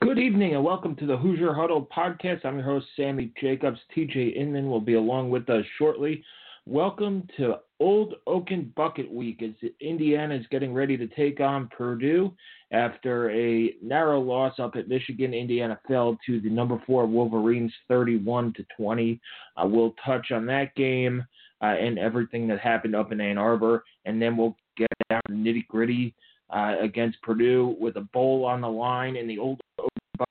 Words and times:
Good 0.00 0.18
evening 0.18 0.54
and 0.54 0.64
welcome 0.64 0.96
to 0.96 1.06
the 1.06 1.16
Hoosier 1.16 1.52
Huddle 1.52 1.86
podcast. 1.94 2.46
I'm 2.46 2.54
your 2.56 2.64
host, 2.64 2.86
Sammy 2.96 3.32
Jacobs. 3.38 3.78
TJ 3.94 4.34
Inman 4.34 4.70
will 4.70 4.80
be 4.80 4.94
along 4.94 5.28
with 5.28 5.50
us 5.50 5.64
shortly. 5.76 6.24
Welcome 6.64 7.28
to 7.36 7.56
Old 7.78 8.14
Oaken 8.26 8.72
Bucket 8.76 9.12
Week 9.12 9.42
as 9.42 9.70
Indiana 9.82 10.36
is 10.36 10.46
getting 10.50 10.72
ready 10.72 10.96
to 10.96 11.06
take 11.08 11.40
on 11.40 11.68
Purdue 11.68 12.32
after 12.72 13.30
a 13.30 13.74
narrow 13.82 14.20
loss 14.20 14.58
up 14.58 14.74
at 14.74 14.88
Michigan. 14.88 15.34
Indiana 15.34 15.78
fell 15.86 16.16
to 16.24 16.40
the 16.40 16.48
number 16.48 16.82
four 16.86 17.06
Wolverines 17.06 17.72
31 17.88 18.54
to 18.54 18.64
20. 18.74 19.20
Uh, 19.56 19.66
we'll 19.66 19.94
touch 20.02 20.30
on 20.30 20.46
that 20.46 20.74
game 20.76 21.22
uh, 21.60 21.66
and 21.66 21.98
everything 21.98 22.48
that 22.48 22.58
happened 22.58 22.96
up 22.96 23.12
in 23.12 23.20
Ann 23.20 23.36
Arbor, 23.36 23.84
and 24.06 24.20
then 24.20 24.34
we'll 24.34 24.56
get 24.78 24.88
down 25.10 25.20
to 25.28 25.34
nitty 25.34 25.66
gritty 25.66 26.14
uh, 26.50 26.74
against 26.80 27.20
Purdue 27.22 27.76
with 27.78 27.96
a 27.96 28.02
bowl 28.12 28.44
on 28.44 28.60
the 28.60 28.68
line 28.68 29.16
in 29.16 29.26
the 29.26 29.38
Old 29.38 29.60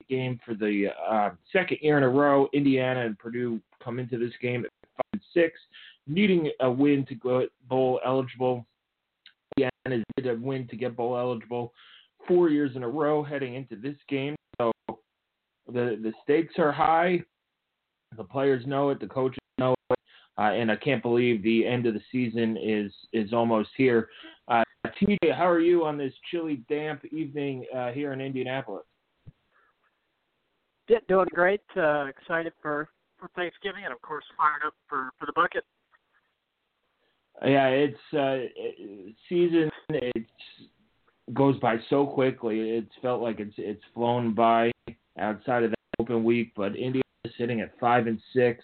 game 0.09 0.39
for 0.45 0.53
the 0.53 0.87
uh, 1.09 1.31
second 1.51 1.77
year 1.81 1.97
in 1.97 2.03
a 2.03 2.09
row. 2.09 2.47
Indiana 2.53 3.05
and 3.05 3.17
Purdue 3.17 3.59
come 3.83 3.99
into 3.99 4.17
this 4.17 4.33
game 4.41 4.65
at 4.65 4.71
five 4.95 5.05
and 5.13 5.21
six 5.33 5.59
needing 6.07 6.49
a 6.61 6.69
win 6.69 7.05
to 7.07 7.15
go 7.15 7.45
bowl 7.69 7.99
eligible. 8.05 8.65
Indiana 9.57 10.03
did 10.15 10.27
a 10.27 10.35
win 10.35 10.67
to 10.67 10.75
get 10.75 10.95
bowl 10.95 11.17
eligible 11.17 11.73
four 12.27 12.49
years 12.49 12.75
in 12.75 12.83
a 12.83 12.87
row 12.87 13.23
heading 13.23 13.55
into 13.55 13.75
this 13.75 13.95
game. 14.09 14.35
So 14.59 14.71
the 15.67 15.99
the 16.01 16.13
stakes 16.23 16.55
are 16.57 16.71
high. 16.71 17.21
The 18.15 18.23
players 18.23 18.65
know 18.65 18.89
it. 18.89 18.99
The 18.99 19.07
coaches 19.07 19.39
know 19.57 19.75
it. 19.91 19.99
Uh, 20.37 20.51
and 20.51 20.71
I 20.71 20.75
can't 20.75 21.01
believe 21.01 21.41
the 21.41 21.65
end 21.65 21.85
of 21.85 21.93
the 21.93 22.01
season 22.11 22.57
is 22.57 22.91
is 23.13 23.33
almost 23.33 23.69
here. 23.75 24.09
Uh, 24.47 24.63
TJ, 25.01 25.35
how 25.35 25.47
are 25.47 25.59
you 25.59 25.85
on 25.85 25.97
this 25.97 26.13
chilly, 26.31 26.63
damp 26.69 27.03
evening 27.05 27.65
uh, 27.75 27.91
here 27.91 28.13
in 28.13 28.21
Indianapolis? 28.21 28.85
Yeah, 30.87 30.99
doing 31.07 31.27
great. 31.33 31.61
Uh, 31.75 32.05
excited 32.05 32.53
for, 32.61 32.89
for 33.19 33.29
Thanksgiving, 33.35 33.83
and 33.83 33.93
of 33.93 34.01
course 34.01 34.23
fired 34.37 34.65
up 34.65 34.73
for, 34.87 35.09
for 35.19 35.25
the 35.25 35.33
bucket. 35.33 35.63
Yeah, 37.45 37.67
it's 37.67 38.13
uh, 38.13 38.47
season. 39.29 39.69
It 39.89 40.25
goes 41.33 41.59
by 41.59 41.77
so 41.89 42.05
quickly. 42.05 42.71
It's 42.71 42.91
felt 43.01 43.21
like 43.21 43.39
it's 43.39 43.53
it's 43.57 43.83
flown 43.93 44.33
by 44.33 44.71
outside 45.19 45.63
of 45.63 45.71
that 45.71 45.77
open 45.99 46.23
week. 46.23 46.53
But 46.55 46.75
Indiana 46.75 47.03
is 47.25 47.33
sitting 47.37 47.61
at 47.61 47.77
five 47.79 48.07
and 48.07 48.19
six, 48.33 48.63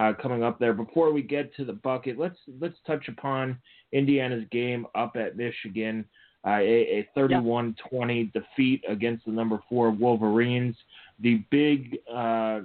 uh, 0.00 0.14
coming 0.14 0.42
up 0.42 0.58
there. 0.58 0.72
Before 0.72 1.12
we 1.12 1.22
get 1.22 1.54
to 1.56 1.64
the 1.64 1.74
bucket, 1.74 2.18
let's 2.18 2.38
let's 2.60 2.76
touch 2.86 3.08
upon 3.08 3.58
Indiana's 3.92 4.44
game 4.50 4.86
up 4.94 5.16
at 5.16 5.36
Michigan. 5.36 6.06
Uh, 6.42 6.56
a, 6.60 7.06
a 7.14 7.18
31-20 7.18 8.32
defeat 8.32 8.82
against 8.88 9.26
the 9.26 9.30
number 9.30 9.62
four 9.68 9.90
Wolverines. 9.90 10.74
The 11.20 11.44
big 11.50 11.98
uh, 12.10 12.60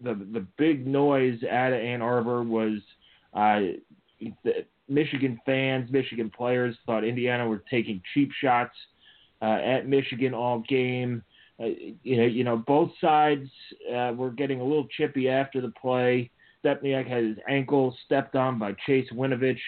the 0.00 0.14
the 0.32 0.46
big 0.58 0.86
noise 0.86 1.40
at 1.42 1.72
Ann 1.72 2.02
Arbor 2.02 2.44
was 2.44 2.78
uh, 3.34 3.60
the 4.44 4.64
Michigan 4.88 5.40
fans, 5.44 5.90
Michigan 5.90 6.30
players 6.30 6.76
thought 6.86 7.02
Indiana 7.02 7.48
was 7.48 7.58
taking 7.68 8.00
cheap 8.14 8.30
shots 8.40 8.74
uh, 9.40 9.58
at 9.64 9.88
Michigan 9.88 10.34
all 10.34 10.60
game. 10.68 11.24
Uh, 11.62 11.66
you 12.02 12.16
know, 12.16 12.24
you 12.24 12.44
know, 12.44 12.56
both 12.56 12.90
sides 13.00 13.48
uh, 13.94 14.12
were 14.16 14.30
getting 14.30 14.60
a 14.60 14.64
little 14.64 14.86
chippy 14.96 15.28
after 15.28 15.60
the 15.60 15.72
play. 15.80 16.30
Stepaniak 16.64 17.08
had 17.08 17.24
his 17.24 17.36
ankle 17.48 17.96
stepped 18.04 18.34
on 18.34 18.58
by 18.58 18.74
Chase 18.86 19.08
Winovich, 19.12 19.58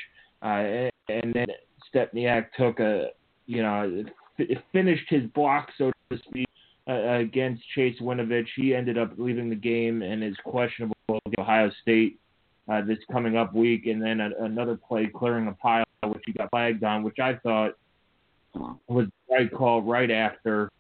uh, 0.43 0.91
and 1.09 1.34
then 1.34 1.47
Stepaniak 1.93 2.47
took 2.56 2.81
a, 2.81 3.09
you 3.47 3.62
know, 3.62 4.04
f- 4.38 4.47
finished 4.72 5.04
his 5.09 5.25
block, 5.34 5.69
so 5.77 5.93
to 6.10 6.19
speak, 6.28 6.49
uh, 6.88 7.15
against 7.19 7.62
Chase 7.75 7.97
Winovich. 8.00 8.47
He 8.56 8.75
ended 8.75 8.99
up 8.99 9.12
leaving 9.16 9.49
the 9.49 9.56
game 9.56 10.03
and 10.03 10.22
is 10.25 10.37
questionable 10.44 10.97
with 11.09 11.38
Ohio 11.38 11.71
State 11.83 12.19
uh, 12.69 12.81
this 12.83 12.99
coming 13.12 13.37
up 13.37 13.54
week, 13.54 13.87
and 13.87 14.03
then 14.03 14.21
a, 14.21 14.31
another 14.41 14.77
play 14.77 15.10
clearing 15.15 15.49
a 15.49 15.53
pile, 15.53 15.84
which 16.04 16.22
he 16.27 16.33
got 16.33 16.50
flagged 16.50 16.83
on, 16.83 17.03
which 17.03 17.19
I 17.19 17.34
thought 17.43 17.77
was 18.88 19.06
the 19.28 19.34
right 19.34 19.53
call 19.53 19.83
right 19.83 20.10
after 20.10 20.71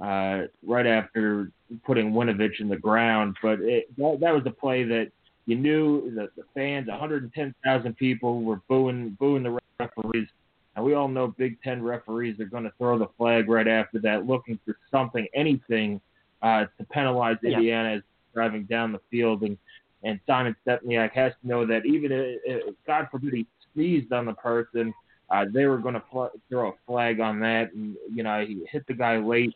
uh, 0.00 0.42
right 0.66 0.86
after 0.86 1.50
putting 1.84 2.12
Winovich 2.12 2.60
in 2.60 2.68
the 2.68 2.76
ground. 2.76 3.36
But 3.42 3.60
it, 3.60 3.94
that, 3.96 4.18
that 4.20 4.34
was 4.34 4.42
a 4.46 4.50
play 4.50 4.84
that 4.84 5.10
you 5.46 5.56
knew 5.56 6.14
that 6.14 6.34
the 6.36 6.42
fans, 6.54 6.88
110,000 6.88 7.96
people, 7.96 8.42
were 8.42 8.60
booing 8.68 9.16
booing 9.18 9.42
the 9.42 9.58
referees. 9.78 10.28
And 10.76 10.84
we 10.84 10.94
all 10.94 11.08
know 11.08 11.28
Big 11.28 11.60
Ten 11.62 11.82
referees 11.82 12.40
are 12.40 12.46
going 12.46 12.64
to 12.64 12.72
throw 12.78 12.98
the 12.98 13.08
flag 13.16 13.48
right 13.48 13.68
after 13.68 14.00
that, 14.00 14.26
looking 14.26 14.58
for 14.64 14.76
something, 14.90 15.26
anything 15.34 16.00
uh, 16.42 16.64
to 16.78 16.84
penalize 16.90 17.36
Yeah. 17.42 17.56
Indiana 17.56 17.96
as 17.96 18.02
driving 18.32 18.64
down 18.64 18.92
the 18.92 19.00
field. 19.10 19.42
And 19.42 19.56
and 20.02 20.20
Simon 20.26 20.54
Stepaniak 20.66 21.12
has 21.12 21.32
to 21.40 21.48
know 21.48 21.66
that 21.66 21.86
even 21.86 22.12
if, 22.12 22.40
if 22.44 22.74
God 22.86 23.08
forbid 23.10 23.32
he 23.32 23.46
sneezed 23.72 24.12
on 24.12 24.26
the 24.26 24.34
person, 24.34 24.92
uh, 25.30 25.46
they 25.50 25.64
were 25.64 25.78
going 25.78 25.94
to 25.94 26.02
fl- 26.12 26.26
throw 26.50 26.68
a 26.70 26.72
flag 26.86 27.20
on 27.20 27.40
that, 27.40 27.72
and 27.72 27.96
you 28.12 28.22
know 28.22 28.44
he 28.46 28.64
hit 28.70 28.86
the 28.86 28.92
guy 28.92 29.16
late 29.16 29.54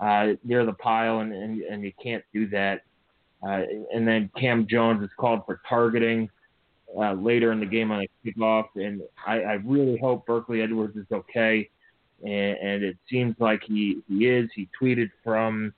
uh, 0.00 0.28
near 0.44 0.64
the 0.64 0.72
pile, 0.72 1.20
and, 1.20 1.32
and 1.32 1.60
and 1.62 1.82
you 1.82 1.92
can't 2.02 2.24
do 2.32 2.48
that. 2.48 2.82
Uh, 3.46 3.62
and 3.94 4.06
then 4.06 4.30
Cam 4.36 4.66
Jones 4.66 5.02
is 5.02 5.10
called 5.16 5.42
for 5.46 5.60
targeting 5.68 6.28
uh, 6.96 7.12
later 7.12 7.52
in 7.52 7.60
the 7.60 7.66
game 7.66 7.90
on 7.90 8.02
a 8.02 8.08
kickoff, 8.26 8.66
and 8.74 9.02
I, 9.26 9.40
I 9.40 9.52
really 9.64 9.98
hope 9.98 10.26
Berkley 10.26 10.62
Edwards 10.62 10.96
is 10.96 11.06
okay, 11.12 11.68
and, 12.22 12.32
and 12.32 12.82
it 12.82 12.96
seems 13.10 13.36
like 13.38 13.62
he 13.64 14.00
he 14.08 14.26
is. 14.26 14.48
He 14.54 14.68
tweeted 14.80 15.10
from 15.22 15.72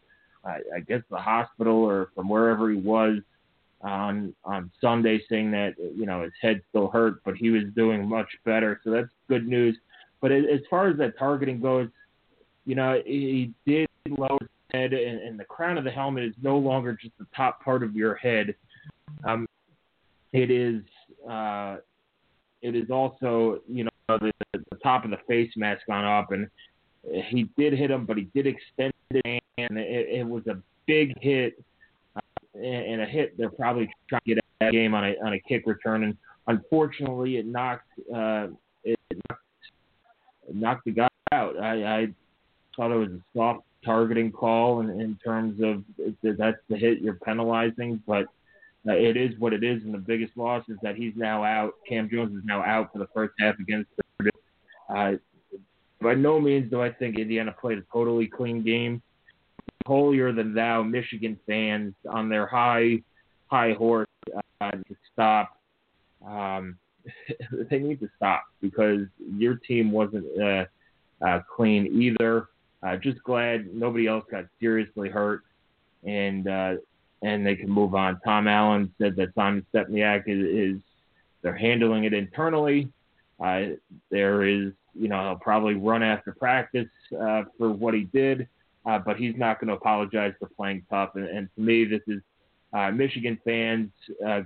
I, 0.44 0.59
I 0.76 0.80
guess 0.80 1.03
the 1.10 1.19
hospital 1.19 1.82
or 1.82 2.10
from 2.14 2.28
wherever 2.28 2.70
he 2.70 2.76
was 2.76 3.19
on 3.82 4.34
on 4.44 4.70
Sunday 4.80 5.22
saying 5.28 5.50
that 5.53 5.75
you 5.78 6.06
know 6.06 6.22
his 6.22 6.32
head 6.41 6.62
still 6.69 6.88
hurt, 6.88 7.22
but 7.25 7.34
he 7.34 7.50
was 7.50 7.64
doing 7.75 8.09
much 8.09 8.28
better. 8.44 8.80
So 8.84 8.91
that's 8.91 9.09
good 9.28 9.47
news. 9.47 9.76
But 10.20 10.32
as 10.32 10.60
far 10.69 10.88
as 10.88 10.98
that 10.98 11.19
targeting 11.19 11.60
goes, 11.60 11.88
you 12.64 12.75
know 12.75 13.00
he 13.04 13.53
did 13.66 13.88
lower 14.09 14.38
head, 14.72 14.93
and, 14.93 15.21
and 15.21 15.38
the 15.38 15.44
crown 15.44 15.78
of 15.78 15.84
the 15.84 15.91
helmet 15.91 16.25
is 16.25 16.34
no 16.43 16.56
longer 16.59 16.93
just 17.00 17.16
the 17.19 17.27
top 17.37 17.62
part 17.62 17.83
of 17.83 17.94
your 17.94 18.15
head. 18.15 18.55
Um, 19.25 19.47
it 20.33 20.50
is 20.50 20.83
uh, 21.28 21.77
it 22.63 22.77
is 22.77 22.91
also 22.91 23.60
you 23.69 23.84
know 23.84 23.91
the, 24.09 24.33
the 24.53 24.77
top 24.83 25.04
of 25.04 25.10
the 25.10 25.19
face 25.28 25.51
mask 25.57 25.83
on 25.89 26.04
up, 26.04 26.33
and 26.33 26.48
he 27.27 27.48
did 27.57 27.72
hit 27.72 27.91
him, 27.91 28.07
but 28.07 28.16
he 28.16 28.28
did 28.34 28.47
extend 28.47 28.92
it, 29.10 29.42
and 29.59 29.78
it, 29.78 30.09
it 30.09 30.27
was 30.27 30.47
a 30.47 30.59
big 30.86 31.15
hit 31.21 31.63
and 32.54 33.01
a 33.01 33.07
hit 33.07 33.36
they're 33.39 33.48
probably 33.48 33.89
trying 34.09 34.21
to 34.27 34.34
get 34.34 34.45
that 34.59 34.72
game 34.72 34.92
on 34.92 35.04
a 35.04 35.15
on 35.24 35.34
a 35.34 35.41
kick 35.41 35.63
return 35.66 36.03
and 36.03 36.16
unfortunately 36.48 37.36
it 37.36 37.47
knocked 37.47 37.86
uh 38.13 38.48
it 38.83 38.98
knocked, 39.28 39.45
knocked 40.53 40.84
the 40.84 40.91
guy 40.91 41.09
out. 41.33 41.59
I, 41.59 41.84
I 41.84 42.07
thought 42.77 42.91
it 42.91 42.97
was 42.97 43.10
a 43.10 43.21
soft 43.36 43.60
targeting 43.84 44.32
call 44.32 44.80
in, 44.80 44.91
in 45.00 45.18
terms 45.24 45.60
of 45.62 45.82
that's 46.22 46.59
the 46.68 46.77
hit 46.77 47.00
you're 47.00 47.15
penalizing, 47.15 48.03
but 48.06 48.27
uh, 48.88 48.92
it 48.92 49.16
is 49.16 49.38
what 49.38 49.53
it 49.53 49.62
is, 49.62 49.82
and 49.82 49.92
the 49.92 49.98
biggest 49.98 50.36
loss 50.36 50.65
is 50.68 50.77
that 50.82 50.97
he's 50.97 51.12
now 51.16 51.44
out. 51.44 51.74
Cam 51.88 52.09
Jones 52.10 52.36
is 52.36 52.44
now 52.44 52.62
out 52.62 52.92
for 52.92 52.98
the 52.98 53.09
first 53.15 53.34
half 53.38 53.59
against 53.59 53.91
Purdue. 54.18 54.30
Uh, 54.88 55.12
by 56.00 56.15
no 56.15 56.41
means 56.41 56.71
do 56.71 56.80
I 56.80 56.91
think 56.91 57.18
Indiana 57.18 57.54
played 57.60 57.78
a 57.78 57.82
totally 57.92 58.27
clean 58.27 58.62
game 58.62 59.03
holier 59.86 60.33
than 60.33 60.54
thou 60.54 60.83
Michigan 60.83 61.38
fans 61.47 61.94
on 62.09 62.28
their 62.28 62.47
high 62.47 63.03
high 63.48 63.72
horse 63.72 64.06
uh, 64.60 64.71
to 64.71 64.97
stop 65.12 65.60
um, 66.26 66.78
they 67.71 67.78
need 67.78 68.00
to 68.00 68.09
stop 68.16 68.44
because 68.60 69.06
your 69.36 69.56
team 69.56 69.91
wasn't 69.91 70.26
uh, 70.41 70.65
uh, 71.24 71.41
clean 71.54 71.86
either. 71.86 72.48
Uh, 72.82 72.97
just 72.97 73.22
glad 73.24 73.74
nobody 73.74 74.06
else 74.06 74.24
got 74.30 74.47
seriously 74.59 75.09
hurt, 75.09 75.42
and 76.04 76.48
uh, 76.48 76.74
and 77.22 77.47
they 77.47 77.54
can 77.54 77.71
move 77.71 77.94
on. 77.94 78.18
Tom 78.24 78.48
Allen 78.48 78.92
said 78.98 79.16
that 79.16 79.34
Simon 79.34 79.65
Stepaniak 79.72 80.22
is, 80.27 80.77
is 80.77 80.82
they're 81.42 81.54
handling 81.56 82.04
it 82.04 82.15
internally. 82.15 82.88
Uh, 83.38 83.74
there 84.10 84.44
is, 84.44 84.72
you 84.94 85.09
know, 85.09 85.22
he'll 85.22 85.36
probably 85.36 85.74
run 85.74 86.03
after 86.03 86.32
practice 86.32 86.88
uh, 87.18 87.42
for 87.59 87.71
what 87.71 87.94
he 87.94 88.04
did, 88.04 88.48
uh, 88.86 88.98
but 88.98 89.16
he's 89.16 89.36
not 89.36 89.60
going 89.60 89.68
to 89.68 89.74
apologize 89.74 90.34
for 90.38 90.48
playing 90.56 90.84
tough. 90.91 91.10
And, 91.15 91.26
and 91.26 91.48
to 91.54 91.60
me, 91.60 91.84
this 91.84 92.03
is 92.06 92.22
uh, 92.72 92.91
Michigan 92.91 93.38
fans 93.44 93.91
uh, 94.26 94.42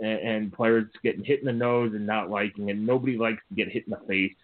and, 0.00 0.18
and 0.18 0.52
players 0.52 0.86
getting 1.02 1.24
hit 1.24 1.40
in 1.40 1.46
the 1.46 1.52
nose 1.52 1.92
and 1.94 2.06
not 2.06 2.30
liking 2.30 2.68
it. 2.68 2.76
Nobody 2.76 3.16
likes 3.16 3.42
to 3.48 3.54
get 3.54 3.68
hit 3.68 3.84
in 3.86 3.90
the 3.90 4.00
face, 4.06 4.34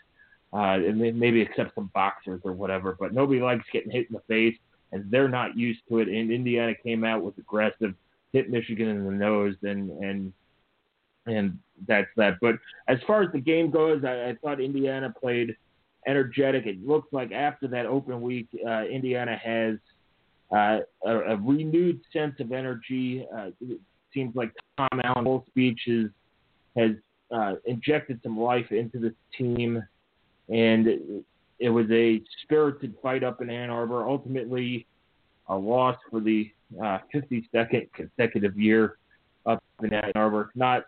uh, 0.52 0.78
and 0.78 0.98
maybe 0.98 1.40
except 1.40 1.74
some 1.74 1.90
boxers 1.94 2.40
or 2.44 2.52
whatever. 2.52 2.96
But 2.98 3.12
nobody 3.12 3.40
likes 3.40 3.64
getting 3.72 3.90
hit 3.90 4.08
in 4.08 4.14
the 4.14 4.22
face, 4.28 4.56
and 4.92 5.10
they're 5.10 5.28
not 5.28 5.56
used 5.56 5.80
to 5.88 5.98
it. 5.98 6.08
And 6.08 6.30
Indiana 6.30 6.74
came 6.82 7.04
out 7.04 7.22
with 7.22 7.36
aggressive, 7.38 7.94
hit 8.32 8.50
Michigan 8.50 8.88
in 8.88 9.04
the 9.04 9.12
nose, 9.12 9.56
and 9.62 9.90
and 10.02 10.32
and 11.26 11.58
that's 11.86 12.08
that. 12.16 12.38
But 12.40 12.56
as 12.88 12.98
far 13.06 13.22
as 13.22 13.32
the 13.32 13.40
game 13.40 13.70
goes, 13.70 14.04
I, 14.04 14.30
I 14.30 14.36
thought 14.42 14.60
Indiana 14.60 15.14
played 15.18 15.56
energetic. 16.06 16.66
It 16.66 16.86
looks 16.86 17.12
like 17.12 17.32
after 17.32 17.68
that 17.68 17.86
open 17.86 18.20
week, 18.20 18.48
uh, 18.66 18.84
Indiana 18.84 19.36
has 19.36 19.76
uh, 20.50 20.80
a, 21.04 21.18
a, 21.32 21.36
renewed 21.36 22.00
sense 22.12 22.34
of 22.40 22.52
energy. 22.52 23.26
Uh, 23.36 23.50
it 23.60 23.80
seems 24.14 24.34
like 24.34 24.52
Tom 24.78 25.00
Allen's 25.04 25.26
whole 25.26 25.44
speech 25.48 25.80
is, 25.86 26.10
has 26.76 26.92
uh, 27.30 27.54
injected 27.66 28.20
some 28.22 28.38
life 28.38 28.72
into 28.72 28.98
the 28.98 29.14
team, 29.36 29.82
and 30.48 30.86
it, 31.58 31.68
was 31.68 31.86
a 31.90 32.22
spirited 32.42 32.94
fight 33.02 33.22
up 33.22 33.40
in 33.40 33.50
Ann 33.50 33.70
Arbor. 33.70 34.08
Ultimately, 34.08 34.86
a 35.48 35.56
loss 35.56 35.96
for 36.10 36.20
the 36.20 36.50
52nd 36.74 37.44
uh, 37.54 37.86
consecutive 37.94 38.58
year 38.58 38.96
up 39.46 39.62
in 39.82 39.92
Ann 39.92 40.12
Arbor. 40.14 40.50
Not 40.54 40.84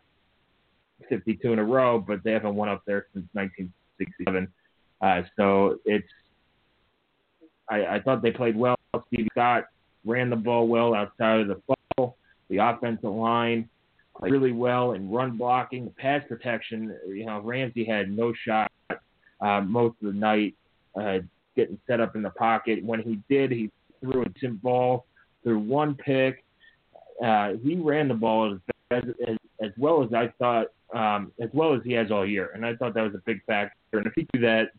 52 1.09 1.53
in 1.53 1.59
a 1.59 1.65
row, 1.65 1.99
but 1.99 2.23
they 2.25 2.33
haven't 2.33 2.55
won 2.55 2.69
up 2.69 2.83
there 2.87 3.07
since 3.13 3.27
1967. 3.33 4.49
Uh, 5.01 5.23
so 5.37 5.79
it's 5.85 6.07
I, 7.71 7.97
I 7.97 8.01
thought 8.01 8.23
they 8.23 8.33
played 8.33 8.57
well. 8.57 8.77
Steve 9.07 9.29
Scott 9.33 9.65
ran 10.05 10.29
the 10.29 10.37
ball 10.37 10.67
well 10.67 10.95
outside 10.95 11.41
of 11.41 11.49
the 11.49 11.61
ball. 11.97 12.17
The 12.49 12.59
offensive 12.59 13.11
line 13.11 13.69
played 14.19 14.33
really 14.33 14.53
well 14.53 14.93
in 14.93 15.11
run 15.11 15.37
blocking, 15.37 15.93
pass 15.97 16.23
protection. 16.29 16.95
You 17.07 17.27
know, 17.27 17.41
Ramsey 17.41 17.85
had 17.85 18.11
no 18.11 18.33
shot 18.47 18.70
uh, 19.41 19.61
most 19.61 19.97
of 20.03 20.13
the 20.13 20.19
night 20.19 20.55
uh, 21.01 21.19
getting 21.57 21.79
set 21.87 22.01
up 22.01 22.17
in 22.17 22.23
the 22.23 22.31
pocket. 22.31 22.85
When 22.85 23.01
he 23.01 23.21
did, 23.29 23.51
he 23.51 23.71
threw 24.01 24.23
a 24.23 24.29
decent 24.31 24.63
ball, 24.63 25.07
threw 25.43 25.59
one 25.59 25.95
pick. 25.95 26.45
Uh, 27.25 27.53
he 27.63 27.77
ran 27.77 28.09
the 28.09 28.15
ball 28.15 28.59
as, 28.91 29.03
as 29.29 29.37
as 29.63 29.71
well 29.77 30.03
as 30.03 30.13
I 30.15 30.33
thought, 30.39 30.69
um, 30.95 31.33
as 31.41 31.51
well 31.53 31.75
as 31.75 31.83
he 31.85 31.93
has 31.93 32.11
all 32.11 32.27
year, 32.27 32.51
and 32.55 32.65
I 32.65 32.75
thought 32.77 32.95
that 32.95 33.03
was 33.03 33.15
a 33.15 33.23
big 33.27 33.45
factor. 33.45 33.77
And 33.93 34.07
if 34.07 34.15
he 34.17 34.27
do 34.33 34.41
that, 34.41 34.71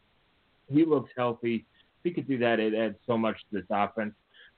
he 0.67 0.85
looks 0.85 1.11
healthy 1.15 1.65
if 2.03 2.09
he 2.09 2.15
could 2.15 2.27
do 2.27 2.39
that, 2.39 2.59
it 2.59 2.73
adds 2.73 2.95
so 3.05 3.15
much 3.15 3.37
to 3.37 3.57
this 3.57 3.65
offense. 3.69 4.13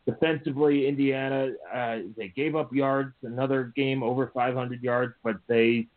Defensively, 0.05 0.87
Indiana 0.87 1.51
uh, 1.73 1.99
they 2.15 2.29
gave 2.29 2.55
up 2.55 2.73
yards, 2.73 3.13
another 3.23 3.73
game 3.75 4.01
over 4.01 4.31
500 4.33 4.81
yards, 4.81 5.13
but 5.23 5.35
they 5.47 5.87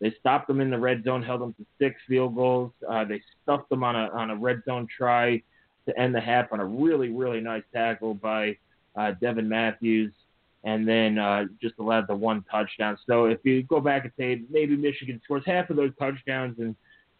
they 0.00 0.14
stopped 0.18 0.48
them 0.48 0.60
in 0.60 0.70
the 0.70 0.78
red 0.78 1.04
zone, 1.04 1.22
held 1.22 1.42
them 1.42 1.54
to 1.54 1.66
six 1.78 2.00
field 2.08 2.34
goals. 2.34 2.72
Uh, 2.88 3.04
they 3.04 3.20
stuffed 3.42 3.68
them 3.68 3.84
on 3.84 3.96
a 3.96 4.08
on 4.08 4.30
a 4.30 4.36
red 4.36 4.62
zone 4.64 4.86
try 4.94 5.42
to 5.86 5.98
end 5.98 6.14
the 6.14 6.20
half 6.20 6.52
on 6.52 6.60
a 6.60 6.64
really 6.64 7.10
really 7.10 7.40
nice 7.40 7.62
tackle 7.72 8.14
by 8.14 8.56
uh, 8.96 9.12
Devin 9.20 9.48
Matthews, 9.48 10.12
and 10.64 10.88
then 10.88 11.18
uh, 11.18 11.44
just 11.60 11.74
allowed 11.78 12.08
the 12.08 12.14
one 12.14 12.44
touchdown. 12.50 12.98
So 13.06 13.26
if 13.26 13.38
you 13.44 13.62
go 13.62 13.80
back 13.80 14.04
and 14.04 14.12
say 14.18 14.42
maybe 14.50 14.76
Michigan 14.76 15.20
scores 15.24 15.44
half 15.46 15.70
of 15.70 15.76
those 15.76 15.92
touchdowns, 15.98 16.58
and 16.58 16.74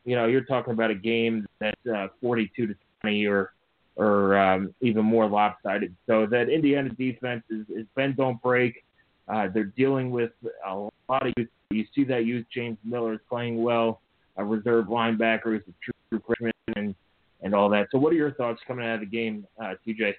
you 0.05 0.17
know 0.17 0.27
you're 0.27 0.45
talking 0.45 0.73
about 0.73 0.91
a 0.91 0.95
game 0.95 1.47
that's 1.59 1.87
uh, 1.87 2.09
42 2.21 2.69
to 2.69 2.75
20 3.03 3.27
or 3.27 3.53
or 3.97 4.39
um, 4.39 4.75
even 4.81 5.05
more 5.05 5.29
lopsided. 5.29 5.95
So 6.07 6.25
that 6.27 6.49
Indiana 6.49 6.89
defense 6.89 7.45
is, 7.51 7.67
is 7.69 7.87
bend 7.95 8.17
don't 8.17 8.41
break. 8.41 8.83
Uh, 9.31 9.49
they're 9.53 9.65
dealing 9.65 10.11
with 10.11 10.33
a 10.67 10.75
lot 10.75 11.27
of 11.27 11.33
youth. 11.37 11.49
You 11.71 11.85
see 11.95 12.05
that 12.05 12.25
youth 12.25 12.47
James 12.53 12.79
Miller 12.85 13.15
is 13.15 13.21
playing 13.29 13.63
well, 13.63 14.01
a 14.37 14.45
reserve 14.45 14.87
linebacker 14.87 15.57
is 15.57 15.63
a 15.69 15.73
true 15.83 16.23
freshman, 16.27 16.53
and 16.75 16.95
and 17.43 17.55
all 17.55 17.69
that. 17.71 17.89
So 17.93 17.99
what 17.99 18.13
are 18.13 18.17
your 18.17 18.33
thoughts 18.33 18.61
coming 18.67 18.85
out 18.85 18.95
of 18.95 19.01
the 19.01 19.07
game, 19.07 19.47
uh, 19.63 19.75
TJ? 19.87 20.15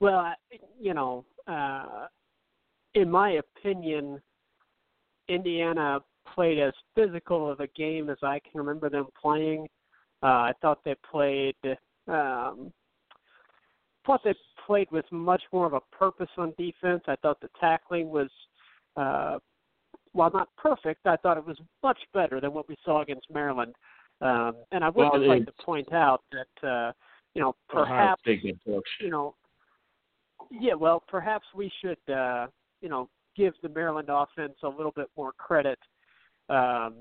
Well, 0.00 0.32
you 0.80 0.94
know, 0.94 1.24
uh, 1.46 2.06
in 2.94 3.10
my 3.10 3.32
opinion, 3.32 4.20
Indiana 5.28 6.00
played 6.34 6.58
as 6.58 6.72
physical 6.94 7.50
of 7.50 7.60
a 7.60 7.66
game 7.68 8.10
as 8.10 8.18
I 8.22 8.40
can 8.40 8.58
remember 8.58 8.88
them 8.88 9.06
playing. 9.20 9.66
Uh, 10.22 10.26
I 10.26 10.52
thought 10.60 10.78
they 10.84 10.94
played 11.10 11.56
um, 12.06 12.72
thought 14.08 14.24
they 14.24 14.34
played 14.66 14.90
with 14.90 15.04
much 15.12 15.42
more 15.52 15.66
of 15.66 15.74
a 15.74 15.80
purpose 15.92 16.30
on 16.36 16.52
defense. 16.58 17.02
I 17.06 17.16
thought 17.16 17.40
the 17.40 17.50
tackling 17.60 18.08
was 18.08 18.30
uh, 18.96 19.38
while 20.12 20.30
not 20.32 20.48
perfect, 20.56 21.06
I 21.06 21.16
thought 21.16 21.36
it 21.36 21.46
was 21.46 21.58
much 21.82 21.98
better 22.12 22.40
than 22.40 22.52
what 22.52 22.68
we 22.68 22.76
saw 22.84 23.02
against 23.02 23.26
Maryland. 23.32 23.74
Um, 24.20 24.56
and 24.72 24.82
I 24.82 24.88
would 24.88 24.96
well, 24.96 25.12
just 25.14 25.26
like 25.26 25.46
to 25.46 25.52
point 25.64 25.92
out 25.92 26.22
that 26.32 26.68
uh, 26.68 26.92
you 27.34 27.40
know 27.40 27.54
perhaps 27.68 28.20
you 28.26 29.10
know 29.10 29.34
yeah 30.50 30.74
well 30.74 31.04
perhaps 31.06 31.46
we 31.54 31.70
should 31.80 32.12
uh, 32.12 32.48
you 32.80 32.88
know 32.88 33.08
give 33.36 33.54
the 33.62 33.68
Maryland 33.68 34.08
offense 34.10 34.54
a 34.64 34.68
little 34.68 34.90
bit 34.90 35.06
more 35.16 35.32
credit 35.38 35.78
um, 36.48 36.94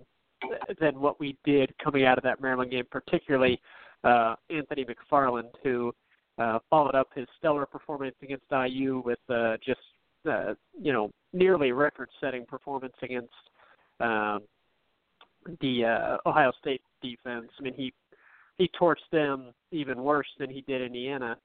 than 0.79 0.99
what 0.99 1.19
we 1.19 1.35
did 1.43 1.73
coming 1.83 2.05
out 2.05 2.19
of 2.19 2.23
that 2.23 2.39
Maryland 2.39 2.69
game, 2.69 2.85
particularly 2.91 3.59
uh, 4.03 4.35
Anthony 4.51 4.85
McFarland, 4.85 5.49
who 5.63 5.91
uh, 6.37 6.59
followed 6.69 6.95
up 6.95 7.09
his 7.15 7.27
stellar 7.37 7.65
performance 7.65 8.15
against 8.21 8.45
IU 8.51 9.01
with 9.05 9.19
uh, 9.29 9.57
just 9.65 9.79
uh, 10.29 10.53
you 10.79 10.93
know 10.93 11.11
nearly 11.33 11.71
record-setting 11.71 12.45
performance 12.45 12.93
against 13.01 13.33
um, 13.99 14.41
the 15.61 15.85
uh, 15.85 16.29
Ohio 16.29 16.51
State 16.59 16.81
defense. 17.01 17.47
I 17.59 17.63
mean, 17.63 17.73
he 17.73 17.93
he 18.57 18.69
torched 18.79 19.09
them 19.11 19.53
even 19.71 20.01
worse 20.03 20.27
than 20.39 20.49
he 20.49 20.61
did 20.61 20.81
Indiana. 20.81 21.37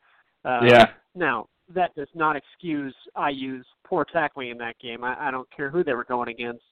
Uh, 0.45 0.61
yeah. 0.65 0.87
Now 1.15 1.49
that 1.75 1.95
does 1.95 2.09
not 2.15 2.37
excuse 2.37 2.95
IU's 3.17 3.65
poor 3.85 4.05
tackling 4.05 4.51
in 4.51 4.59
that 4.59 4.79
game. 4.79 5.05
I, 5.05 5.29
I 5.29 5.31
don't 5.31 5.49
care 5.55 5.71
who 5.71 5.85
they 5.85 5.95
were 5.95 6.05
going 6.05 6.29
against; 6.29 6.65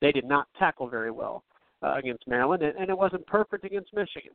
they 0.00 0.12
did 0.12 0.24
not 0.24 0.46
tackle 0.58 0.88
very 0.88 1.10
well 1.10 1.44
uh, 1.82 1.94
against 1.94 2.26
Maryland, 2.26 2.62
and, 2.62 2.76
and 2.76 2.90
it 2.90 2.96
wasn't 2.96 3.26
perfect 3.26 3.64
against 3.64 3.92
Michigan. 3.94 4.32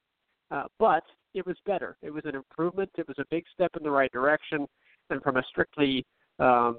Uh, 0.51 0.63
but 0.79 1.03
it 1.33 1.45
was 1.45 1.55
better. 1.65 1.98
It 2.01 2.12
was 2.12 2.24
an 2.25 2.36
improvement. 2.36 2.89
It 2.98 3.07
was 3.07 3.17
a 3.19 3.25
big 3.29 3.43
step 3.53 3.71
in 3.77 3.83
the 3.83 3.91
right 3.91 4.12
direction. 4.12 4.67
And 5.09 5.21
from 5.21 5.38
a 5.38 5.43
strictly 5.50 6.05
um, 6.39 6.77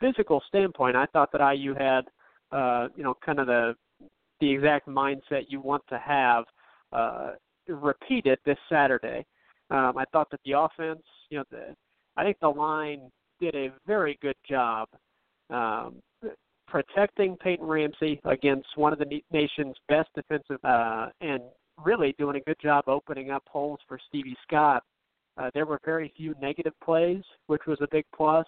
physical 0.00 0.42
standpoint, 0.48 0.96
I 0.96 1.06
thought 1.06 1.30
that 1.32 1.54
IU 1.54 1.74
had, 1.74 2.04
uh, 2.52 2.88
you 2.96 3.02
know, 3.02 3.14
kind 3.24 3.38
of 3.38 3.46
the 3.46 3.74
the 4.40 4.50
exact 4.50 4.86
mindset 4.86 5.46
you 5.48 5.60
want 5.60 5.82
to 5.88 5.98
have 5.98 6.44
uh, 6.92 7.30
repeated 7.68 8.38
this 8.44 8.58
Saturday. 8.68 9.24
Um, 9.70 9.96
I 9.96 10.04
thought 10.12 10.30
that 10.30 10.40
the 10.44 10.52
offense, 10.52 11.02
you 11.30 11.38
know, 11.38 11.44
the, 11.50 11.74
I 12.18 12.24
think 12.24 12.36
the 12.40 12.48
line 12.48 13.10
did 13.40 13.54
a 13.54 13.72
very 13.86 14.18
good 14.20 14.36
job 14.46 14.88
um, 15.50 15.96
protecting 16.68 17.36
Peyton 17.36 17.66
Ramsey 17.66 18.20
against 18.24 18.68
one 18.76 18.92
of 18.92 18.98
the 18.98 19.22
nation's 19.32 19.76
best 19.88 20.08
defensive 20.14 20.58
uh, 20.64 21.08
and 21.20 21.40
really 21.84 22.14
doing 22.18 22.36
a 22.36 22.40
good 22.40 22.56
job 22.62 22.84
opening 22.88 23.30
up 23.30 23.44
holes 23.46 23.78
for 23.86 23.98
Stevie 24.08 24.36
Scott. 24.46 24.82
Uh, 25.38 25.50
there 25.54 25.66
were 25.66 25.80
very 25.84 26.12
few 26.16 26.34
negative 26.40 26.72
plays, 26.82 27.22
which 27.46 27.62
was 27.66 27.78
a 27.80 27.88
big 27.90 28.04
plus. 28.14 28.46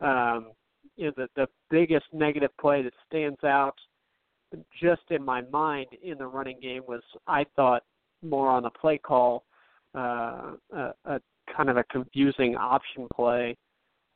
Um, 0.00 0.52
you 0.96 1.06
know, 1.06 1.12
the, 1.16 1.28
the 1.36 1.46
biggest 1.70 2.06
negative 2.12 2.50
play 2.60 2.82
that 2.82 2.92
stands 3.06 3.42
out 3.44 3.74
just 4.80 5.02
in 5.10 5.24
my 5.24 5.42
mind 5.52 5.86
in 6.02 6.18
the 6.18 6.26
running 6.26 6.58
game 6.60 6.82
was 6.88 7.02
I 7.26 7.44
thought 7.54 7.84
more 8.22 8.48
on 8.48 8.64
the 8.64 8.70
play 8.70 8.98
call, 8.98 9.44
uh, 9.94 10.52
a, 10.74 10.94
a 11.04 11.20
kind 11.56 11.68
of 11.68 11.76
a 11.76 11.84
confusing 11.84 12.56
option 12.56 13.06
play 13.14 13.56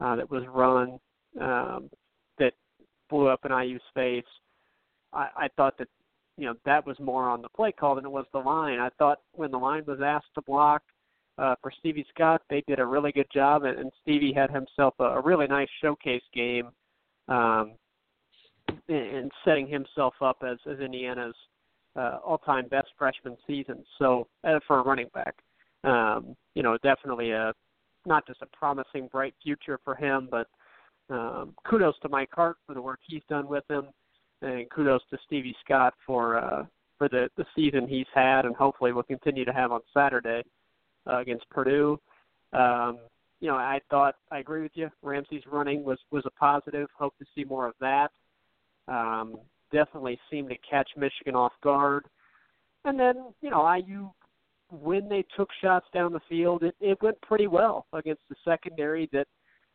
uh, 0.01 0.17
that 0.17 0.31
was 0.31 0.43
run 0.49 0.99
um, 1.41 1.91
that 2.39 2.53
blew 3.09 3.29
up 3.29 3.41
in 3.45 3.53
IU's 3.53 3.81
face. 3.95 4.25
I, 5.13 5.29
I 5.37 5.49
thought 5.57 5.79
that 5.79 5.89
you 6.37 6.47
know 6.47 6.55
that 6.65 6.87
was 6.87 6.99
more 6.99 7.29
on 7.29 7.43
the 7.43 7.49
play 7.51 7.73
call 7.73 7.95
than 7.95 8.05
it 8.05 8.11
was 8.11 8.27
the 8.33 8.39
line. 8.39 8.79
I 8.79 8.91
thought 8.99 9.21
when 9.33 9.51
the 9.51 9.59
line 9.59 9.85
was 9.87 10.01
asked 10.05 10.35
to 10.35 10.43
block 10.43 10.83
uh, 11.39 11.55
for 11.61 11.73
Stevie 11.79 12.07
Scott, 12.15 12.43
they 12.49 12.63
did 12.67 12.79
a 12.79 12.87
really 12.87 13.13
good 13.13 13.29
job, 13.33 13.65
and, 13.65 13.79
and 13.79 13.93
Stevie 14.03 14.33
had 14.33 14.51
himself 14.51 14.95
a, 14.99 15.05
a 15.05 15.21
really 15.21 15.47
nice 15.47 15.69
showcase 15.81 16.23
game. 16.33 16.69
Um, 17.29 17.73
and 18.89 19.31
setting 19.45 19.67
himself 19.67 20.15
up 20.21 20.43
as 20.43 20.59
as 20.71 20.79
Indiana's 20.81 21.35
uh, 21.97 22.19
all-time 22.25 22.67
best 22.69 22.89
freshman 22.99 23.37
season. 23.47 23.85
So 23.99 24.27
uh, 24.43 24.59
for 24.67 24.81
a 24.81 24.83
running 24.83 25.09
back, 25.15 25.35
um, 25.85 26.37
you 26.55 26.63
know, 26.63 26.77
definitely 26.83 27.31
a 27.31 27.53
not 28.07 28.27
just 28.27 28.43
a 28.43 28.47
promising, 28.47 29.09
bright 29.11 29.35
future 29.43 29.79
for 29.85 29.95
him, 29.95 30.29
but 30.31 30.47
um, 31.09 31.55
kudos 31.67 31.95
to 32.03 32.09
Mike 32.09 32.31
Hart 32.33 32.57
for 32.67 32.75
the 32.75 32.83
work 32.83 33.01
he's 33.07 33.23
done 33.29 33.49
with 33.49 33.65
him, 33.71 33.87
and 34.43 34.69
kudos 34.71 35.03
to 35.11 35.19
Stevie 35.27 35.57
Scott 35.65 35.95
for 36.07 36.39
uh, 36.39 36.65
for 36.99 37.09
the 37.09 37.29
the 37.37 37.45
season 37.55 37.87
he's 37.89 38.07
had, 38.15 38.45
and 38.45 38.55
hopefully 38.55 38.93
will 38.93 39.03
continue 39.03 39.45
to 39.45 39.53
have 39.53 39.73
on 39.73 39.81
Saturday 39.93 40.43
uh, 41.07 41.19
against 41.19 41.49
Purdue. 41.51 41.99
Um, 42.53 42.99
you 43.41 43.49
know, 43.49 43.57
I 43.57 43.81
thought 43.91 44.17
I 44.31 44.39
agree 44.39 44.63
with 44.63 44.73
you. 44.75 44.91
Ramsey's 45.03 45.43
running 45.51 45.85
was 45.85 45.99
was 46.11 46.25
a 46.27 46.31
positive. 46.31 46.89
Hope 46.97 47.17
to 47.19 47.27
see 47.35 47.45
more 47.45 47.67
of 47.67 47.75
that. 47.81 48.11
Um, 48.89 49.39
definitely 49.73 50.19
seemed 50.31 50.51
to 50.51 50.57
catch 50.69 50.89
Michigan 50.97 51.35
off 51.35 51.53
guard. 51.63 52.05
And 52.85 52.99
then, 52.99 53.33
you 53.41 53.51
know, 53.51 53.75
IU 53.75 54.11
when 54.71 55.09
they 55.09 55.25
took 55.37 55.49
shots 55.63 55.87
down 55.93 56.13
the 56.13 56.21
field, 56.29 56.63
it, 56.63 56.75
it 56.81 57.01
went 57.03 57.21
pretty 57.23 57.47
well 57.47 57.87
against 57.93 58.23
the 58.29 58.37
secondary 58.45 59.09
that 59.13 59.27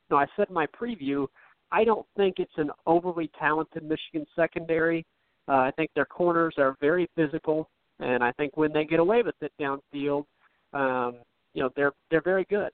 you 0.09 0.15
know, 0.15 0.17
I 0.17 0.25
said 0.35 0.47
in 0.49 0.55
my 0.55 0.67
preview, 0.67 1.27
I 1.71 1.83
don't 1.83 2.05
think 2.17 2.35
it's 2.39 2.57
an 2.57 2.71
overly 2.87 3.29
talented 3.39 3.83
Michigan 3.83 4.25
secondary. 4.35 5.05
Uh, 5.47 5.53
I 5.53 5.71
think 5.75 5.91
their 5.95 6.05
corners 6.05 6.55
are 6.57 6.75
very 6.81 7.09
physical, 7.15 7.69
and 7.99 8.23
I 8.23 8.31
think 8.33 8.57
when 8.57 8.73
they 8.73 8.85
get 8.85 8.99
away 8.99 9.21
with 9.23 9.35
it 9.41 9.51
downfield, 9.59 10.25
um, 10.73 11.15
you 11.53 11.63
know 11.63 11.69
they're 11.75 11.93
they're 12.09 12.21
very 12.21 12.45
good. 12.49 12.71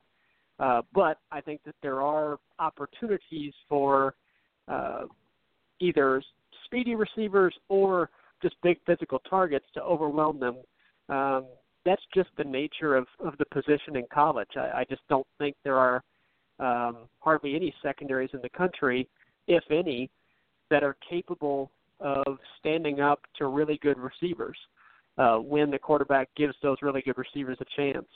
Uh, 0.60 0.82
but 0.94 1.18
I 1.32 1.42
think 1.42 1.62
that 1.66 1.75
there 1.82 2.02
are 2.02 2.38
opportunities 2.60 3.54
for 3.68 4.16
uh, 4.68 5.04
either 5.80 6.22
speedy 6.66 6.96
receivers 6.96 7.54
or 7.70 8.10
just 8.42 8.56
big 8.64 8.78
physical 8.86 9.20
targets 9.30 9.66
to 9.74 9.82
overwhelm 9.82 10.40
them. 10.40 10.56
Um, 11.10 11.46
that's 11.86 12.02
just 12.14 12.30
the 12.38 12.44
nature 12.44 12.96
of, 12.96 13.06
of 13.20 13.38
the 13.38 13.46
position 13.46 13.96
in 13.96 14.06
college. 14.12 14.50
I, 14.56 14.80
I 14.80 14.86
just 14.90 15.02
don't 15.10 15.28
think 15.38 15.56
there 15.64 15.78
are 15.78 16.04
um, 16.59 16.97
hardly 17.19 17.55
any 17.55 17.74
secondaries 17.81 18.29
in 18.33 18.41
the 18.41 18.50
country, 18.50 19.07
if 19.47 19.63
any, 19.69 20.09
that 20.69 20.83
are 20.83 20.95
capable 21.07 21.71
of 22.00 22.38
standing 22.59 23.00
up 23.00 23.21
to 23.38 23.47
really 23.47 23.79
good 23.81 23.97
receivers 23.97 24.57
uh, 25.17 25.38
when 25.38 25.71
the 25.71 25.79
quarterback 25.79 26.29
gives 26.35 26.55
those 26.62 26.77
really 26.81 27.01
good 27.01 27.17
receivers 27.17 27.57
a 27.62 27.65
chance. 27.75 28.07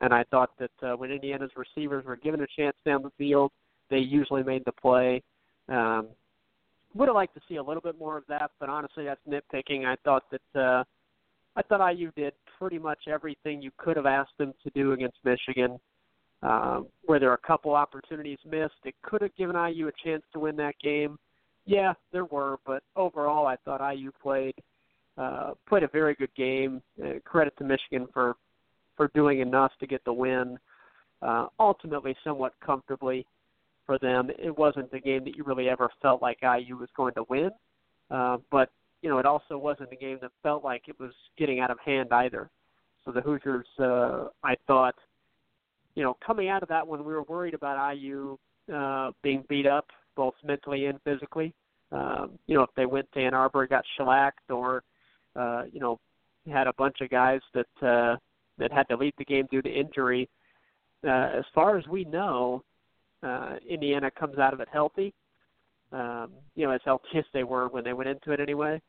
And 0.00 0.12
I 0.12 0.24
thought 0.24 0.50
that 0.58 0.70
uh, 0.82 0.96
when 0.96 1.10
Indiana's 1.10 1.52
receivers 1.56 2.04
were 2.04 2.16
given 2.16 2.40
a 2.40 2.46
chance 2.56 2.76
down 2.84 3.02
the 3.02 3.12
field, 3.16 3.52
they 3.90 3.98
usually 3.98 4.42
made 4.42 4.64
the 4.64 4.72
play. 4.72 5.22
Um, 5.68 6.08
would 6.94 7.08
have 7.08 7.14
liked 7.14 7.34
to 7.34 7.40
see 7.48 7.56
a 7.56 7.62
little 7.62 7.80
bit 7.80 7.98
more 7.98 8.16
of 8.16 8.24
that, 8.28 8.50
but 8.60 8.68
honestly, 8.68 9.04
that's 9.04 9.20
nitpicking. 9.28 9.84
I 9.84 9.96
thought 10.04 10.24
that 10.30 10.60
uh, 10.60 10.84
I 11.56 11.62
thought 11.62 11.94
IU 11.94 12.10
did 12.16 12.34
pretty 12.58 12.78
much 12.78 13.00
everything 13.08 13.62
you 13.62 13.70
could 13.76 13.96
have 13.96 14.06
asked 14.06 14.36
them 14.38 14.54
to 14.62 14.70
do 14.70 14.92
against 14.92 15.18
Michigan. 15.24 15.78
Um, 16.44 16.88
where 17.06 17.18
there 17.18 17.30
are 17.30 17.40
a 17.42 17.46
couple 17.46 17.74
opportunities 17.74 18.38
missed, 18.44 18.74
it 18.84 18.94
could 19.02 19.22
have 19.22 19.34
given 19.34 19.56
IU 19.56 19.88
a 19.88 19.92
chance 20.04 20.22
to 20.34 20.38
win 20.38 20.56
that 20.56 20.74
game. 20.78 21.18
Yeah, 21.64 21.94
there 22.12 22.26
were, 22.26 22.58
but 22.66 22.82
overall, 22.96 23.46
I 23.46 23.56
thought 23.64 23.80
IU 23.80 24.10
played 24.22 24.54
uh, 25.16 25.52
played 25.68 25.84
a 25.84 25.88
very 25.88 26.14
good 26.14 26.34
game. 26.36 26.82
Uh, 27.02 27.14
credit 27.24 27.56
to 27.58 27.64
Michigan 27.64 28.06
for 28.12 28.36
for 28.96 29.10
doing 29.14 29.40
enough 29.40 29.72
to 29.80 29.86
get 29.86 30.04
the 30.04 30.12
win. 30.12 30.58
Uh, 31.22 31.46
ultimately, 31.58 32.14
somewhat 32.22 32.52
comfortably 32.64 33.26
for 33.86 33.98
them. 33.98 34.30
It 34.38 34.56
wasn't 34.56 34.90
the 34.90 35.00
game 35.00 35.24
that 35.24 35.36
you 35.36 35.44
really 35.44 35.68
ever 35.68 35.88
felt 36.02 36.20
like 36.20 36.38
IU 36.42 36.76
was 36.76 36.88
going 36.96 37.14
to 37.14 37.24
win, 37.28 37.50
uh, 38.10 38.38
but 38.50 38.70
you 39.00 39.08
know 39.08 39.18
it 39.18 39.26
also 39.26 39.56
wasn't 39.56 39.92
a 39.92 39.96
game 39.96 40.18
that 40.20 40.30
felt 40.42 40.62
like 40.62 40.88
it 40.88 40.98
was 41.00 41.12
getting 41.38 41.60
out 41.60 41.70
of 41.70 41.78
hand 41.84 42.08
either. 42.12 42.50
So 43.04 43.12
the 43.12 43.20
Hoosiers, 43.20 43.66
uh, 43.78 44.28
I 44.42 44.56
thought, 44.66 44.94
you 45.94 46.02
know, 46.02 46.16
coming 46.24 46.48
out 46.48 46.62
of 46.62 46.68
that 46.68 46.86
one, 46.86 47.04
we 47.04 47.12
were 47.12 47.22
worried 47.24 47.54
about 47.54 47.94
IU 47.94 48.36
uh, 48.72 49.10
being 49.22 49.44
beat 49.48 49.66
up 49.66 49.86
both 50.16 50.34
mentally 50.44 50.86
and 50.86 51.00
physically. 51.02 51.52
Um, 51.92 52.38
you 52.46 52.56
know, 52.56 52.62
if 52.62 52.70
they 52.76 52.86
went 52.86 53.10
to 53.12 53.20
Ann 53.20 53.34
Arbor 53.34 53.66
got 53.66 53.84
shellacked, 53.96 54.50
or 54.50 54.82
uh, 55.36 55.64
you 55.70 55.80
know, 55.80 56.00
had 56.50 56.66
a 56.66 56.72
bunch 56.74 57.00
of 57.00 57.10
guys 57.10 57.40
that 57.54 57.86
uh, 57.86 58.16
that 58.58 58.72
had 58.72 58.88
to 58.88 58.96
leave 58.96 59.14
the 59.18 59.24
game 59.24 59.46
due 59.50 59.62
to 59.62 59.70
injury. 59.70 60.28
Uh, 61.06 61.28
as 61.38 61.44
far 61.54 61.76
as 61.76 61.86
we 61.86 62.04
know, 62.04 62.62
uh, 63.22 63.56
Indiana 63.68 64.10
comes 64.10 64.38
out 64.38 64.54
of 64.54 64.60
it 64.60 64.68
healthy. 64.72 65.12
Um, 65.92 66.32
you 66.56 66.66
know, 66.66 66.72
as 66.72 66.80
healthy 66.84 67.06
as 67.18 67.24
they 67.32 67.44
were 67.44 67.68
when 67.68 67.84
they 67.84 67.92
went 67.92 68.08
into 68.08 68.32
it 68.32 68.40
anyway, 68.40 68.80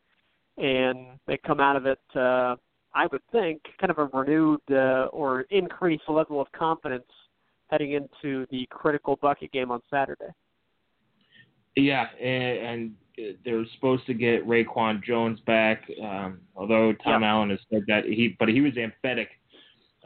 and 0.57 1.19
they 1.27 1.37
come 1.37 1.59
out 1.59 1.75
of 1.75 1.85
it. 1.85 1.99
Uh, 2.15 2.55
I 2.95 3.07
would 3.11 3.21
think 3.31 3.61
kind 3.79 3.91
of 3.91 3.97
a 3.97 4.05
renewed 4.05 4.61
uh, 4.71 5.07
or 5.11 5.41
increased 5.51 6.03
level 6.07 6.39
of 6.39 6.49
confidence 6.53 7.03
heading 7.69 7.91
into 7.91 8.47
the 8.51 8.65
critical 8.69 9.17
bucket 9.21 9.51
game 9.51 9.69
on 9.69 9.81
Saturday. 9.91 10.31
Yeah, 11.75 12.05
and, 12.21 12.93
and 13.17 13.35
they're 13.43 13.65
supposed 13.75 14.05
to 14.07 14.13
get 14.13 14.47
Reakwon 14.47 15.03
Jones 15.03 15.39
back, 15.45 15.83
um, 16.01 16.39
although 16.55 16.93
Tom 17.03 17.21
yeah. 17.21 17.29
Allen 17.29 17.49
has 17.49 17.59
said 17.69 17.83
that 17.87 18.05
he, 18.05 18.35
but 18.39 18.47
he 18.47 18.61
was 18.61 18.77
emphatic 18.77 19.27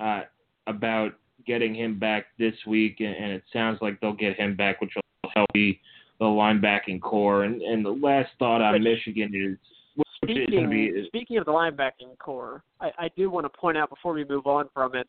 uh, 0.02 0.22
about 0.66 1.14
getting 1.46 1.76
him 1.76 2.00
back 2.00 2.26
this 2.40 2.56
week, 2.66 3.02
and, 3.02 3.16
and 3.16 3.32
it 3.32 3.44
sounds 3.54 3.78
like 3.82 4.00
they'll 4.00 4.14
get 4.14 4.36
him 4.36 4.56
back, 4.56 4.82
which 4.82 4.94
will 4.96 5.32
help 5.36 5.50
the, 5.54 5.78
the 6.20 6.26
linebacking 6.26 7.02
core. 7.02 7.44
And, 7.44 7.62
and 7.62 7.86
the 7.86 7.92
last 7.92 8.30
thought 8.40 8.62
on 8.62 8.84
Michigan 8.84 9.32
is. 9.36 9.60
Speaking, 10.24 10.70
be, 10.70 11.04
speaking 11.08 11.38
of 11.38 11.46
the 11.46 11.52
linebacking 11.52 12.18
core, 12.20 12.64
I, 12.82 12.92
I 12.98 13.10
do 13.16 13.30
want 13.30 13.46
to 13.46 13.58
point 13.58 13.78
out 13.78 13.90
before 13.90 14.14
we 14.14 14.26
move 14.26 14.48
on 14.48 14.70
from 14.74 14.96
it, 14.96 15.08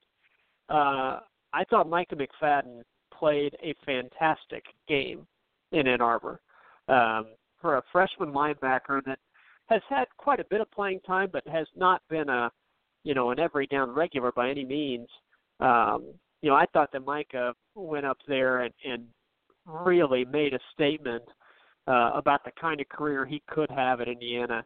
uh, 0.69 1.21
I 1.53 1.65
thought 1.69 1.89
Micah 1.89 2.17
McFadden 2.17 2.83
played 3.13 3.57
a 3.63 3.75
fantastic 3.85 4.65
game 4.89 5.27
in 5.73 5.89
Ann 5.89 6.01
Arbor. 6.01 6.41
Um, 6.89 7.27
for 7.61 7.77
a 7.77 7.83
freshman 7.93 8.33
linebacker 8.33 9.05
that 9.05 9.19
has 9.67 9.83
had 9.89 10.07
quite 10.17 10.41
a 10.41 10.45
bit 10.45 10.61
of 10.61 10.71
playing 10.71 11.01
time, 11.01 11.29
but 11.33 11.47
has 11.47 11.67
not 11.77 12.03
been 12.09 12.29
a, 12.29 12.51
you 13.05 13.15
know, 13.15 13.31
an 13.31 13.39
every 13.39 13.67
down 13.67 13.91
regular 13.91 14.33
by 14.33 14.51
any 14.51 14.65
means. 14.65 15.09
Um, 15.61 16.15
you 16.43 16.51
know, 16.51 16.57
I 16.57 16.65
thought 16.73 16.91
that 16.93 17.05
Micah 17.05 17.55
went 17.75 18.07
up 18.07 18.19
there 18.27 18.63
and, 18.63 18.75
and 18.85 19.05
really 19.67 20.25
made 20.25 20.55
a 20.55 20.59
statement 20.73 21.23
uh, 21.87 22.13
about 22.15 22.45
the 22.45 22.51
kind 22.61 22.81
of 22.81 22.89
career 22.89 23.27
he 23.27 23.43
could 23.49 23.71
have 23.71 24.01
at 24.01 24.09
Indiana. 24.09 24.65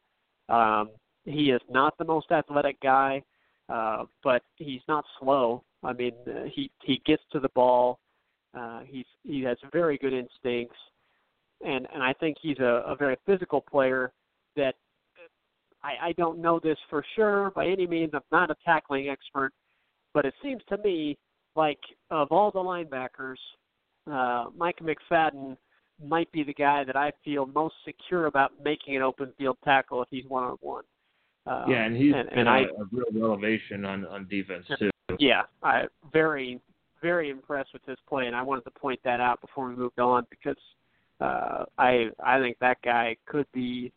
Um, 0.48 0.90
he 1.24 1.50
is 1.50 1.60
not 1.70 1.96
the 1.98 2.04
most 2.04 2.30
athletic 2.30 2.80
guy, 2.80 3.22
uh, 3.68 4.04
but 4.22 4.42
he's 4.56 4.82
not 4.88 5.04
slow. 5.18 5.64
I 5.82 5.92
mean, 5.92 6.12
uh, 6.26 6.44
he 6.52 6.70
he 6.82 7.00
gets 7.06 7.22
to 7.32 7.40
the 7.40 7.48
ball. 7.54 7.98
Uh, 8.56 8.80
he's 8.86 9.06
he 9.22 9.42
has 9.42 9.56
very 9.72 9.98
good 9.98 10.12
instincts, 10.12 10.76
and 11.64 11.86
and 11.92 12.02
I 12.02 12.12
think 12.14 12.36
he's 12.40 12.58
a, 12.58 12.82
a 12.86 12.96
very 12.96 13.16
physical 13.26 13.60
player. 13.60 14.12
That 14.56 14.74
I, 15.82 16.08
I 16.08 16.12
don't 16.12 16.38
know 16.38 16.60
this 16.62 16.78
for 16.88 17.04
sure 17.16 17.50
by 17.50 17.66
any 17.66 17.86
means. 17.86 18.10
I'm 18.14 18.20
not 18.30 18.50
a 18.50 18.56
tackling 18.64 19.08
expert, 19.08 19.52
but 20.12 20.24
it 20.24 20.34
seems 20.42 20.62
to 20.68 20.78
me 20.78 21.18
like 21.56 21.80
of 22.10 22.28
all 22.30 22.50
the 22.50 22.58
linebackers, 22.58 23.36
uh, 24.10 24.50
Mike 24.56 24.78
McFadden 24.80 25.56
might 26.02 26.30
be 26.32 26.42
the 26.42 26.54
guy 26.54 26.84
that 26.84 26.96
I 26.96 27.12
feel 27.24 27.46
most 27.46 27.74
secure 27.84 28.26
about 28.26 28.52
making 28.62 28.96
an 28.96 29.02
open 29.02 29.32
field 29.38 29.58
tackle 29.64 30.02
if 30.02 30.08
he's 30.10 30.24
one 30.26 30.44
on 30.44 30.56
one. 30.60 30.84
Yeah, 31.46 31.84
and 31.84 31.96
he's 31.96 32.14
and, 32.14 32.28
been 32.30 32.38
and 32.40 32.48
a, 32.48 32.50
I, 32.50 32.60
a 32.60 32.84
real 32.90 33.24
elevation 33.24 33.84
on 33.84 34.06
on 34.06 34.26
defense 34.28 34.64
too. 34.78 34.90
Yeah, 35.18 35.42
I 35.62 35.84
very 36.12 36.60
very 37.02 37.28
impressed 37.28 37.70
with 37.74 37.84
his 37.84 37.98
play, 38.08 38.26
and 38.26 38.34
I 38.34 38.42
wanted 38.42 38.64
to 38.64 38.70
point 38.70 38.98
that 39.04 39.20
out 39.20 39.40
before 39.42 39.68
we 39.68 39.76
moved 39.76 39.98
on 40.00 40.26
because 40.30 40.56
uh, 41.20 41.64
I 41.76 42.06
I 42.24 42.40
think 42.40 42.58
that 42.60 42.78
guy 42.82 43.16
could 43.26 43.46
be 43.52 43.92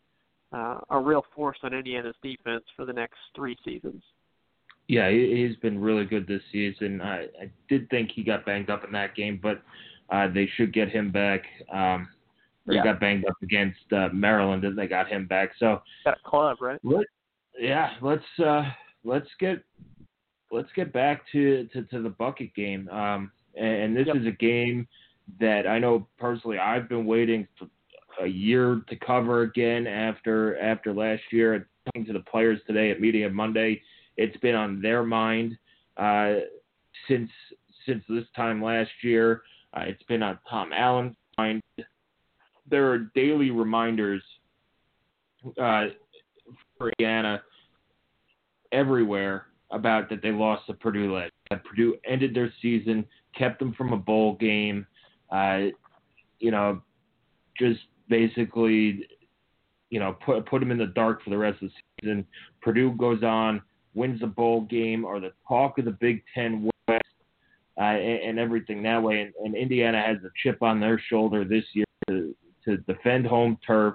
uh, 0.52 0.80
a 0.90 0.98
real 0.98 1.24
force 1.34 1.56
on 1.62 1.72
Indiana's 1.72 2.14
defense 2.22 2.64
for 2.76 2.84
the 2.84 2.92
next 2.92 3.16
three 3.34 3.56
seasons. 3.64 4.02
Yeah, 4.88 5.10
he's 5.10 5.56
been 5.56 5.78
really 5.78 6.06
good 6.06 6.26
this 6.26 6.40
season. 6.50 7.02
I, 7.02 7.24
I 7.42 7.50
did 7.68 7.90
think 7.90 8.10
he 8.14 8.22
got 8.22 8.46
banged 8.46 8.70
up 8.70 8.84
in 8.84 8.92
that 8.92 9.14
game, 9.14 9.38
but 9.42 9.62
uh, 10.10 10.28
they 10.32 10.48
should 10.56 10.72
get 10.72 10.88
him 10.88 11.10
back. 11.10 11.42
Um, 11.72 12.08
yeah. 12.66 12.82
He 12.82 12.88
got 12.88 13.00
banged 13.00 13.24
up 13.26 13.36
against 13.42 13.92
uh, 13.92 14.08
Maryland, 14.12 14.64
and 14.64 14.76
they 14.76 14.86
got 14.86 15.08
him 15.08 15.26
back. 15.26 15.50
So 15.58 15.80
got 16.04 16.18
a 16.24 16.28
club, 16.28 16.58
right? 16.60 16.78
Let, 16.82 17.06
yeah, 17.58 17.92
let's 18.02 18.24
uh, 18.44 18.64
let's 19.04 19.28
get 19.40 19.62
let's 20.50 20.68
get 20.74 20.92
back 20.92 21.22
to, 21.32 21.68
to, 21.72 21.82
to 21.84 22.02
the 22.02 22.10
bucket 22.10 22.54
game. 22.54 22.88
Um, 22.88 23.30
and, 23.54 23.96
this 23.96 24.06
yep. 24.06 24.16
is 24.16 24.26
a 24.26 24.32
game 24.32 24.86
that 25.40 25.66
I 25.66 25.78
know 25.78 26.06
personally 26.18 26.58
I've 26.58 26.88
been 26.88 27.06
waiting 27.06 27.46
for 27.58 27.66
a 28.22 28.26
year 28.26 28.82
to 28.88 28.96
cover 28.96 29.42
again 29.42 29.86
after 29.86 30.58
after 30.58 30.92
last 30.92 31.22
year. 31.32 31.68
Talking 31.86 32.06
to 32.06 32.12
the 32.12 32.20
players 32.20 32.60
today 32.66 32.90
at 32.90 33.00
Media 33.00 33.28
Monday, 33.30 33.80
it's 34.16 34.36
been 34.38 34.54
on 34.54 34.82
their 34.82 35.02
mind 35.02 35.56
uh, 35.96 36.34
since 37.08 37.30
since 37.86 38.04
this 38.08 38.24
time 38.36 38.62
last 38.62 38.90
year. 39.02 39.42
Uh, 39.78 39.84
it's 39.86 40.02
been 40.04 40.22
on 40.22 40.38
Tom 40.48 40.72
Allen's 40.72 41.14
mind. 41.36 41.62
There 42.70 42.90
are 42.90 42.98
daily 43.14 43.50
reminders 43.50 44.22
uh, 45.60 45.86
for 46.76 46.90
Indiana 46.98 47.42
everywhere 48.72 49.46
about 49.70 50.08
that 50.10 50.22
they 50.22 50.30
lost 50.30 50.66
to 50.66 50.74
Purdue 50.74 51.14
last. 51.14 51.32
That 51.50 51.64
Purdue 51.64 51.96
ended 52.04 52.34
their 52.34 52.52
season, 52.60 53.06
kept 53.36 53.58
them 53.58 53.72
from 53.74 53.92
a 53.92 53.96
bowl 53.96 54.34
game. 54.36 54.86
Uh, 55.30 55.66
you 56.40 56.50
know, 56.50 56.82
just 57.58 57.80
basically, 58.08 59.06
you 59.90 60.00
know, 60.00 60.16
put 60.24 60.44
put 60.46 60.60
them 60.60 60.70
in 60.70 60.78
the 60.78 60.86
dark 60.86 61.22
for 61.22 61.30
the 61.30 61.38
rest 61.38 61.62
of 61.62 61.68
the 61.68 61.74
season. 62.00 62.26
Purdue 62.62 62.92
goes 62.92 63.22
on, 63.22 63.62
wins 63.94 64.20
the 64.20 64.26
bowl 64.26 64.62
game, 64.62 65.04
or 65.04 65.20
the 65.20 65.32
talk 65.46 65.78
of 65.78 65.84
the 65.84 65.92
Big 65.92 66.22
Ten 66.34 66.68
uh, 67.78 67.82
and, 67.82 68.30
and 68.30 68.38
everything 68.38 68.82
that 68.82 69.02
way. 69.02 69.20
And, 69.20 69.32
and 69.44 69.54
Indiana 69.54 70.02
has 70.02 70.16
a 70.24 70.30
chip 70.42 70.62
on 70.62 70.80
their 70.80 71.00
shoulder 71.08 71.44
this 71.44 71.64
year 71.72 71.86
to, 72.08 72.34
to 72.64 72.78
defend 72.78 73.26
home 73.26 73.58
turf, 73.66 73.94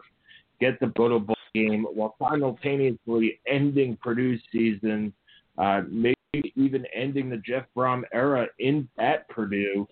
get 0.60 0.80
the 0.80 0.88
bowl 0.88 1.26
game, 1.54 1.86
while 1.94 2.16
simultaneously 2.20 3.40
ending 3.48 3.98
Purdue's 4.02 4.42
season, 4.52 5.14
uh, 5.58 5.82
maybe 5.90 6.16
even 6.56 6.86
ending 6.94 7.30
the 7.30 7.38
Jeff 7.38 7.66
Brohm 7.76 8.04
era 8.12 8.48
in 8.60 8.88
at 8.98 9.28
Purdue 9.30 9.88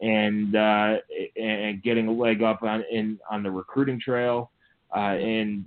and 0.00 0.56
uh, 0.56 0.96
and 1.36 1.82
getting 1.82 2.08
a 2.08 2.12
leg 2.12 2.42
up 2.42 2.62
on 2.62 2.82
in 2.90 3.18
on 3.30 3.42
the 3.42 3.50
recruiting 3.50 4.00
trail, 4.00 4.50
uh, 4.94 5.14
and 5.14 5.66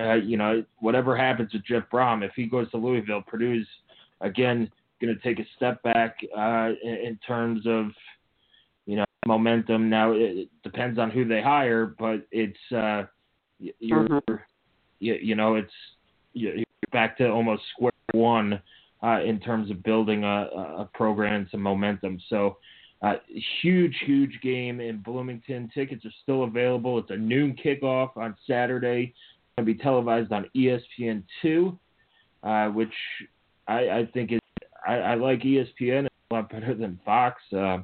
uh, 0.00 0.14
you 0.14 0.36
know 0.36 0.64
whatever 0.78 1.16
happens 1.16 1.52
with 1.52 1.64
Jeff 1.64 1.84
Brohm, 1.92 2.24
if 2.24 2.32
he 2.34 2.46
goes 2.46 2.70
to 2.70 2.78
Louisville, 2.78 3.22
Purdue's 3.26 3.66
again 4.22 4.70
going 5.00 5.14
to 5.14 5.22
take 5.22 5.38
a 5.38 5.48
step 5.56 5.82
back 5.82 6.16
uh, 6.36 6.70
in, 6.82 7.18
terms 7.26 7.62
of 7.66 7.86
you 8.86 8.96
know 8.96 9.04
momentum. 9.26 9.88
Now 9.88 10.12
it 10.12 10.48
depends 10.62 10.98
on 10.98 11.10
who 11.10 11.26
they 11.26 11.42
hire, 11.42 11.94
but 11.98 12.26
it's 12.30 12.58
uh, 12.72 13.04
you're 13.58 14.08
mm-hmm. 14.08 14.34
you, 14.98 15.14
you 15.14 15.34
know 15.34 15.56
it's 15.56 15.72
you're 16.32 16.64
back 16.92 17.16
to 17.18 17.28
almost 17.28 17.62
square 17.74 17.92
one 18.12 18.60
uh, 19.02 19.20
in 19.22 19.40
terms 19.40 19.70
of 19.70 19.82
building 19.82 20.24
a, 20.24 20.48
a 20.78 20.88
program 20.94 21.34
and 21.34 21.48
some 21.50 21.62
momentum. 21.62 22.20
So 22.28 22.56
uh, 23.00 23.14
huge, 23.62 23.94
huge 24.04 24.40
game 24.42 24.80
in 24.80 25.00
Bloomington. 25.00 25.70
Tickets 25.72 26.04
are 26.04 26.12
still 26.22 26.44
available. 26.44 26.98
It's 26.98 27.10
a 27.10 27.16
noon 27.16 27.56
kickoff 27.64 28.16
on 28.16 28.36
Saturday. 28.46 29.14
It's 29.14 29.56
going 29.56 29.66
to 29.66 29.72
be 29.72 29.80
televised 29.80 30.32
on 30.32 30.46
ESPN2, 30.56 31.78
uh, 32.42 32.68
which 32.68 32.92
I, 33.68 33.78
I, 33.88 34.08
think 34.12 34.32
is 34.32 34.40
I, 34.88 34.96
I, 34.96 35.14
like 35.14 35.40
ESPN 35.40 36.06
a 36.06 36.34
lot 36.34 36.50
better 36.50 36.74
than 36.74 36.98
Fox, 37.04 37.42
uh, 37.52 37.78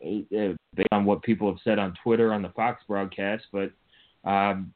based 0.00 0.88
on 0.92 1.04
what 1.04 1.22
people 1.22 1.50
have 1.50 1.60
said 1.64 1.78
on 1.78 1.94
Twitter 2.02 2.32
on 2.32 2.42
the 2.42 2.50
Fox 2.50 2.82
broadcast. 2.86 3.44
But 3.52 3.72
um, 4.24 4.72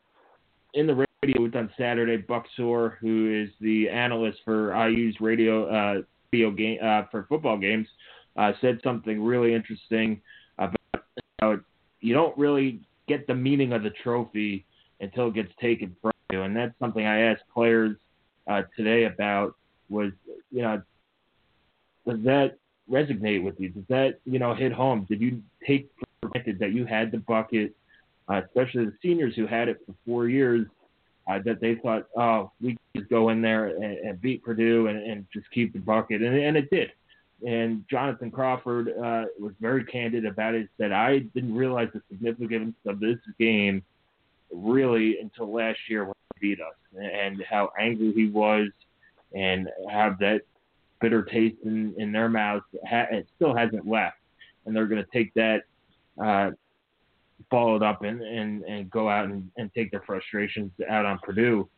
in 0.74 0.86
the 0.86 0.94
radio 1.22 1.38
booth 1.38 1.54
on 1.54 1.70
Saturday, 1.78 2.16
Buck 2.16 2.46
Sore, 2.56 2.98
who 3.00 3.42
is 3.42 3.50
the 3.60 3.88
analyst 3.88 4.38
for 4.44 4.74
IU's 4.88 5.20
radio 5.20 5.66
uh, 5.68 6.02
video 6.30 6.50
game 6.50 6.78
uh, 6.82 7.02
for 7.10 7.26
football 7.28 7.58
games 7.58 7.86
uh, 8.36 8.52
said 8.60 8.80
something 8.82 9.22
really 9.22 9.54
interesting 9.54 10.20
about 10.58 11.04
how 11.40 11.58
you 12.00 12.14
don't 12.14 12.36
really 12.38 12.80
get 13.08 13.26
the 13.26 13.34
meaning 13.34 13.72
of 13.72 13.82
the 13.82 13.90
trophy 14.02 14.64
until 15.00 15.28
it 15.28 15.34
gets 15.34 15.52
taken 15.60 15.94
from 16.00 16.12
you, 16.30 16.42
and 16.42 16.56
that's 16.56 16.72
something 16.78 17.04
I 17.04 17.22
asked 17.22 17.42
players 17.52 17.96
uh, 18.46 18.62
today 18.76 19.04
about. 19.04 19.54
Was 19.88 20.12
you 20.50 20.62
know, 20.62 20.80
does 22.06 22.22
that 22.24 22.58
resonate 22.90 23.42
with 23.42 23.58
you? 23.58 23.70
Does 23.70 23.84
that 23.88 24.20
you 24.24 24.38
know 24.38 24.54
hit 24.54 24.72
home? 24.72 25.06
Did 25.08 25.20
you 25.20 25.42
take 25.66 25.90
for 25.98 26.28
granted 26.28 26.58
that 26.58 26.72
you 26.72 26.84
had 26.84 27.10
the 27.12 27.18
bucket, 27.18 27.74
uh, 28.28 28.40
especially 28.44 28.86
the 28.86 28.94
seniors 29.02 29.34
who 29.34 29.46
had 29.46 29.68
it 29.68 29.78
for 29.86 29.94
four 30.06 30.28
years? 30.28 30.66
Uh, 31.30 31.38
that 31.44 31.60
they 31.60 31.76
thought, 31.76 32.08
oh, 32.16 32.50
we 32.60 32.76
just 32.96 33.08
go 33.08 33.28
in 33.28 33.40
there 33.40 33.68
and, 33.68 33.84
and 33.98 34.20
beat 34.20 34.42
Purdue 34.42 34.88
and, 34.88 34.98
and, 34.98 35.24
just 35.32 35.48
keep 35.52 35.72
the 35.72 35.78
bucket, 35.78 36.20
and, 36.20 36.36
and 36.36 36.56
it 36.56 36.68
did. 36.68 36.90
And 37.46 37.84
Jonathan 37.88 38.28
Crawford 38.28 38.88
uh, 38.88 39.26
was 39.38 39.52
very 39.60 39.84
candid 39.84 40.26
about 40.26 40.56
it. 40.56 40.68
Said 40.78 40.90
I 40.90 41.20
didn't 41.20 41.54
realize 41.54 41.90
the 41.94 42.02
significance 42.10 42.74
of 42.86 42.98
this 42.98 43.18
game 43.38 43.84
really 44.50 45.18
until 45.20 45.52
last 45.52 45.78
year 45.88 46.04
when 46.04 46.14
they 46.34 46.40
beat 46.40 46.60
us, 46.60 46.74
and 47.00 47.40
how 47.48 47.70
angry 47.78 48.12
he 48.12 48.28
was, 48.28 48.68
and 49.32 49.68
how 49.90 50.16
that 50.18 50.42
bitter 51.02 51.22
taste 51.22 51.56
in, 51.64 51.94
in 51.98 52.12
their 52.12 52.28
mouths 52.28 52.64
it 52.72 53.26
still 53.36 53.54
hasn't 53.54 53.86
left, 53.86 54.16
and 54.64 54.74
they're 54.74 54.86
going 54.86 55.02
to 55.02 55.10
take 55.12 55.34
that, 55.34 55.62
uh, 56.22 56.50
follow 57.50 57.76
it 57.76 57.82
up, 57.82 58.02
and, 58.02 58.22
and, 58.22 58.62
and 58.64 58.90
go 58.90 59.08
out 59.08 59.26
and, 59.26 59.50
and 59.58 59.70
take 59.74 59.90
their 59.90 60.02
frustrations 60.06 60.70
out 60.88 61.04
on 61.04 61.18
Purdue, 61.22 61.68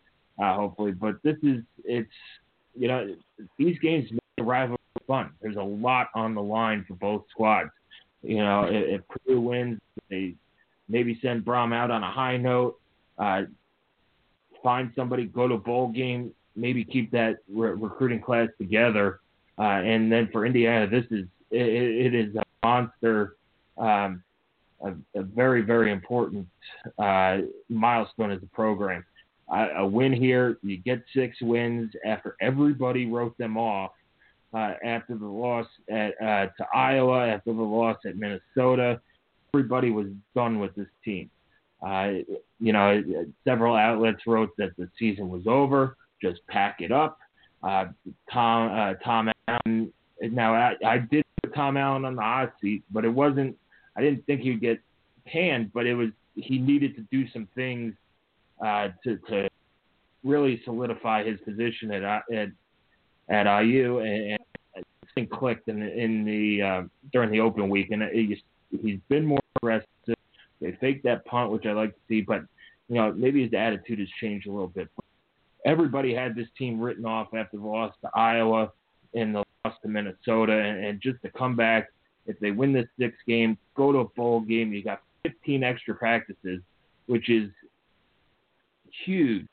uh, 0.40 0.54
hopefully. 0.54 0.92
But 0.92 1.16
this 1.24 1.36
is 1.42 1.62
it's 1.84 2.12
you 2.76 2.88
know 2.88 3.14
these 3.58 3.78
games 3.80 4.10
make 4.12 4.20
the 4.36 4.44
rival 4.44 4.76
fun. 5.06 5.30
There's 5.40 5.56
a 5.56 5.62
lot 5.62 6.08
on 6.14 6.34
the 6.34 6.42
line 6.42 6.84
for 6.86 6.94
both 6.94 7.24
squads. 7.30 7.70
You 8.22 8.38
know, 8.38 8.64
if, 8.64 9.00
if 9.00 9.08
Purdue 9.08 9.40
wins, 9.40 9.80
they 10.10 10.34
maybe 10.88 11.18
send 11.22 11.44
Brohm 11.44 11.74
out 11.74 11.90
on 11.90 12.02
a 12.02 12.10
high 12.10 12.36
note. 12.36 12.78
Uh, 13.18 13.42
find 14.62 14.90
somebody, 14.96 15.26
go 15.26 15.46
to 15.46 15.56
bowl 15.56 15.88
game, 15.88 16.32
maybe 16.56 16.84
keep 16.84 17.10
that 17.12 17.38
re- 17.52 17.70
recruiting 17.70 18.20
class 18.20 18.48
together. 18.58 19.20
Uh, 19.58 19.62
and 19.62 20.10
then 20.10 20.28
for 20.32 20.44
Indiana, 20.46 20.86
this 20.88 21.04
is 21.10 21.26
it, 21.50 22.12
it 22.12 22.14
is 22.14 22.34
a 22.34 22.42
monster, 22.64 23.36
um, 23.78 24.22
a, 24.80 24.92
a, 25.14 25.22
very 25.22 25.62
very 25.62 25.92
important 25.92 26.46
uh, 26.98 27.38
milestone 27.68 28.30
as 28.30 28.42
a 28.42 28.54
program. 28.54 29.04
A 29.76 29.86
win 29.86 30.12
here, 30.12 30.56
you 30.62 30.78
get 30.78 31.04
six 31.14 31.36
wins 31.42 31.92
after 32.04 32.34
everybody 32.40 33.06
wrote 33.06 33.36
them 33.36 33.58
off 33.58 33.92
uh, 34.54 34.74
after 34.84 35.16
the 35.16 35.26
loss 35.26 35.66
at, 35.90 36.14
uh, 36.22 36.46
to 36.56 36.66
Iowa, 36.74 37.28
after 37.28 37.52
the 37.52 37.62
loss 37.62 37.98
at 38.06 38.16
Minnesota. 38.16 39.00
Everybody 39.52 39.90
was 39.90 40.06
done 40.34 40.60
with 40.60 40.74
this 40.74 40.88
team. 41.04 41.28
Uh, 41.84 42.12
you 42.60 42.72
know, 42.72 43.02
several 43.44 43.76
outlets 43.76 44.26
wrote 44.26 44.50
that 44.56 44.76
the 44.78 44.88
season 44.98 45.28
was 45.28 45.42
over. 45.46 45.96
Just 46.24 46.46
pack 46.46 46.80
it 46.80 46.90
up. 46.90 47.18
Uh, 47.62 47.86
Tom 48.32 48.72
uh, 48.72 48.94
Tom 49.04 49.30
Allen. 49.48 49.92
Now 50.22 50.54
I, 50.54 50.74
I 50.86 50.98
did 50.98 51.24
put 51.42 51.54
Tom 51.54 51.76
Allen 51.76 52.04
on 52.04 52.16
the 52.16 52.22
hot 52.22 52.54
seat, 52.60 52.82
but 52.90 53.04
it 53.04 53.10
wasn't. 53.10 53.56
I 53.96 54.00
didn't 54.00 54.24
think 54.26 54.40
he'd 54.40 54.60
get 54.60 54.80
panned, 55.26 55.72
but 55.72 55.86
it 55.86 55.94
was 55.94 56.08
he 56.34 56.58
needed 56.58 56.96
to 56.96 57.02
do 57.10 57.28
some 57.30 57.46
things 57.54 57.94
uh, 58.64 58.88
to 59.04 59.18
to 59.28 59.48
really 60.22 60.62
solidify 60.64 61.24
his 61.24 61.38
position 61.40 61.90
at 61.92 62.22
at 62.32 62.48
at 63.28 63.62
IU, 63.62 63.98
and, 63.98 64.32
and 64.32 64.84
thing 65.14 65.28
clicked 65.28 65.68
in, 65.68 65.82
in 65.82 66.24
the 66.24 66.62
uh, 66.62 66.82
during 67.12 67.30
the 67.30 67.40
open 67.40 67.68
week, 67.68 67.90
and 67.90 68.02
it, 68.02 68.38
he's 68.70 69.00
been 69.08 69.24
more 69.24 69.40
aggressive. 69.56 69.86
They 70.60 70.72
faked 70.80 71.04
that 71.04 71.24
punt, 71.26 71.50
which 71.50 71.66
I 71.66 71.72
like 71.72 71.94
to 71.94 72.00
see, 72.08 72.20
but 72.22 72.42
you 72.88 72.96
know 72.96 73.12
maybe 73.12 73.42
his 73.42 73.54
attitude 73.54 73.98
has 73.98 74.08
changed 74.20 74.46
a 74.46 74.52
little 74.52 74.68
bit. 74.68 74.88
Everybody 75.64 76.14
had 76.14 76.34
this 76.34 76.48
team 76.58 76.80
written 76.80 77.06
off 77.06 77.28
after 77.34 77.56
the 77.56 77.66
loss 77.66 77.94
to 78.02 78.10
Iowa 78.14 78.70
and 79.14 79.34
the 79.34 79.44
loss 79.64 79.74
to 79.82 79.88
Minnesota, 79.88 80.52
and, 80.52 80.84
and 80.84 81.00
just 81.00 81.22
to 81.22 81.30
come 81.30 81.56
back, 81.56 81.90
if 82.26 82.38
they 82.40 82.50
win 82.50 82.72
this 82.72 82.86
six 82.98 83.16
game, 83.26 83.56
go 83.74 83.92
to 83.92 83.98
a 83.98 84.08
bowl 84.08 84.40
game, 84.40 84.72
you 84.72 84.82
got 84.82 85.02
15 85.22 85.62
extra 85.62 85.94
practices, 85.94 86.60
which 87.06 87.28
is 87.28 87.50
huge 89.04 89.46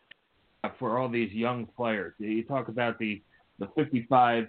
for 0.77 0.97
all 0.97 1.09
these 1.09 1.31
young 1.31 1.65
players. 1.77 2.13
You 2.17 2.43
talk 2.43 2.67
about 2.67 2.99
the 2.99 3.21
the 3.59 3.67
55 3.75 4.47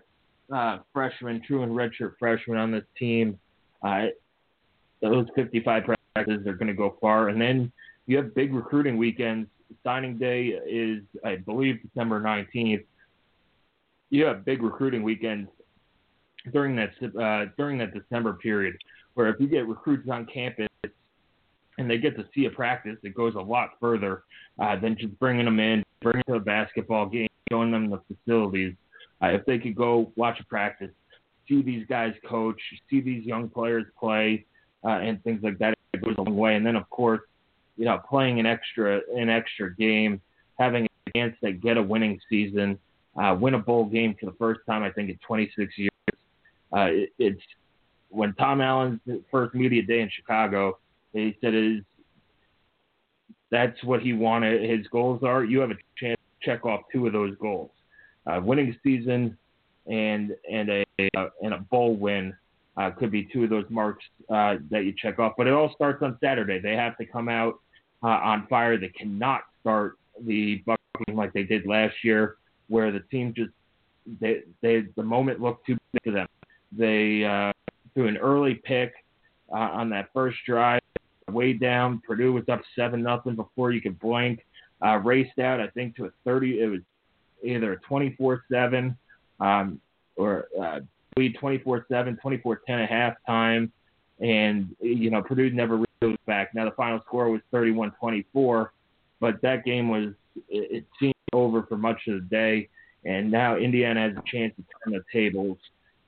uh, 0.53 0.79
freshmen, 0.93 1.43
true 1.47 1.63
and 1.63 1.73
redshirt 1.73 2.15
freshmen 2.19 2.57
on 2.57 2.73
this 2.73 2.85
team. 2.99 3.39
Uh, 3.83 4.07
those 5.03 5.27
55 5.35 5.85
practices 6.15 6.47
are 6.47 6.55
going 6.55 6.69
to 6.69 6.75
go 6.75 6.97
far. 7.01 7.29
And 7.29 7.41
then 7.41 7.71
you 8.07 8.17
have 8.17 8.35
big 8.35 8.55
recruiting 8.55 8.97
weekends. 8.97 9.49
Signing 9.85 10.19
day 10.19 10.59
is, 10.67 11.03
I 11.25 11.37
believe, 11.37 11.81
December 11.83 12.21
19th. 12.21 12.85
You 14.11 14.25
have 14.25 14.45
big 14.45 14.63
recruiting 14.63 15.03
weekends 15.03 15.49
during 16.53 16.77
that 16.77 16.91
uh, 17.03 17.51
during 17.57 17.79
that 17.79 17.95
December 17.95 18.35
period, 18.35 18.77
where 19.15 19.29
if 19.29 19.41
you 19.41 19.47
get 19.47 19.67
recruits 19.69 20.09
on 20.11 20.27
campus 20.27 20.69
and 21.79 21.91
they 21.91 21.99
get 21.99 22.17
to 22.17 22.27
see 22.35 22.47
a 22.47 22.51
practice, 22.51 22.99
it 23.03 23.15
goes 23.15 23.35
a 23.35 23.41
lot 23.41 23.71
further 23.81 24.25
uh, 24.61 24.79
than 24.79 24.97
just 24.99 25.19
bringing 25.19 25.45
them 25.45 25.61
in, 25.61 25.83
bringing 26.01 26.23
them 26.27 26.35
to 26.35 26.41
a 26.41 26.45
basketball 26.45 27.07
game, 27.07 27.29
showing 27.51 27.71
them 27.71 27.91
the 27.91 28.01
facilities. 28.09 28.75
Uh, 29.23 29.29
if 29.29 29.45
they 29.47 29.59
could 29.59 29.75
go 29.75 30.13
watch 30.17 30.39
a 30.41 30.45
practice, 30.45 30.91
see 31.49 31.63
these 31.63 31.87
guys 31.87 32.13
coach, 32.29 32.61
see 32.91 33.01
these 33.01 33.25
young 33.25 33.49
players 33.49 33.87
play, 33.99 34.45
uh, 34.85 34.89
and 34.89 35.23
things 35.23 35.41
like 35.43 35.59
that, 35.59 35.75
it 35.93 36.05
goes 36.05 36.15
a 36.19 36.23
long 36.23 36.37
way. 36.37 36.57
And 36.57 36.67
then, 36.67 36.77
of 36.77 36.89
course, 36.91 37.21
you 37.77 37.85
know, 37.85 38.01
playing 38.09 38.41
an 38.41 38.47
extra 38.47 39.01
an 39.15 39.29
extra 39.29 39.75
game, 39.75 40.21
having 40.59 40.87
a 40.87 41.11
chance 41.17 41.37
to 41.43 41.53
get 41.53 41.77
a 41.77 41.83
winning 41.83 42.21
season, 42.29 42.79
uh, 43.17 43.37
win 43.39 43.55
a 43.55 43.59
bowl 43.59 43.87
game 43.87 44.15
for 44.19 44.27
the 44.27 44.37
first 44.39 44.61
time 44.69 44.83
I 44.83 44.91
think 44.91 45.11
in 45.11 45.19
26 45.27 45.79
years. 45.79 45.91
Uh, 46.75 46.87
it, 46.89 47.11
it's 47.19 47.43
when 48.09 48.35
Tom 48.35 48.61
Allen's 48.61 49.01
first 49.31 49.55
media 49.55 49.83
day 49.83 50.01
in 50.01 50.11
Chicago, 50.15 50.79
he 51.13 51.37
said 51.41 51.55
it 51.55 51.79
is 51.79 51.85
that's 53.51 53.83
what 53.85 54.01
he 54.01 54.15
wanted. 54.15 54.69
His 54.69 54.87
goals 54.89 55.23
are. 55.23 55.45
You 55.45 55.61
have 55.61 55.71
a 55.71 55.77
chance 55.99 56.17
to 56.19 56.51
check 56.51 56.65
off 56.65 56.81
two 56.91 57.07
of 57.07 57.13
those 57.13 57.37
goals: 57.37 57.71
uh, 58.27 58.41
winning 58.43 58.77
season 58.83 59.37
and 59.87 60.35
and 60.51 60.71
a 60.71 60.85
and 60.99 61.55
a 61.55 61.59
bowl 61.71 61.97
win 61.97 62.35
uh, 62.77 62.91
could 62.91 63.11
be 63.11 63.29
two 63.33 63.45
of 63.45 63.51
those 63.51 63.67
marks 63.69 64.05
uh, 64.31 64.57
that 64.71 64.85
you 64.85 64.95
check 64.97 65.19
off. 65.19 65.35
But 65.37 65.47
it 65.47 65.53
all 65.53 65.73
starts 65.75 66.03
on 66.03 66.17
Saturday. 66.23 66.59
They 66.59 66.75
have 66.75 66.97
to 66.99 67.05
come 67.05 67.29
out 67.29 67.61
uh, 68.03 68.09
on 68.09 68.47
fire. 68.49 68.79
They 68.79 68.89
cannot 68.89 69.43
start 69.61 69.97
the 70.21 70.63
Buck 70.67 70.81
game 71.07 71.17
like 71.17 71.33
they 71.33 71.45
did 71.45 71.67
last 71.67 71.97
year, 72.03 72.37
where 72.69 72.91
the 72.91 73.01
team 73.01 73.35
just 73.35 73.51
they 74.21 74.43
they 74.61 74.87
the 74.97 75.03
moment 75.03 75.41
looked 75.41 75.67
too 75.67 75.77
big 75.93 76.03
for 76.05 76.11
them. 76.13 76.29
They 76.73 77.25
uh, 77.25 77.53
threw 77.95 78.09
an 78.09 78.17
early 78.17 78.55
pick 78.55 78.93
uh, 79.53 79.57
on 79.57 79.91
that 79.91 80.09
first 80.13 80.39
drive, 80.47 80.81
way 81.31 81.53
down. 81.53 82.01
Purdue 82.07 82.33
was 82.33 82.49
up 82.49 82.63
seven 82.75 83.03
nothing 83.03 83.37
before 83.37 83.73
you 83.73 83.81
could 83.81 83.99
blink. 83.99 84.45
Uh, 84.85 84.97
raced 84.97 85.39
out, 85.39 85.61
I 85.61 85.69
think, 85.69 85.97
to 85.97 86.07
a 86.07 86.11
thirty. 86.25 86.61
It 86.61 86.67
was 86.67 86.81
either 87.45 87.75
a 87.75 87.79
twenty 87.81 88.15
four 88.17 88.45
seven 88.51 88.97
um, 89.41 89.81
or 90.17 90.47
uh, 90.61 90.81
lead 91.17 91.37
24-7, 91.37 91.85
24-10 91.91 92.57
at 92.69 92.91
halftime, 93.29 93.71
and 94.21 94.75
you 94.81 95.11
know 95.11 95.23
Purdue 95.23 95.51
never 95.51 95.77
really 95.77 95.87
was 96.03 96.17
back. 96.27 96.55
Now 96.55 96.65
the 96.65 96.73
final 96.73 97.01
score 97.07 97.31
was 97.31 97.41
31-24, 97.53 98.69
but 99.21 99.41
that 99.43 99.65
game 99.65 99.89
was 99.89 100.15
it, 100.49 100.71
it 100.71 100.87
seemed 100.99 101.15
over 101.33 101.65
for 101.65 101.77
much 101.77 102.01
of 102.09 102.15
the 102.15 102.29
day, 102.29 102.69
and 103.05 103.31
now 103.31 103.57
Indiana 103.57 104.01
has 104.09 104.13
a 104.13 104.23
chance 104.31 104.55
to 104.57 104.65
turn 104.85 104.93
the 104.93 105.05
tables, 105.13 105.59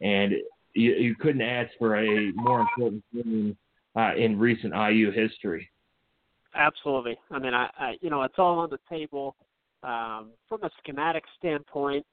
and 0.00 0.32
you, 0.74 0.92
you 0.92 1.14
couldn't 1.16 1.42
ask 1.42 1.70
for 1.78 1.96
a 1.96 2.32
more 2.32 2.60
important 2.60 3.04
game 3.12 3.56
uh, 3.96 4.14
in 4.16 4.38
recent 4.38 4.74
IU 4.74 5.10
history. 5.10 5.70
Absolutely. 6.54 7.16
I 7.30 7.38
mean, 7.38 7.54
I, 7.54 7.68
I 7.78 7.94
you 8.00 8.10
know 8.10 8.22
it's 8.22 8.38
all 8.38 8.58
on 8.58 8.70
the 8.70 8.78
table. 8.88 9.36
Um, 9.82 10.30
from 10.48 10.62
a 10.62 10.70
schematic 10.78 11.24
standpoint, 11.38 12.06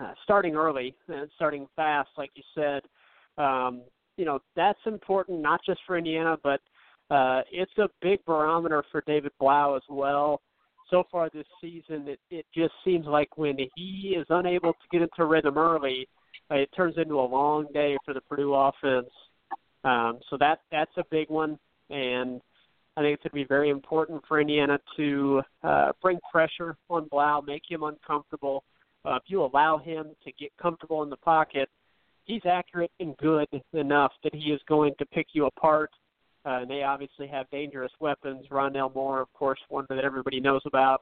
uh, 0.00 0.12
starting 0.24 0.54
early 0.54 0.94
and 1.08 1.28
starting 1.36 1.66
fast, 1.76 2.08
like 2.16 2.30
you 2.34 2.42
said, 2.54 2.82
um, 3.42 3.82
you 4.16 4.24
know 4.24 4.40
that's 4.56 4.78
important 4.86 5.40
not 5.40 5.60
just 5.64 5.80
for 5.86 5.98
Indiana, 5.98 6.36
but 6.42 6.60
uh, 7.10 7.42
it's 7.50 7.76
a 7.78 7.88
big 8.00 8.24
barometer 8.24 8.84
for 8.90 9.02
David 9.06 9.32
Blough 9.38 9.76
as 9.76 9.82
well. 9.88 10.40
So 10.90 11.04
far 11.10 11.30
this 11.32 11.46
season, 11.60 12.08
it, 12.08 12.20
it 12.30 12.46
just 12.54 12.72
seems 12.84 13.06
like 13.06 13.38
when 13.38 13.56
he 13.76 14.16
is 14.18 14.26
unable 14.28 14.72
to 14.72 14.78
get 14.90 15.02
into 15.02 15.24
rhythm 15.24 15.56
early, 15.56 16.08
uh, 16.50 16.56
it 16.56 16.68
turns 16.76 16.96
into 16.98 17.14
a 17.14 17.22
long 17.22 17.66
day 17.72 17.96
for 18.04 18.12
the 18.12 18.20
Purdue 18.22 18.54
offense. 18.54 19.10
Um, 19.84 20.18
so 20.28 20.36
that 20.38 20.60
that's 20.70 20.90
a 20.96 21.04
big 21.10 21.28
one, 21.30 21.58
and 21.90 22.40
I 22.96 23.02
think 23.02 23.14
it's 23.14 23.22
going 23.22 23.30
to 23.30 23.34
be 23.34 23.44
very 23.44 23.70
important 23.70 24.22
for 24.28 24.40
Indiana 24.40 24.78
to 24.96 25.42
uh, 25.62 25.92
bring 26.02 26.18
pressure 26.30 26.76
on 26.88 27.08
Blough, 27.08 27.40
make 27.46 27.62
him 27.68 27.82
uncomfortable, 27.82 28.64
uh, 29.04 29.16
if 29.16 29.22
you 29.26 29.42
allow 29.42 29.78
him 29.78 30.08
to 30.24 30.32
get 30.32 30.50
comfortable 30.60 31.02
in 31.02 31.10
the 31.10 31.16
pocket, 31.16 31.68
he's 32.24 32.42
accurate 32.44 32.90
and 33.00 33.16
good 33.16 33.48
enough 33.72 34.12
that 34.22 34.34
he 34.34 34.50
is 34.50 34.60
going 34.68 34.94
to 34.98 35.06
pick 35.06 35.28
you 35.32 35.46
apart. 35.46 35.90
Uh, 36.46 36.60
and 36.62 36.70
they 36.70 36.82
obviously 36.82 37.26
have 37.26 37.48
dangerous 37.50 37.92
weapons. 38.00 38.46
Rondale 38.50 38.94
Moore, 38.94 39.20
of 39.20 39.32
course, 39.34 39.58
one 39.68 39.84
that 39.90 40.04
everybody 40.04 40.40
knows 40.40 40.62
about. 40.64 41.00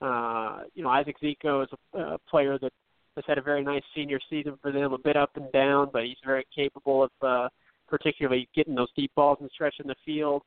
Uh, 0.00 0.60
you 0.74 0.84
know, 0.84 0.90
Isaac 0.90 1.16
Zico 1.20 1.64
is 1.64 1.68
a, 1.94 1.98
a 1.98 2.18
player 2.30 2.58
that 2.60 2.72
has 3.16 3.24
had 3.26 3.38
a 3.38 3.42
very 3.42 3.64
nice 3.64 3.82
senior 3.94 4.20
season 4.30 4.56
for 4.62 4.70
them, 4.70 4.92
a 4.92 4.98
bit 4.98 5.16
up 5.16 5.30
and 5.34 5.50
down, 5.50 5.90
but 5.92 6.04
he's 6.04 6.16
very 6.24 6.46
capable 6.54 7.02
of 7.02 7.10
uh, 7.22 7.48
particularly 7.88 8.48
getting 8.54 8.76
those 8.76 8.92
deep 8.94 9.10
balls 9.16 9.38
and 9.40 9.50
stretching 9.52 9.88
the 9.88 9.96
field. 10.04 10.42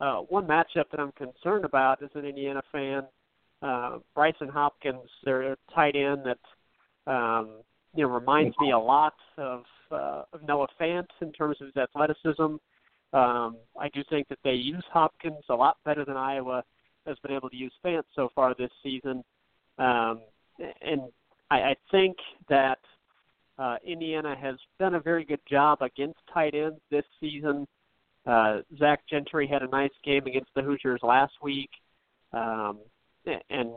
Uh, 0.00 0.18
one 0.18 0.46
matchup 0.46 0.84
that 0.90 1.00
I'm 1.00 1.12
concerned 1.12 1.64
about 1.64 2.02
as 2.02 2.10
an 2.14 2.24
Indiana 2.24 2.62
fan 2.70 3.02
uh, 3.62 3.98
Brycen 4.16 4.50
Hopkins, 4.50 5.08
their 5.24 5.56
tight 5.74 5.94
end 5.94 6.24
that 6.24 7.10
um, 7.10 7.62
you 7.94 8.04
know 8.04 8.12
reminds 8.12 8.56
me 8.58 8.72
a 8.72 8.78
lot 8.78 9.14
of 9.38 9.64
uh, 9.90 10.22
of 10.32 10.42
Noah 10.46 10.68
Fant 10.80 11.06
in 11.20 11.32
terms 11.32 11.56
of 11.60 11.68
his 11.68 11.76
athleticism. 11.76 12.56
Um, 13.14 13.56
I 13.78 13.90
do 13.92 14.02
think 14.08 14.28
that 14.28 14.38
they 14.42 14.54
use 14.54 14.84
Hopkins 14.90 15.44
a 15.48 15.54
lot 15.54 15.76
better 15.84 16.04
than 16.04 16.16
Iowa 16.16 16.64
has 17.06 17.18
been 17.18 17.32
able 17.32 17.50
to 17.50 17.56
use 17.56 17.72
Fant 17.84 18.04
so 18.14 18.30
far 18.34 18.54
this 18.54 18.70
season, 18.82 19.22
um, 19.78 20.22
and 20.80 21.02
I, 21.50 21.56
I 21.56 21.76
think 21.90 22.16
that 22.48 22.78
uh, 23.58 23.76
Indiana 23.86 24.34
has 24.40 24.56
done 24.80 24.94
a 24.94 25.00
very 25.00 25.24
good 25.24 25.40
job 25.48 25.82
against 25.82 26.18
tight 26.32 26.54
ends 26.54 26.80
this 26.90 27.04
season. 27.20 27.66
Uh, 28.26 28.58
Zach 28.78 29.00
Gentry 29.10 29.46
had 29.46 29.62
a 29.62 29.68
nice 29.68 29.90
game 30.04 30.26
against 30.26 30.50
the 30.54 30.62
Hoosiers 30.62 31.00
last 31.02 31.34
week. 31.42 31.70
Um, 32.32 32.78
and 33.50 33.72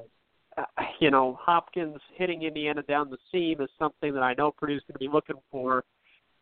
uh, 0.57 0.63
you 0.99 1.11
know 1.11 1.37
Hopkins 1.41 1.97
hitting 2.15 2.43
Indiana 2.43 2.83
down 2.83 3.09
the 3.09 3.17
seam 3.31 3.61
is 3.61 3.69
something 3.77 4.13
that 4.13 4.23
I 4.23 4.33
know 4.33 4.51
Purdue's 4.51 4.83
going 4.87 4.93
to 4.93 4.99
be 4.99 5.09
looking 5.11 5.37
for. 5.51 5.83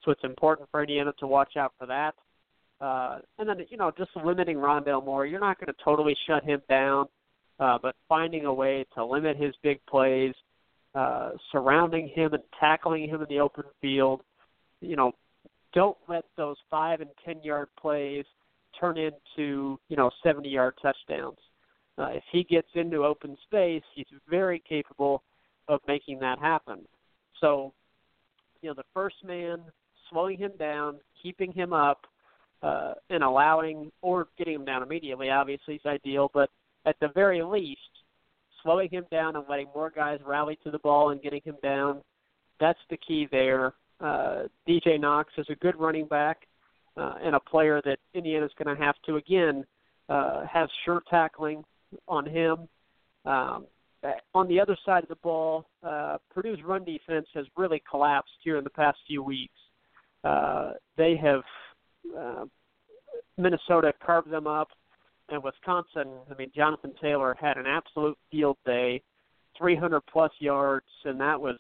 So 0.04 0.12
it's 0.12 0.24
important 0.24 0.70
for 0.70 0.82
Indiana 0.82 1.14
to 1.20 1.28
watch 1.28 1.56
out 1.58 1.74
for 1.80 1.86
that. 1.88 2.14
Uh, 2.82 3.20
and 3.40 3.48
then 3.48 3.66
you 3.70 3.78
know 3.78 3.92
just 3.98 4.12
limiting 4.24 4.58
Rondale 4.58 5.04
Moore. 5.04 5.26
You're 5.26 5.40
not 5.40 5.60
going 5.60 5.74
to 5.74 5.84
totally 5.84 6.16
shut 6.28 6.44
him 6.44 6.62
down, 6.70 7.06
uh, 7.60 7.78
but 7.82 7.96
finding 8.10 8.46
a 8.46 8.54
way 8.54 8.86
to 8.96 9.06
limit 9.06 9.38
his 9.38 9.54
big 9.64 9.80
plays, 9.90 10.34
uh, 10.96 11.32
surrounding 11.52 12.10
him 12.10 12.34
and 12.34 12.44
tackling 12.60 13.08
him 13.08 13.22
in 13.22 13.28
the 13.30 13.40
open 13.40 13.64
field. 13.82 14.22
You 14.82 14.98
know, 14.98 15.14
don't 15.74 15.98
let 16.10 16.26
those 16.36 16.58
five 16.70 17.00
and 17.00 17.10
ten 17.24 17.42
yard 17.42 17.70
plays 17.80 18.26
turn 18.80 18.98
into 18.98 19.80
you 19.88 19.96
know 19.96 20.12
70 20.24 20.50
yard 20.50 20.74
touchdowns. 20.82 21.38
Uh, 21.98 22.10
if 22.12 22.24
he 22.32 22.44
gets 22.44 22.68
into 22.76 23.04
open 23.04 23.38
space, 23.44 23.84
he's 23.94 24.08
very 24.30 24.62
capable 24.68 25.24
of 25.68 25.80
making 25.88 26.20
that 26.20 26.40
happen. 26.40 26.80
So, 27.40 27.74
you 28.62 28.70
know, 28.70 28.76
the 28.76 28.84
first 28.94 29.18
man 29.24 29.60
slowing 30.10 30.38
him 30.38 30.52
down, 30.58 31.00
keeping 31.22 31.52
him 31.52 31.74
up, 31.74 32.06
uh, 32.64 32.94
and 33.10 33.24
allowing 33.24 33.92
or 34.02 34.28
getting 34.38 34.56
him 34.56 34.66
down 34.66 34.82
immediately, 34.82 35.30
obviously, 35.30 35.76
is 35.76 35.86
ideal. 35.86 36.32
But 36.34 36.50
at 36.86 36.96
the 37.02 37.10
very 37.14 37.44
least, 37.44 37.80
slowing 38.64 38.90
him 38.90 39.06
down 39.12 39.36
and 39.36 39.46
letting 39.50 39.68
more 39.76 39.90
guys 39.90 40.20
rally 40.26 40.58
to 40.64 40.72
the 40.72 40.80
ball 40.80 41.10
and 41.10 41.22
getting 41.22 41.42
him 41.44 41.58
down, 41.62 42.02
that's 42.60 42.80
the 42.90 42.98
key 42.98 43.28
there. 43.32 43.74
Uh, 44.00 44.44
DJ 44.68 45.00
Knox 45.00 45.32
is 45.38 45.46
a 45.50 45.56
good 45.56 45.76
running 45.78 46.08
back 46.08 46.48
uh, 46.98 47.16
and 47.22 47.36
a 47.36 47.40
player 47.40 47.82
that 47.86 47.98
Indiana's 48.14 48.52
going 48.62 48.76
to 48.76 48.82
have 48.82 48.96
to 49.06 49.18
again 49.18 49.66
uh, 50.10 50.46
have 50.46 50.70
sure 50.86 51.02
tackling, 51.10 51.64
on 52.08 52.26
him. 52.26 52.68
Um, 53.26 53.68
on 54.34 54.48
the 54.48 54.60
other 54.60 54.78
side 54.86 55.04
of 55.04 55.10
the 55.10 55.16
ball, 55.16 55.66
uh, 55.82 56.18
Purdue's 56.34 56.60
run 56.64 56.84
defense 56.84 57.28
has 57.34 57.46
really 57.56 57.82
collapsed 57.90 58.34
here 58.44 58.58
in 58.58 58.64
the 58.64 58.70
past 58.70 58.98
few 59.08 59.24
weeks. 59.24 59.54
Uh, 60.24 60.74
they 60.98 61.16
have 61.16 61.42
uh, 62.18 62.46
Minnesota 63.38 63.94
carved 64.06 64.30
them 64.30 64.48
up, 64.48 64.70
and 65.30 65.42
Wisconsin. 65.44 66.08
I 66.30 66.36
mean, 66.38 66.52
Jonathan 66.56 66.94
Taylor 67.02 67.36
had 67.40 67.58
an 67.58 67.66
absolute 67.66 68.18
field 68.32 68.58
day, 68.66 69.02
300 69.58 70.02
plus 70.02 70.32
yards, 70.40 70.86
and 71.06 71.20
that 71.20 71.40
was, 71.40 71.58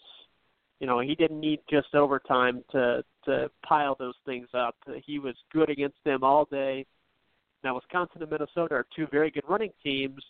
you 0.79 0.87
know, 0.87 0.99
he 0.99 1.15
didn't 1.15 1.39
need 1.39 1.59
just 1.69 1.93
overtime 1.95 2.63
to 2.71 3.03
to 3.25 3.49
pile 3.65 3.95
those 3.97 4.15
things 4.25 4.49
up. 4.53 4.75
He 5.05 5.17
was 5.17 5.35
good 5.53 5.69
against 5.69 5.95
them 6.03 6.23
all 6.23 6.45
day. 6.45 6.85
Now, 7.63 7.75
Wisconsin 7.75 8.21
and 8.21 8.31
Minnesota 8.31 8.75
are 8.75 8.85
two 8.95 9.07
very 9.11 9.31
good 9.31 9.43
running 9.47 9.71
teams, 9.83 10.21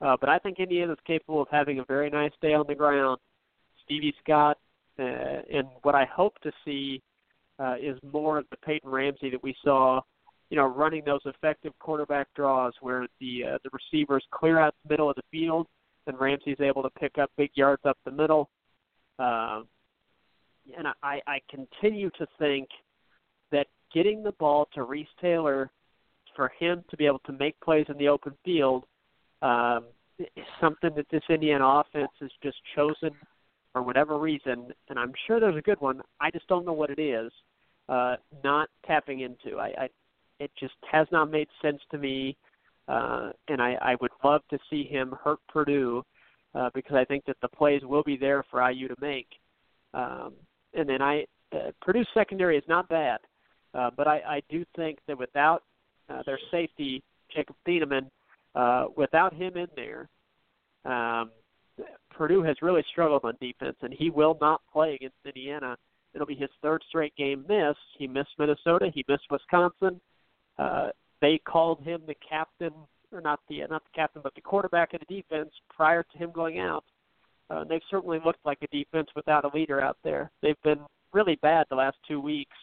uh, 0.00 0.16
but 0.18 0.28
I 0.28 0.38
think 0.38 0.58
Indiana 0.58 0.92
is 0.92 0.98
capable 1.06 1.42
of 1.42 1.48
having 1.50 1.78
a 1.78 1.84
very 1.84 2.10
nice 2.10 2.32
day 2.40 2.54
on 2.54 2.66
the 2.66 2.74
ground. 2.74 3.18
Stevie 3.84 4.14
Scott, 4.22 4.58
uh, 4.98 5.02
and 5.02 5.68
what 5.82 5.94
I 5.94 6.04
hope 6.04 6.38
to 6.40 6.52
see 6.64 7.02
uh, 7.58 7.74
is 7.80 7.98
more 8.12 8.38
of 8.38 8.46
the 8.50 8.56
Peyton 8.58 8.90
Ramsey 8.90 9.30
that 9.30 9.42
we 9.42 9.54
saw, 9.62 10.00
you 10.48 10.56
know, 10.56 10.66
running 10.66 11.02
those 11.04 11.20
effective 11.26 11.72
quarterback 11.78 12.28
draws 12.34 12.72
where 12.80 13.06
the 13.20 13.44
uh, 13.44 13.58
the 13.62 13.70
receivers 13.72 14.24
clear 14.30 14.58
out 14.58 14.74
the 14.84 14.92
middle 14.92 15.10
of 15.10 15.16
the 15.16 15.22
field 15.30 15.66
and 16.06 16.18
Ramsey's 16.18 16.60
able 16.60 16.82
to 16.82 16.90
pick 16.90 17.18
up 17.18 17.30
big 17.36 17.50
yards 17.54 17.82
up 17.84 17.98
the 18.04 18.10
middle. 18.10 18.50
Uh, 19.18 19.62
and 20.76 20.86
I, 21.02 21.20
I 21.26 21.40
continue 21.50 22.10
to 22.18 22.26
think 22.38 22.68
that 23.52 23.66
getting 23.92 24.22
the 24.22 24.32
ball 24.32 24.68
to 24.74 24.84
Reese 24.84 25.08
Taylor 25.20 25.70
for 26.36 26.52
him 26.58 26.84
to 26.90 26.96
be 26.96 27.06
able 27.06 27.20
to 27.20 27.32
make 27.32 27.58
plays 27.60 27.86
in 27.88 27.96
the 27.98 28.08
open 28.08 28.34
field 28.44 28.84
um, 29.42 29.84
is 30.18 30.44
something 30.60 30.90
that 30.96 31.06
this 31.10 31.22
Indiana 31.28 31.66
offense 31.66 32.10
has 32.20 32.30
just 32.42 32.58
chosen 32.74 33.10
for 33.72 33.82
whatever 33.82 34.18
reason, 34.18 34.72
and 34.88 34.98
I'm 34.98 35.12
sure 35.26 35.38
there's 35.38 35.56
a 35.56 35.62
good 35.62 35.80
one. 35.80 36.02
I 36.20 36.30
just 36.30 36.46
don't 36.48 36.66
know 36.66 36.72
what 36.72 36.90
it 36.90 37.00
is. 37.00 37.30
Uh, 37.88 38.16
not 38.44 38.68
tapping 38.86 39.20
into. 39.20 39.58
I, 39.58 39.66
I 39.78 39.88
it 40.38 40.50
just 40.58 40.74
has 40.90 41.06
not 41.12 41.30
made 41.30 41.48
sense 41.60 41.80
to 41.90 41.98
me, 41.98 42.36
uh, 42.88 43.30
and 43.48 43.60
I, 43.60 43.74
I 43.82 43.96
would 44.00 44.12
love 44.24 44.42
to 44.50 44.58
see 44.70 44.84
him 44.84 45.14
hurt 45.22 45.38
Purdue 45.48 46.02
uh, 46.54 46.70
because 46.74 46.96
I 46.96 47.04
think 47.04 47.24
that 47.26 47.36
the 47.42 47.48
plays 47.48 47.82
will 47.84 48.02
be 48.02 48.16
there 48.16 48.44
for 48.50 48.68
IU 48.68 48.88
to 48.88 48.96
make. 49.00 49.28
Um, 49.92 50.34
and 50.74 50.88
then 50.88 51.02
I 51.02 51.26
uh, 51.52 51.72
Purdue's 51.82 52.06
secondary 52.14 52.56
is 52.56 52.64
not 52.68 52.88
bad, 52.88 53.18
uh, 53.74 53.90
but 53.96 54.06
I, 54.06 54.18
I 54.18 54.42
do 54.48 54.64
think 54.76 54.98
that 55.06 55.18
without 55.18 55.62
uh, 56.10 56.22
their 56.26 56.38
safety, 56.50 57.02
Jacob 57.34 57.56
Thieneman, 57.66 58.06
Uh, 58.52 58.86
without 58.96 59.32
him 59.32 59.56
in 59.56 59.68
there, 59.76 60.08
um, 60.84 61.30
Purdue 62.10 62.42
has 62.42 62.56
really 62.62 62.84
struggled 62.90 63.24
on 63.24 63.36
defense, 63.40 63.76
and 63.82 63.94
he 63.94 64.10
will 64.10 64.36
not 64.40 64.60
play 64.72 64.96
against 64.96 65.16
Indiana. 65.24 65.76
It'll 66.12 66.26
be 66.26 66.34
his 66.34 66.50
third 66.60 66.82
straight 66.88 67.14
game 67.14 67.44
missed. 67.48 67.78
He 67.96 68.08
missed 68.08 68.34
Minnesota. 68.38 68.90
He 68.92 69.04
missed 69.06 69.30
Wisconsin. 69.30 70.00
Uh, 70.58 70.88
they 71.20 71.38
called 71.38 71.80
him 71.84 72.02
the 72.06 72.16
captain, 72.28 72.74
or 73.12 73.20
not 73.20 73.38
the 73.48 73.60
not 73.70 73.84
the 73.84 73.94
captain, 73.94 74.20
but 74.20 74.34
the 74.34 74.40
quarterback 74.40 74.94
of 74.94 75.00
the 75.00 75.22
defense 75.22 75.52
prior 75.68 76.02
to 76.02 76.18
him 76.18 76.32
going 76.32 76.58
out. 76.58 76.84
Uh, 77.50 77.62
they've 77.64 77.88
certainly 77.88 78.18
looked 78.24 78.44
like 78.44 78.58
a 78.62 78.76
defense 78.76 79.08
without 79.14 79.44
a 79.44 79.54
leader 79.56 79.80
out 79.80 79.98
there. 80.02 80.30
They've 80.42 80.62
been 80.64 80.80
really 81.12 81.36
bad 81.36 81.66
the 81.68 81.76
last 81.76 81.98
two 82.08 82.20
weeks. 82.20 82.56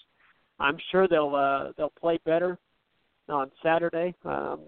I'm 0.60 0.78
sure 0.92 1.08
they'll 1.08 1.36
uh, 1.36 1.72
they'll 1.78 2.00
play 2.00 2.20
better 2.26 2.60
on 3.30 3.52
Saturday. 3.64 4.14
Um, 4.26 4.62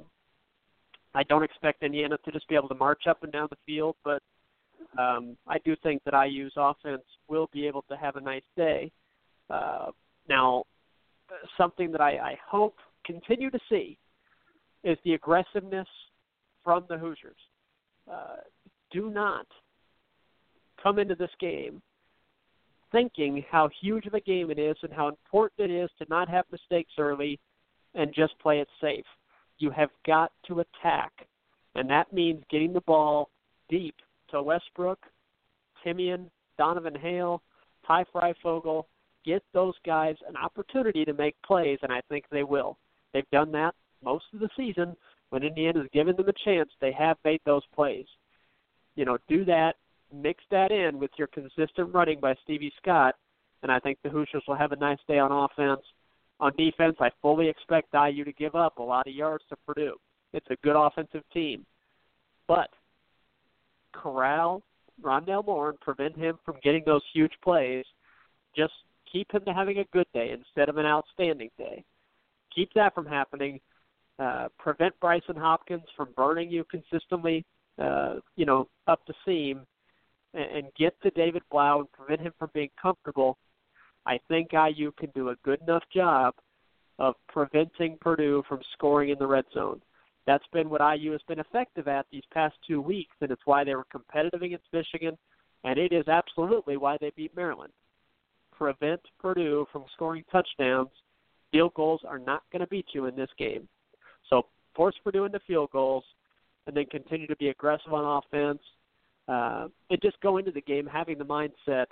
I 1.15 1.23
don't 1.23 1.43
expect 1.43 1.83
Indiana 1.83 2.17
to 2.23 2.31
just 2.31 2.47
be 2.47 2.55
able 2.55 2.69
to 2.69 2.75
march 2.75 3.03
up 3.09 3.23
and 3.23 3.31
down 3.31 3.47
the 3.49 3.57
field, 3.65 3.95
but 4.03 4.21
um, 4.97 5.37
I 5.47 5.57
do 5.65 5.75
think 5.81 6.03
that 6.05 6.13
IU's 6.13 6.53
offense 6.55 7.03
will 7.27 7.49
be 7.51 7.67
able 7.67 7.83
to 7.89 7.97
have 7.97 8.15
a 8.15 8.21
nice 8.21 8.43
day. 8.55 8.91
Uh, 9.49 9.87
now, 10.27 10.63
something 11.57 11.91
that 11.91 12.01
I, 12.01 12.11
I 12.17 12.39
hope 12.47 12.75
continue 13.05 13.49
to 13.49 13.59
see 13.69 13.97
is 14.83 14.97
the 15.03 15.13
aggressiveness 15.13 15.87
from 16.63 16.85
the 16.89 16.97
Hoosiers. 16.97 17.37
Uh, 18.09 18.37
do 18.91 19.09
not 19.09 19.45
come 20.81 20.99
into 20.99 21.15
this 21.15 21.31
game 21.39 21.81
thinking 22.91 23.43
how 23.51 23.69
huge 23.81 24.05
of 24.05 24.13
a 24.13 24.21
game 24.21 24.49
it 24.49 24.57
is 24.57 24.75
and 24.81 24.91
how 24.91 25.07
important 25.07 25.69
it 25.69 25.73
is 25.73 25.89
to 25.99 26.05
not 26.09 26.27
have 26.27 26.45
mistakes 26.51 26.93
early 26.97 27.39
and 27.95 28.13
just 28.13 28.37
play 28.39 28.59
it 28.59 28.67
safe. 28.81 29.05
You 29.57 29.71
have 29.71 29.89
got 30.05 30.31
to 30.47 30.61
attack, 30.61 31.11
and 31.75 31.89
that 31.89 32.13
means 32.13 32.43
getting 32.49 32.73
the 32.73 32.81
ball 32.81 33.29
deep 33.69 33.95
to 34.31 34.41
Westbrook, 34.41 34.99
Timian, 35.85 36.29
Donovan 36.57 36.95
Hale, 36.95 37.41
Ty 37.85 38.05
Fryfogle. 38.13 38.83
Get 39.25 39.43
those 39.53 39.73
guys 39.85 40.15
an 40.27 40.37
opportunity 40.37 41.03
to 41.03 41.13
make 41.13 41.35
plays, 41.45 41.79
and 41.81 41.91
I 41.91 42.01
think 42.09 42.25
they 42.31 42.43
will. 42.43 42.77
They've 43.13 43.29
done 43.31 43.51
that 43.51 43.75
most 44.03 44.25
of 44.33 44.39
the 44.39 44.49
season. 44.55 44.95
When 45.29 45.43
Indiana's 45.43 45.87
given 45.93 46.15
them 46.15 46.29
a 46.29 46.33
chance, 46.45 46.69
they 46.79 46.91
have 46.93 47.17
made 47.23 47.41
those 47.45 47.63
plays. 47.75 48.05
You 48.95 49.05
know, 49.05 49.17
do 49.27 49.45
that, 49.45 49.75
mix 50.13 50.43
that 50.51 50.71
in 50.71 50.99
with 50.99 51.11
your 51.17 51.27
consistent 51.27 51.93
running 51.93 52.19
by 52.19 52.35
Stevie 52.43 52.73
Scott, 52.81 53.15
and 53.61 53.71
I 53.71 53.79
think 53.79 53.99
the 54.01 54.09
Hoosiers 54.09 54.43
will 54.47 54.55
have 54.55 54.71
a 54.71 54.77
nice 54.77 54.97
day 55.07 55.19
on 55.19 55.31
offense. 55.31 55.85
On 56.39 56.53
defense, 56.57 56.95
I 56.99 57.09
fully 57.21 57.49
expect 57.49 57.93
IU 57.93 58.23
to 58.23 58.31
give 58.33 58.55
up 58.55 58.77
a 58.77 58.83
lot 58.83 59.07
of 59.07 59.13
yards 59.13 59.43
to 59.49 59.57
Purdue. 59.67 59.97
It's 60.33 60.47
a 60.49 60.55
good 60.63 60.75
offensive 60.75 61.23
team. 61.33 61.65
But 62.47 62.69
corral 63.93 64.63
Rondale 65.01 65.45
Moore 65.45 65.69
and 65.69 65.79
prevent 65.79 66.17
him 66.17 66.37
from 66.45 66.57
getting 66.63 66.83
those 66.85 67.01
huge 67.13 67.33
plays. 67.43 67.85
Just 68.55 68.73
keep 69.11 69.31
him 69.31 69.43
to 69.45 69.53
having 69.53 69.79
a 69.79 69.85
good 69.85 70.07
day 70.13 70.31
instead 70.31 70.69
of 70.69 70.77
an 70.77 70.85
outstanding 70.85 71.49
day. 71.57 71.83
Keep 72.53 72.73
that 72.73 72.93
from 72.93 73.05
happening. 73.05 73.59
Uh, 74.17 74.47
prevent 74.57 74.93
Brycen 74.99 75.37
Hopkins 75.37 75.83
from 75.95 76.09
burning 76.15 76.49
you 76.49 76.65
consistently, 76.65 77.45
uh, 77.81 78.15
you 78.35 78.45
know, 78.45 78.67
up 78.87 78.99
the 79.07 79.13
seam, 79.25 79.61
and, 80.33 80.57
and 80.57 80.67
get 80.77 80.99
to 81.01 81.09
David 81.11 81.41
Blough 81.51 81.79
and 81.79 81.91
prevent 81.91 82.21
him 82.21 82.33
from 82.37 82.49
being 82.53 82.69
comfortable. 82.81 83.37
I 84.05 84.19
think 84.27 84.49
IU 84.53 84.91
can 84.97 85.09
do 85.13 85.29
a 85.29 85.35
good 85.43 85.61
enough 85.61 85.83
job 85.93 86.33
of 86.97 87.15
preventing 87.27 87.97
Purdue 88.01 88.43
from 88.47 88.59
scoring 88.73 89.09
in 89.09 89.19
the 89.19 89.27
red 89.27 89.45
zone. 89.53 89.81
That's 90.27 90.45
been 90.53 90.69
what 90.69 90.81
IU 90.81 91.11
has 91.13 91.21
been 91.27 91.39
effective 91.39 91.87
at 91.87 92.05
these 92.11 92.23
past 92.31 92.55
two 92.67 92.81
weeks, 92.81 93.15
and 93.21 93.31
it's 93.31 93.41
why 93.45 93.63
they 93.63 93.73
were 93.73 93.85
competitive 93.91 94.41
against 94.41 94.65
Michigan, 94.71 95.17
and 95.63 95.79
it 95.79 95.91
is 95.91 96.07
absolutely 96.07 96.77
why 96.77 96.97
they 96.99 97.11
beat 97.15 97.35
Maryland. 97.35 97.73
Prevent 98.51 99.01
Purdue 99.19 99.65
from 99.71 99.85
scoring 99.93 100.23
touchdowns. 100.31 100.89
Field 101.51 101.73
goals 101.73 102.01
are 102.07 102.19
not 102.19 102.43
going 102.51 102.59
to 102.59 102.67
beat 102.67 102.85
you 102.93 103.05
in 103.05 103.15
this 103.15 103.29
game. 103.37 103.67
So 104.29 104.45
force 104.75 104.95
Purdue 105.03 105.25
into 105.25 105.39
field 105.47 105.71
goals, 105.71 106.03
and 106.67 106.75
then 106.75 106.85
continue 106.85 107.27
to 107.27 107.35
be 107.37 107.49
aggressive 107.49 107.93
on 107.93 108.21
offense, 108.23 108.61
uh, 109.27 109.67
and 109.89 110.01
just 110.01 110.19
go 110.21 110.37
into 110.37 110.51
the 110.51 110.61
game 110.61 110.85
having 110.85 111.17
the 111.17 111.25
mindset 111.25 111.85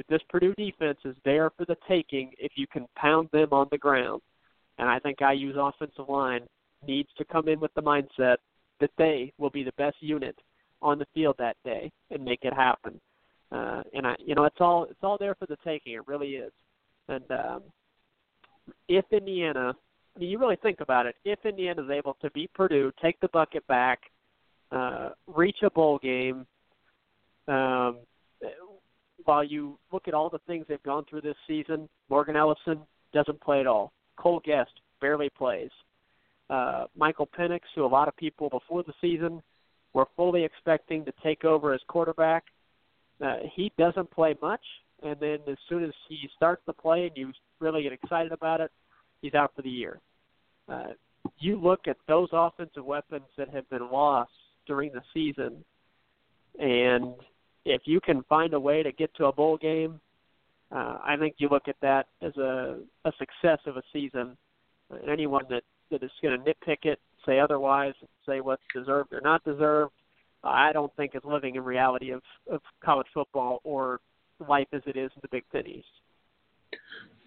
that 0.00 0.08
this 0.08 0.22
Purdue 0.30 0.54
defense 0.54 0.98
is 1.04 1.14
there 1.26 1.50
for 1.50 1.66
the 1.66 1.76
taking 1.86 2.32
if 2.38 2.52
you 2.54 2.66
can 2.66 2.86
pound 2.96 3.28
them 3.32 3.48
on 3.52 3.68
the 3.70 3.76
ground. 3.76 4.22
And 4.78 4.88
I 4.88 4.98
think 4.98 5.18
IU's 5.20 5.56
offensive 5.58 6.08
line 6.08 6.40
needs 6.86 7.10
to 7.18 7.24
come 7.26 7.48
in 7.48 7.60
with 7.60 7.74
the 7.74 7.82
mindset 7.82 8.36
that 8.80 8.90
they 8.96 9.30
will 9.36 9.50
be 9.50 9.62
the 9.62 9.72
best 9.76 9.96
unit 10.00 10.34
on 10.80 10.98
the 10.98 11.04
field 11.12 11.36
that 11.38 11.56
day 11.66 11.92
and 12.10 12.24
make 12.24 12.40
it 12.42 12.54
happen. 12.54 12.98
Uh, 13.52 13.82
and 13.92 14.06
I, 14.06 14.14
you 14.24 14.34
know, 14.34 14.44
it's 14.44 14.56
all 14.58 14.84
it's 14.84 15.02
all 15.02 15.18
there 15.18 15.34
for 15.34 15.44
the 15.44 15.58
taking. 15.62 15.92
It 15.94 16.08
really 16.08 16.30
is. 16.30 16.52
And 17.08 17.30
um, 17.30 17.62
if 18.88 19.04
Indiana, 19.10 19.74
I 20.16 20.18
mean, 20.18 20.30
you 20.30 20.38
really 20.38 20.56
think 20.62 20.80
about 20.80 21.04
it. 21.04 21.16
If 21.26 21.40
Indiana 21.44 21.82
is 21.82 21.90
able 21.90 22.16
to 22.22 22.30
beat 22.30 22.54
Purdue, 22.54 22.90
take 23.02 23.20
the 23.20 23.28
bucket 23.28 23.66
back, 23.66 24.00
uh, 24.72 25.10
reach 25.26 25.58
a 25.62 25.70
bowl 25.70 25.98
game, 25.98 26.46
um, 27.48 27.98
while 29.24 29.44
you 29.44 29.78
look 29.92 30.08
at 30.08 30.14
all 30.14 30.30
the 30.30 30.40
things 30.46 30.66
they've 30.68 30.82
gone 30.82 31.04
through 31.08 31.22
this 31.22 31.36
season, 31.46 31.88
Morgan 32.08 32.36
Ellison 32.36 32.80
doesn't 33.12 33.40
play 33.40 33.60
at 33.60 33.66
all. 33.66 33.92
Cole 34.16 34.40
Gest 34.44 34.70
barely 35.00 35.30
plays 35.30 35.70
uh, 36.50 36.86
Michael 36.96 37.28
Penix, 37.38 37.60
who 37.74 37.84
a 37.84 37.86
lot 37.86 38.08
of 38.08 38.16
people 38.16 38.50
before 38.50 38.82
the 38.82 38.92
season 39.00 39.40
were 39.94 40.06
fully 40.16 40.44
expecting 40.44 41.04
to 41.04 41.12
take 41.22 41.44
over 41.44 41.72
as 41.72 41.80
quarterback. 41.88 42.44
Uh, 43.24 43.36
he 43.54 43.72
doesn't 43.78 44.10
play 44.10 44.34
much, 44.42 44.60
and 45.02 45.16
then 45.20 45.38
as 45.48 45.56
soon 45.68 45.84
as 45.84 45.90
he 46.08 46.28
starts 46.36 46.62
to 46.66 46.72
play 46.72 47.06
and 47.06 47.16
you 47.16 47.32
really 47.60 47.82
get 47.82 47.92
excited 47.92 48.32
about 48.32 48.60
it, 48.60 48.70
he's 49.22 49.34
out 49.34 49.52
for 49.54 49.62
the 49.62 49.70
year. 49.70 50.00
Uh, 50.68 50.88
you 51.38 51.60
look 51.60 51.86
at 51.86 51.96
those 52.08 52.28
offensive 52.32 52.84
weapons 52.84 53.26
that 53.38 53.48
have 53.50 53.68
been 53.70 53.90
lost 53.90 54.32
during 54.66 54.92
the 54.92 55.02
season, 55.14 55.64
and 56.58 57.14
if 57.64 57.82
you 57.84 58.00
can 58.00 58.22
find 58.24 58.54
a 58.54 58.60
way 58.60 58.82
to 58.82 58.92
get 58.92 59.14
to 59.16 59.26
a 59.26 59.32
bowl 59.32 59.56
game, 59.56 60.00
uh, 60.72 60.98
I 61.04 61.16
think 61.18 61.36
you 61.38 61.48
look 61.48 61.68
at 61.68 61.76
that 61.82 62.06
as 62.22 62.36
a, 62.36 62.78
a 63.04 63.12
success 63.18 63.58
of 63.66 63.76
a 63.76 63.82
season. 63.92 64.36
Anyone 65.08 65.44
that 65.50 65.62
that 65.90 66.02
is 66.02 66.10
going 66.22 66.38
to 66.38 66.44
nitpick 66.44 66.84
it, 66.84 66.98
say 67.26 67.38
otherwise, 67.38 67.94
say 68.26 68.40
what's 68.40 68.62
deserved 68.74 69.12
or 69.12 69.20
not 69.20 69.44
deserved, 69.44 69.92
I 70.42 70.72
don't 70.72 70.94
think 70.96 71.14
is 71.14 71.22
living 71.24 71.56
in 71.56 71.64
reality 71.64 72.10
of, 72.10 72.22
of 72.50 72.60
college 72.82 73.06
football 73.12 73.60
or 73.64 74.00
life 74.48 74.68
as 74.72 74.82
it 74.86 74.96
is 74.96 75.10
in 75.16 75.22
the 75.22 75.28
Big 75.28 75.44
East. 75.66 75.86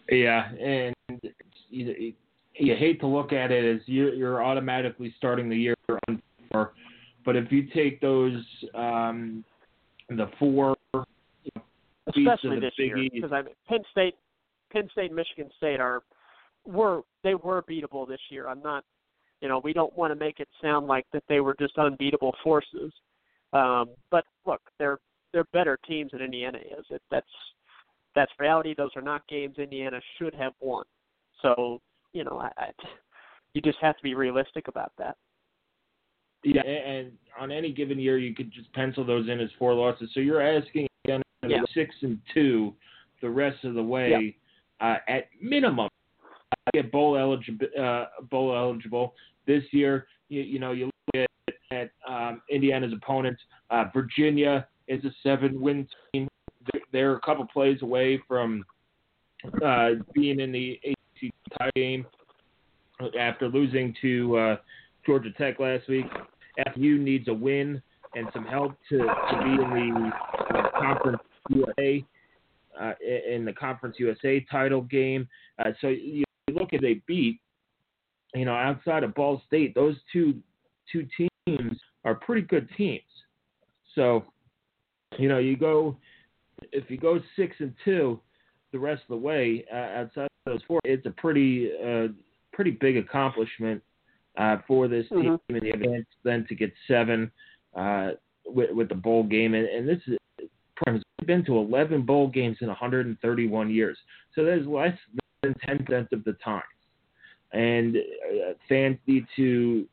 Yeah, 0.10 0.50
and 0.52 0.96
you, 1.70 2.14
you 2.56 2.76
hate 2.76 3.00
to 3.02 3.08
look 3.08 3.34
at 3.34 3.52
it 3.52 3.76
as 3.76 3.82
you're, 3.86 4.14
you're 4.14 4.44
automatically 4.44 5.14
starting 5.18 5.50
the 5.50 5.56
year 5.56 5.76
on 6.08 6.22
four, 6.52 6.74
but 7.26 7.36
if 7.36 7.52
you 7.52 7.68
take 7.74 8.02
those 8.02 8.44
um, 8.74 9.44
the 10.10 10.28
four, 10.40 10.76
especially 12.08 12.60
this 12.60 12.74
year, 12.78 12.98
because 13.12 13.32
I 13.32 13.42
mean, 13.42 13.54
Penn 13.68 13.80
State, 13.92 14.16
Penn 14.72 14.90
State, 14.92 15.12
Michigan 15.12 15.50
State 15.58 15.80
are 15.80 16.04
were 16.66 17.02
they 17.24 17.36
were 17.36 17.64
beatable 17.64 18.08
this 18.08 18.20
year. 18.30 18.48
I'm 18.48 18.62
not, 18.62 18.84
you 19.42 19.48
know, 19.48 19.62
we 19.64 19.74
don't 19.74 19.96
want 19.98 20.12
to 20.12 20.16
make 20.16 20.40
it 20.40 20.48
sound 20.62 20.88
like 20.88 21.06
that 21.14 21.24
they 21.28 21.40
were 21.40 21.56
just 21.60 21.78
unbeatable 21.78 22.36
forces. 22.44 22.92
Um, 23.54 23.90
but 24.12 24.26
look, 24.46 24.62
they're 24.80 25.00
they're 25.32 25.46
better 25.54 25.78
teams 25.88 26.12
than 26.12 26.22
Indiana 26.22 26.60
is. 26.60 26.86
It, 26.90 27.02
that's 27.12 27.28
that's 28.16 28.32
reality. 28.40 28.74
Those 28.76 28.92
are 28.96 29.02
not 29.02 29.28
games 29.28 29.58
Indiana 29.58 30.00
should 30.18 30.34
have 30.36 30.54
won. 30.60 30.86
So 31.42 31.82
you 32.14 32.24
know, 32.24 32.40
I, 32.40 32.52
I, 32.58 32.70
you 33.54 33.62
just 33.62 33.80
have 33.82 33.98
to 33.98 34.04
be 34.04 34.16
realistic 34.16 34.68
about 34.68 34.92
that. 34.98 35.18
Yeah, 36.44 36.62
and 36.62 37.12
on 37.40 37.52
any 37.52 37.72
given 37.72 38.00
year, 38.00 38.18
you 38.18 38.36
could 38.36 38.52
just 38.52 38.72
pencil 38.74 39.06
those 39.06 39.30
in 39.30 39.40
as 39.40 39.50
four 39.58 39.74
losses. 39.74 40.10
So 40.14 40.20
you're 40.20 40.42
asking 40.42 40.88
again 41.06 41.22
yeah. 41.48 41.60
six 41.74 41.96
and 42.02 42.20
two 42.34 42.74
the 43.22 43.30
rest 43.30 43.64
of 43.64 43.74
the 43.74 43.84
way 43.84 44.36
yeah. 44.82 44.88
uh, 44.88 44.98
at 45.08 45.30
minimum 45.42 45.88
get 46.74 46.92
bowl 46.92 47.18
eligible. 47.18 47.68
Uh, 47.80 48.06
bowl 48.30 48.56
eligible 48.56 49.14
this 49.46 49.64
year. 49.72 50.08
You, 50.30 50.42
you 50.42 50.60
know, 50.60 50.72
you 50.72 50.90
look 51.14 51.28
at, 51.52 51.54
at 51.76 51.92
um, 52.08 52.42
Indiana's 52.50 52.94
opponents. 52.94 53.42
Uh, 53.70 53.86
Virginia 53.94 54.68
is 54.88 55.04
a 55.06 55.12
seven-win 55.24 55.88
team. 56.14 56.28
They're, 56.72 56.82
they're 56.92 57.16
a 57.16 57.22
couple 57.22 57.46
plays 57.46 57.82
away 57.82 58.22
from 58.28 58.64
uh, 59.64 59.90
being 60.14 60.40
in 60.40 60.52
the 60.52 60.80
ACC 60.86 61.34
tie 61.58 61.72
game 61.76 62.06
after 63.20 63.50
losing 63.50 63.94
to 64.02 64.38
uh, 64.38 64.56
Georgia 65.06 65.32
Tech 65.38 65.60
last 65.60 65.88
week. 65.90 66.06
FU 66.74 66.98
needs 66.98 67.28
a 67.28 67.34
win 67.34 67.82
and 68.16 68.28
some 68.34 68.46
help 68.46 68.74
to, 68.90 68.98
to 68.98 69.40
be 69.44 69.64
in 69.64 69.70
the 69.70 70.12
uh, 70.56 70.70
conference 70.80 71.22
USA 71.50 72.06
uh, 72.80 72.94
in 73.28 73.46
the 73.46 73.54
conference 73.54 73.96
USA 74.00 74.46
title 74.52 74.82
game. 74.82 75.28
Uh, 75.60 75.72
so 75.82 75.88
you 75.88 76.24
look 76.52 76.74
at 76.74 76.82
they 76.82 77.02
beat, 77.08 77.40
you 78.36 78.46
know, 78.46 78.56
outside 78.56 79.04
of 79.04 79.14
Ball 79.16 79.42
State, 79.48 79.76
those 79.76 79.96
two 80.12 80.36
two 80.92 81.08
teams 81.18 81.78
are 82.04 82.16
pretty 82.16 82.42
good 82.42 82.68
teams. 82.78 83.02
So, 83.96 84.26
you 85.18 85.30
know, 85.30 85.40
you 85.40 85.56
go 85.58 85.98
if 86.72 86.90
you 86.90 86.98
go 86.98 87.20
six 87.36 87.56
and 87.60 87.74
two 87.84 88.20
the 88.72 88.80
rest 88.80 89.04
of 89.04 89.10
the 89.10 89.18
way 89.18 89.66
uh, 89.72 89.76
outside 89.76 90.24
of 90.24 90.54
those 90.54 90.62
four, 90.68 90.80
it's 90.84 91.06
a 91.06 91.12
pretty 91.12 91.72
uh, 91.84 92.08
pretty 92.54 92.72
big 92.72 92.98
accomplishment 92.98 93.82
uh, 94.38 94.58
for 94.68 94.88
this 94.88 95.08
team 95.10 95.38
Mhm. 95.38 95.40
in 95.50 95.60
the 95.60 95.70
event. 95.70 96.08
Then 96.24 96.46
to 96.48 96.56
get 96.56 96.74
seven 96.88 97.32
uh, 97.76 98.12
with, 98.46 98.72
with 98.72 98.90
the 98.90 98.96
bowl 98.96 99.24
game, 99.24 99.54
and, 99.54 99.68
and 99.68 99.88
this 99.88 100.02
is 100.08 100.18
has 100.88 101.02
been 101.26 101.46
to 101.46 101.58
11 101.58 102.02
bowl 102.02 102.28
games 102.28 102.58
in 102.62 102.68
131 102.68 103.70
years. 103.70 103.98
So 104.36 104.44
that 104.44 104.58
is 104.58 104.68
less 104.68 104.98
than 105.42 105.54
10% 105.66 106.12
of 106.12 106.24
the 106.24 106.34
time. 106.44 106.62
And 107.54 107.96
uh, 107.96 108.54
fans 108.68 108.98
need 109.08 109.26
to 109.36 109.88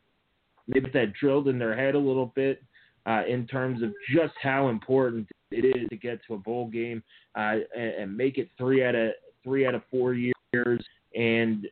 maybe 0.67 0.91
that 0.95 1.13
drilled 1.13 1.49
in 1.49 1.59
their 1.59 1.77
head 1.77 1.95
a 1.95 1.99
little 1.99 2.33
bit 2.35 2.63
uh, 3.07 3.23
in 3.29 3.47
terms 3.47 3.83
of 3.83 3.93
just 4.13 4.35
how 4.43 4.69
important 4.69 5.29
it 5.51 5.65
is 5.65 5.89
to 5.91 5.97
get 5.97 6.21
to 6.27 6.35
a 6.35 6.39
bowl 6.39 6.69
game 6.69 7.03
uh, 7.35 7.57
and, 7.77 7.95
and 7.95 8.17
make 8.17 8.39
it 8.39 8.49
three 8.57 8.85
out 8.85 8.95
of 8.95 9.13
three 9.45 9.67
out 9.67 9.75
of 9.75 9.83
four 9.91 10.15
years, 10.15 10.85
and 11.15 11.67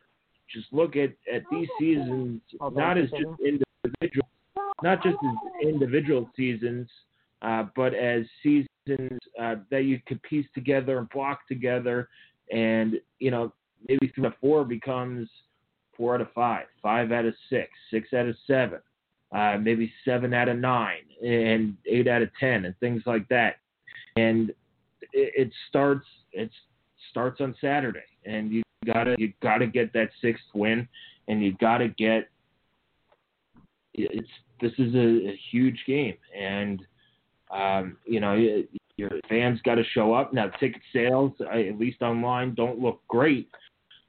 just 0.53 0.67
look 0.71 0.95
at, 0.95 1.11
at 1.33 1.43
these 1.51 1.67
seasons 1.79 2.41
not 2.71 2.97
as 2.97 3.09
just 3.11 3.25
individual, 3.45 4.27
not 4.83 5.03
just 5.03 5.17
as 5.23 5.67
individual 5.67 6.29
seasons, 6.35 6.89
uh, 7.41 7.65
but 7.75 7.93
as 7.93 8.25
seasons 8.43 9.19
uh, 9.41 9.55
that 9.69 9.83
you 9.83 9.99
could 10.07 10.21
piece 10.23 10.47
together 10.53 10.97
and 10.97 11.09
block 11.09 11.47
together, 11.47 12.09
and 12.51 12.95
you 13.19 13.31
know 13.31 13.53
maybe 13.87 14.11
three 14.13 14.25
out 14.25 14.33
of 14.33 14.39
four 14.41 14.65
becomes 14.65 15.29
four 15.95 16.15
out 16.15 16.21
of 16.21 16.31
five, 16.33 16.65
five 16.81 17.11
out 17.11 17.25
of 17.25 17.33
six, 17.49 17.69
six 17.91 18.13
out 18.13 18.27
of 18.27 18.35
seven, 18.47 18.79
uh, 19.35 19.57
maybe 19.59 19.91
seven 20.05 20.33
out 20.33 20.49
of 20.49 20.57
nine, 20.57 21.03
and 21.23 21.75
eight 21.85 22.07
out 22.07 22.21
of 22.21 22.29
ten, 22.39 22.65
and 22.65 22.77
things 22.79 23.03
like 23.05 23.27
that. 23.29 23.57
And 24.15 24.49
it, 25.13 25.33
it 25.35 25.51
starts 25.69 26.07
it 26.31 26.49
starts 27.11 27.41
on 27.41 27.55
Saturday, 27.61 27.99
and 28.25 28.51
you 28.51 28.63
gotta 28.85 29.15
you 29.17 29.33
gotta 29.41 29.67
get 29.67 29.93
that 29.93 30.09
sixth 30.21 30.43
win, 30.53 30.87
and 31.27 31.43
you 31.43 31.55
gotta 31.59 31.89
get 31.89 32.29
it's 33.93 34.29
this 34.61 34.71
is 34.77 34.93
a, 34.95 35.29
a 35.29 35.39
huge 35.51 35.79
game, 35.87 36.15
and 36.37 36.81
um, 37.51 37.97
you 38.05 38.19
know 38.19 38.63
your 38.97 39.11
fans 39.29 39.59
got 39.63 39.75
to 39.75 39.83
show 39.93 40.13
up. 40.13 40.33
Now 40.33 40.47
ticket 40.59 40.81
sales, 40.93 41.31
at 41.41 41.79
least 41.79 42.01
online, 42.01 42.53
don't 42.53 42.79
look 42.79 43.01
great. 43.07 43.49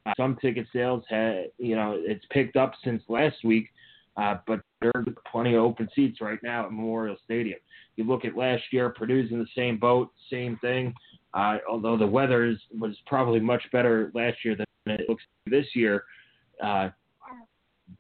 Uh, 0.06 0.12
some 0.16 0.36
ticket 0.36 0.66
sales 0.72 1.04
had 1.08 1.46
you 1.58 1.76
know 1.76 1.94
it's 1.96 2.24
picked 2.30 2.56
up 2.56 2.72
since 2.84 3.02
last 3.08 3.36
week, 3.44 3.68
uh, 4.16 4.36
but 4.46 4.60
there 4.80 4.92
are 4.94 5.04
plenty 5.30 5.54
of 5.54 5.62
open 5.62 5.88
seats 5.94 6.20
right 6.20 6.38
now 6.42 6.66
at 6.66 6.72
Memorial 6.72 7.16
Stadium. 7.24 7.58
You 7.96 8.04
look 8.04 8.24
at 8.24 8.36
last 8.36 8.62
year, 8.72 8.90
Purdue's 8.90 9.30
in 9.30 9.38
the 9.38 9.46
same 9.54 9.78
boat, 9.78 10.10
same 10.30 10.56
thing. 10.58 10.94
Uh, 11.34 11.58
although 11.68 11.96
the 11.96 12.06
weather 12.06 12.44
is, 12.44 12.58
was 12.78 12.96
probably 13.06 13.40
much 13.40 13.62
better 13.72 14.10
last 14.14 14.38
year 14.44 14.56
than 14.56 14.66
it 14.86 15.08
looks 15.08 15.22
this 15.46 15.66
year, 15.74 16.04
uh, 16.62 16.88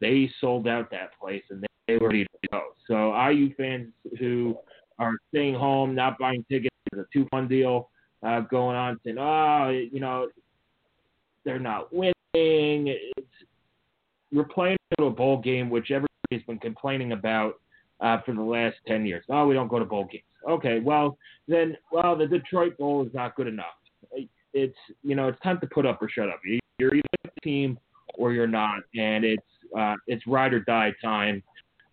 they 0.00 0.30
sold 0.40 0.68
out 0.68 0.90
that 0.90 1.10
place 1.20 1.42
and 1.50 1.64
they 1.86 1.96
were 1.96 2.08
ready 2.08 2.24
to 2.24 2.48
go. 2.52 2.62
So 2.86 3.14
IU 3.28 3.54
fans 3.54 3.92
who 4.18 4.56
are 4.98 5.14
staying 5.30 5.54
home, 5.54 5.94
not 5.94 6.18
buying 6.18 6.44
tickets, 6.50 6.74
there's 6.90 7.06
a 7.06 7.18
two-one 7.18 7.48
deal 7.48 7.90
uh, 8.24 8.40
going 8.40 8.76
on, 8.76 9.00
saying, 9.04 9.18
"Oh, 9.18 9.70
you 9.70 10.00
know, 10.00 10.28
they're 11.44 11.58
not 11.58 11.92
winning." 11.92 12.12
It's, 12.34 13.26
we're 14.32 14.44
playing 14.44 14.76
to 14.98 15.06
a 15.06 15.10
bowl 15.10 15.40
game, 15.40 15.70
which 15.70 15.90
everybody's 15.90 16.46
been 16.46 16.58
complaining 16.58 17.12
about 17.12 17.60
uh, 18.00 18.20
for 18.22 18.34
the 18.34 18.42
last 18.42 18.76
ten 18.86 19.06
years. 19.06 19.24
Oh, 19.28 19.46
we 19.46 19.54
don't 19.54 19.68
go 19.68 19.78
to 19.78 19.84
bowl 19.84 20.04
games. 20.04 20.24
Okay, 20.48 20.80
well 20.80 21.18
then, 21.48 21.76
well 21.92 22.16
the 22.16 22.26
Detroit 22.26 22.76
Bowl 22.78 23.06
is 23.06 23.12
not 23.14 23.36
good 23.36 23.46
enough. 23.46 23.66
It's 24.52 24.76
you 25.02 25.14
know 25.14 25.28
it's 25.28 25.40
time 25.40 25.60
to 25.60 25.66
put 25.68 25.86
up 25.86 26.02
or 26.02 26.08
shut 26.08 26.28
up. 26.28 26.40
You're 26.78 26.94
either 26.94 27.06
a 27.24 27.40
team 27.40 27.78
or 28.14 28.32
you're 28.32 28.46
not, 28.46 28.80
and 28.96 29.24
it's 29.24 29.42
uh, 29.78 29.94
it's 30.06 30.26
ride 30.26 30.52
or 30.52 30.60
die 30.60 30.92
time 31.02 31.42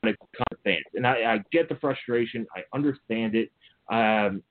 when 0.01 0.13
it 0.13 0.19
comes 0.35 0.45
to 0.51 0.57
fans. 0.63 0.83
And 0.95 1.05
I, 1.05 1.33
I 1.33 1.43
get 1.51 1.69
the 1.69 1.75
frustration. 1.75 2.47
I 2.55 2.61
understand 2.75 3.35
it. 3.35 3.51
Um, 3.91 4.41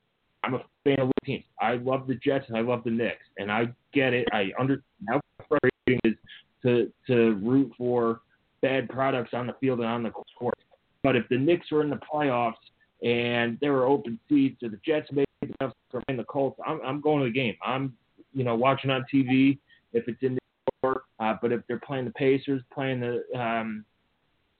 I'm 0.44 0.54
a 0.54 0.62
fan 0.84 1.00
of 1.00 1.08
the 1.08 1.26
teams. 1.26 1.44
I 1.60 1.74
love 1.74 2.06
the 2.06 2.14
Jets 2.14 2.44
and 2.48 2.56
I 2.56 2.60
love 2.60 2.84
the 2.84 2.90
Knicks, 2.90 3.24
and 3.38 3.50
I 3.50 3.64
get 3.92 4.12
it. 4.12 4.28
I 4.32 4.52
understand 4.58 5.08
how 5.08 5.20
frustrating 5.38 6.00
it 6.04 6.08
is 6.10 6.14
to 6.62 6.92
to 7.08 7.34
root 7.44 7.72
for 7.76 8.20
bad 8.62 8.88
products 8.88 9.30
on 9.32 9.46
the 9.46 9.54
field 9.60 9.80
and 9.80 9.88
on 9.88 10.02
the 10.02 10.10
court. 10.10 10.54
But 11.02 11.16
if 11.16 11.28
the 11.28 11.38
Knicks 11.38 11.70
were 11.70 11.82
in 11.82 11.90
the 11.90 12.00
playoffs 12.12 12.54
and 13.02 13.58
there 13.60 13.72
were 13.72 13.86
open 13.86 14.18
seats, 14.28 14.62
or 14.62 14.68
the 14.68 14.80
Jets 14.84 15.10
made 15.12 15.26
the 15.42 15.48
playoffs 15.48 15.72
or 15.92 16.02
the 16.08 16.24
Colts, 16.24 16.58
I'm, 16.66 16.80
I'm 16.84 17.00
going 17.00 17.20
to 17.20 17.26
the 17.26 17.32
game. 17.32 17.54
I'm 17.64 17.94
you 18.32 18.44
know 18.44 18.54
watching 18.54 18.90
on 18.90 19.04
TV 19.12 19.58
if 19.92 20.08
it's 20.08 20.22
in 20.22 20.32
New 20.32 20.38
York. 20.82 21.04
Uh, 21.18 21.34
but 21.40 21.52
if 21.52 21.60
they're 21.68 21.80
playing 21.80 22.04
the 22.04 22.10
Pacers, 22.12 22.62
playing 22.72 23.00
the 23.00 23.22
um, 23.38 23.84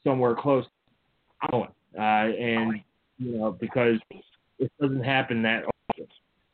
somewhere 0.05 0.35
close, 0.35 0.65
I'm 1.43 1.51
going. 1.51 1.69
Uh, 1.97 2.01
and 2.01 2.81
you 3.19 3.39
know 3.39 3.53
because 3.53 3.99
it 4.59 4.71
doesn't 4.81 5.05
happen 5.05 5.43
that 5.43 5.65
often. 5.65 6.07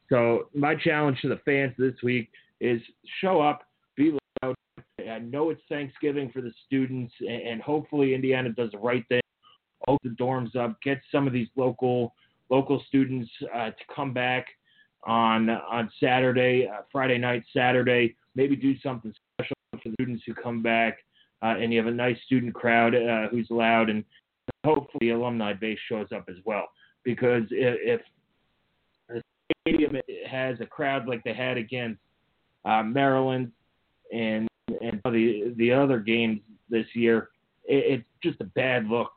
So 0.08 0.48
my 0.54 0.74
challenge 0.74 1.20
to 1.22 1.28
the 1.28 1.40
fans 1.44 1.72
this 1.78 1.94
week 2.02 2.28
is 2.60 2.80
show 3.20 3.40
up, 3.40 3.62
be 3.96 4.16
loud. 4.42 4.54
I 5.10 5.18
know 5.18 5.50
it's 5.50 5.62
Thanksgiving 5.68 6.30
for 6.30 6.42
the 6.42 6.52
students, 6.66 7.12
and 7.26 7.60
hopefully 7.60 8.14
Indiana 8.14 8.50
does 8.50 8.70
the 8.70 8.78
right 8.78 9.04
thing. 9.08 9.22
Open 9.88 10.16
the 10.18 10.24
dorms 10.24 10.54
up, 10.56 10.80
get 10.82 11.00
some 11.10 11.26
of 11.26 11.32
these 11.32 11.48
local 11.56 12.14
local 12.50 12.82
students 12.86 13.30
uh, 13.54 13.70
to 13.70 13.84
come 13.94 14.12
back 14.12 14.46
on 15.04 15.50
on 15.50 15.90
Saturday, 15.98 16.68
uh, 16.68 16.82
Friday 16.92 17.18
night, 17.18 17.42
Saturday. 17.54 18.14
Maybe 18.34 18.56
do 18.56 18.78
something 18.80 19.12
special 19.34 19.56
for 19.72 19.80
the 19.88 19.94
students 19.94 20.22
who 20.26 20.34
come 20.34 20.62
back, 20.62 20.98
uh, 21.42 21.56
and 21.58 21.72
you 21.72 21.78
have 21.78 21.88
a 21.88 21.96
nice 21.96 22.16
student 22.24 22.54
crowd 22.54 22.94
uh, 22.94 23.28
who's 23.28 23.48
loud, 23.50 23.90
and 23.90 24.04
hopefully 24.64 24.98
the 25.00 25.10
alumni 25.10 25.52
base 25.52 25.78
shows 25.88 26.08
up 26.14 26.26
as 26.28 26.36
well. 26.44 26.68
Because 27.04 27.42
if, 27.50 28.00
if 28.00 28.00
the 29.08 29.22
stadium 29.66 29.96
has 30.30 30.60
a 30.60 30.66
crowd 30.66 31.08
like 31.08 31.24
they 31.24 31.34
had 31.34 31.56
against 31.56 32.00
uh, 32.64 32.82
Maryland 32.82 33.50
and 34.12 34.48
and 34.80 35.00
the 35.04 35.54
the 35.56 35.72
other 35.72 35.98
games 35.98 36.40
this 36.70 36.86
year, 36.94 37.30
it, 37.64 38.00
it's 38.00 38.04
just 38.22 38.40
a 38.40 38.44
bad 38.44 38.86
look 38.86 39.10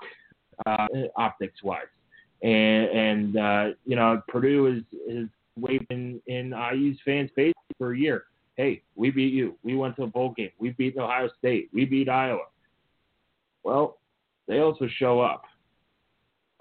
uh, 0.66 0.88
optics 1.16 1.64
wise. 1.64 1.84
And 2.44 2.90
and 2.90 3.38
uh, 3.38 3.66
you 3.86 3.96
know 3.96 4.22
Purdue 4.28 4.68
is 4.68 5.00
is 5.08 5.30
waved 5.58 5.86
in, 5.90 6.22
IU's 6.28 6.98
fans' 7.06 7.30
faces 7.36 7.54
for 7.78 7.94
a 7.94 7.98
year. 7.98 8.26
Hey, 8.58 8.82
we 8.96 9.10
beat 9.10 9.34
you. 9.34 9.56
We 9.64 9.76
went 9.76 9.96
to 9.98 10.04
a 10.04 10.08
bowl 10.08 10.34
game. 10.36 10.52
We 10.60 10.72
beat 10.72 10.98
Ohio 10.98 11.30
State. 11.40 11.70
We 11.74 11.86
beat 11.86 12.10
Iowa. 12.10 12.46
Well, 13.64 13.98
they 14.48 14.60
also 14.60 14.88
show 14.98 15.20
up. 15.22 15.44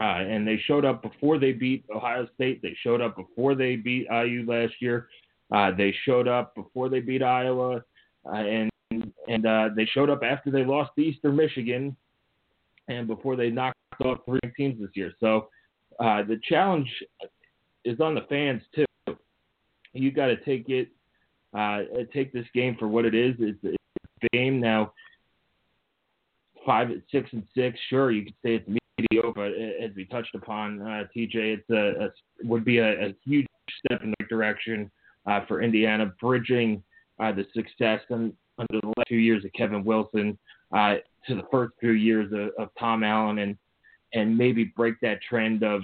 Uh, 0.00 0.24
and 0.26 0.46
they 0.46 0.58
showed 0.66 0.84
up 0.84 1.02
before 1.02 1.38
they 1.38 1.52
beat 1.52 1.84
Ohio 1.94 2.26
State. 2.34 2.62
They 2.62 2.76
showed 2.82 3.00
up 3.00 3.16
before 3.16 3.54
they 3.54 3.76
beat 3.76 4.08
IU 4.10 4.44
last 4.46 4.74
year. 4.80 5.08
Uh, 5.52 5.70
they 5.70 5.94
showed 6.04 6.26
up 6.26 6.54
before 6.54 6.88
they 6.88 7.00
beat 7.00 7.22
Iowa, 7.22 7.84
uh, 8.26 8.36
and 8.36 8.70
and 9.28 9.46
uh, 9.46 9.68
they 9.76 9.84
showed 9.86 10.10
up 10.10 10.22
after 10.22 10.50
they 10.50 10.64
lost 10.64 10.92
to 10.96 11.02
Eastern 11.02 11.36
Michigan, 11.36 11.96
and 12.88 13.06
before 13.06 13.36
they 13.36 13.50
knocked 13.50 13.73
three 14.24 14.40
teams 14.56 14.80
this 14.80 14.90
year. 14.94 15.12
So 15.20 15.48
uh, 16.00 16.22
the 16.22 16.40
challenge 16.48 16.88
is 17.84 18.00
on 18.00 18.14
the 18.14 18.22
fans 18.28 18.62
too. 18.74 18.84
You 19.92 20.10
got 20.10 20.26
to 20.26 20.36
take 20.36 20.68
it, 20.68 20.88
uh, 21.56 21.82
take 22.12 22.32
this 22.32 22.46
game 22.54 22.76
for 22.78 22.88
what 22.88 23.04
it 23.04 23.14
is. 23.14 23.36
It's, 23.38 23.58
it's 23.62 23.76
a 24.22 24.36
game 24.36 24.60
now. 24.60 24.92
Five, 26.66 26.88
six, 27.12 27.28
and 27.32 27.44
six. 27.54 27.78
Sure, 27.90 28.10
you 28.10 28.24
could 28.24 28.34
say 28.42 28.54
it's 28.54 28.80
mediocre, 28.98 29.32
but 29.34 29.52
as 29.52 29.94
we 29.94 30.06
touched 30.06 30.34
upon, 30.34 30.80
uh, 30.80 31.04
TJ, 31.14 31.34
it's 31.34 31.70
a, 31.70 32.06
a 32.06 32.46
would 32.46 32.64
be 32.64 32.78
a, 32.78 33.08
a, 33.08 33.14
huge 33.24 33.46
step 33.84 34.02
in 34.02 34.14
the 34.18 34.26
direction 34.26 34.90
uh, 35.26 35.40
for 35.46 35.62
Indiana, 35.62 36.12
bridging 36.20 36.82
uh, 37.20 37.32
the 37.32 37.46
success 37.54 38.00
and, 38.10 38.32
under 38.58 38.80
the 38.80 38.86
last 38.96 39.08
few 39.08 39.18
years 39.18 39.44
of 39.44 39.52
Kevin 39.52 39.84
Wilson 39.84 40.38
uh, 40.72 40.94
to 41.26 41.34
the 41.34 41.42
first 41.50 41.72
few 41.80 41.92
years 41.92 42.32
of, 42.32 42.50
of 42.62 42.70
Tom 42.78 43.02
Allen, 43.04 43.38
and 43.38 43.56
and 44.14 44.36
maybe 44.36 44.64
break 44.64 44.94
that 45.00 45.20
trend 45.28 45.62
of 45.62 45.82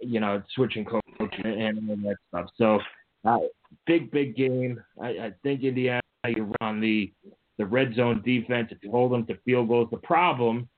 you 0.00 0.20
know 0.20 0.42
switching 0.54 0.84
coach 0.84 1.02
and 1.44 1.88
all 1.90 1.96
that 1.96 2.16
stuff. 2.28 2.50
So 2.56 2.80
uh, 3.24 3.38
big, 3.86 4.10
big 4.10 4.36
game. 4.36 4.82
I, 5.00 5.08
I 5.08 5.32
think 5.42 5.62
Indiana 5.62 6.00
you 6.26 6.44
run 6.44 6.56
on 6.60 6.80
the 6.80 7.12
the 7.58 7.66
red 7.66 7.94
zone 7.94 8.22
defense 8.24 8.68
if 8.70 8.78
you 8.82 8.90
hold 8.90 9.12
them 9.12 9.26
to 9.26 9.36
field 9.44 9.68
goals. 9.68 9.88
The 9.90 9.98
problem 9.98 10.68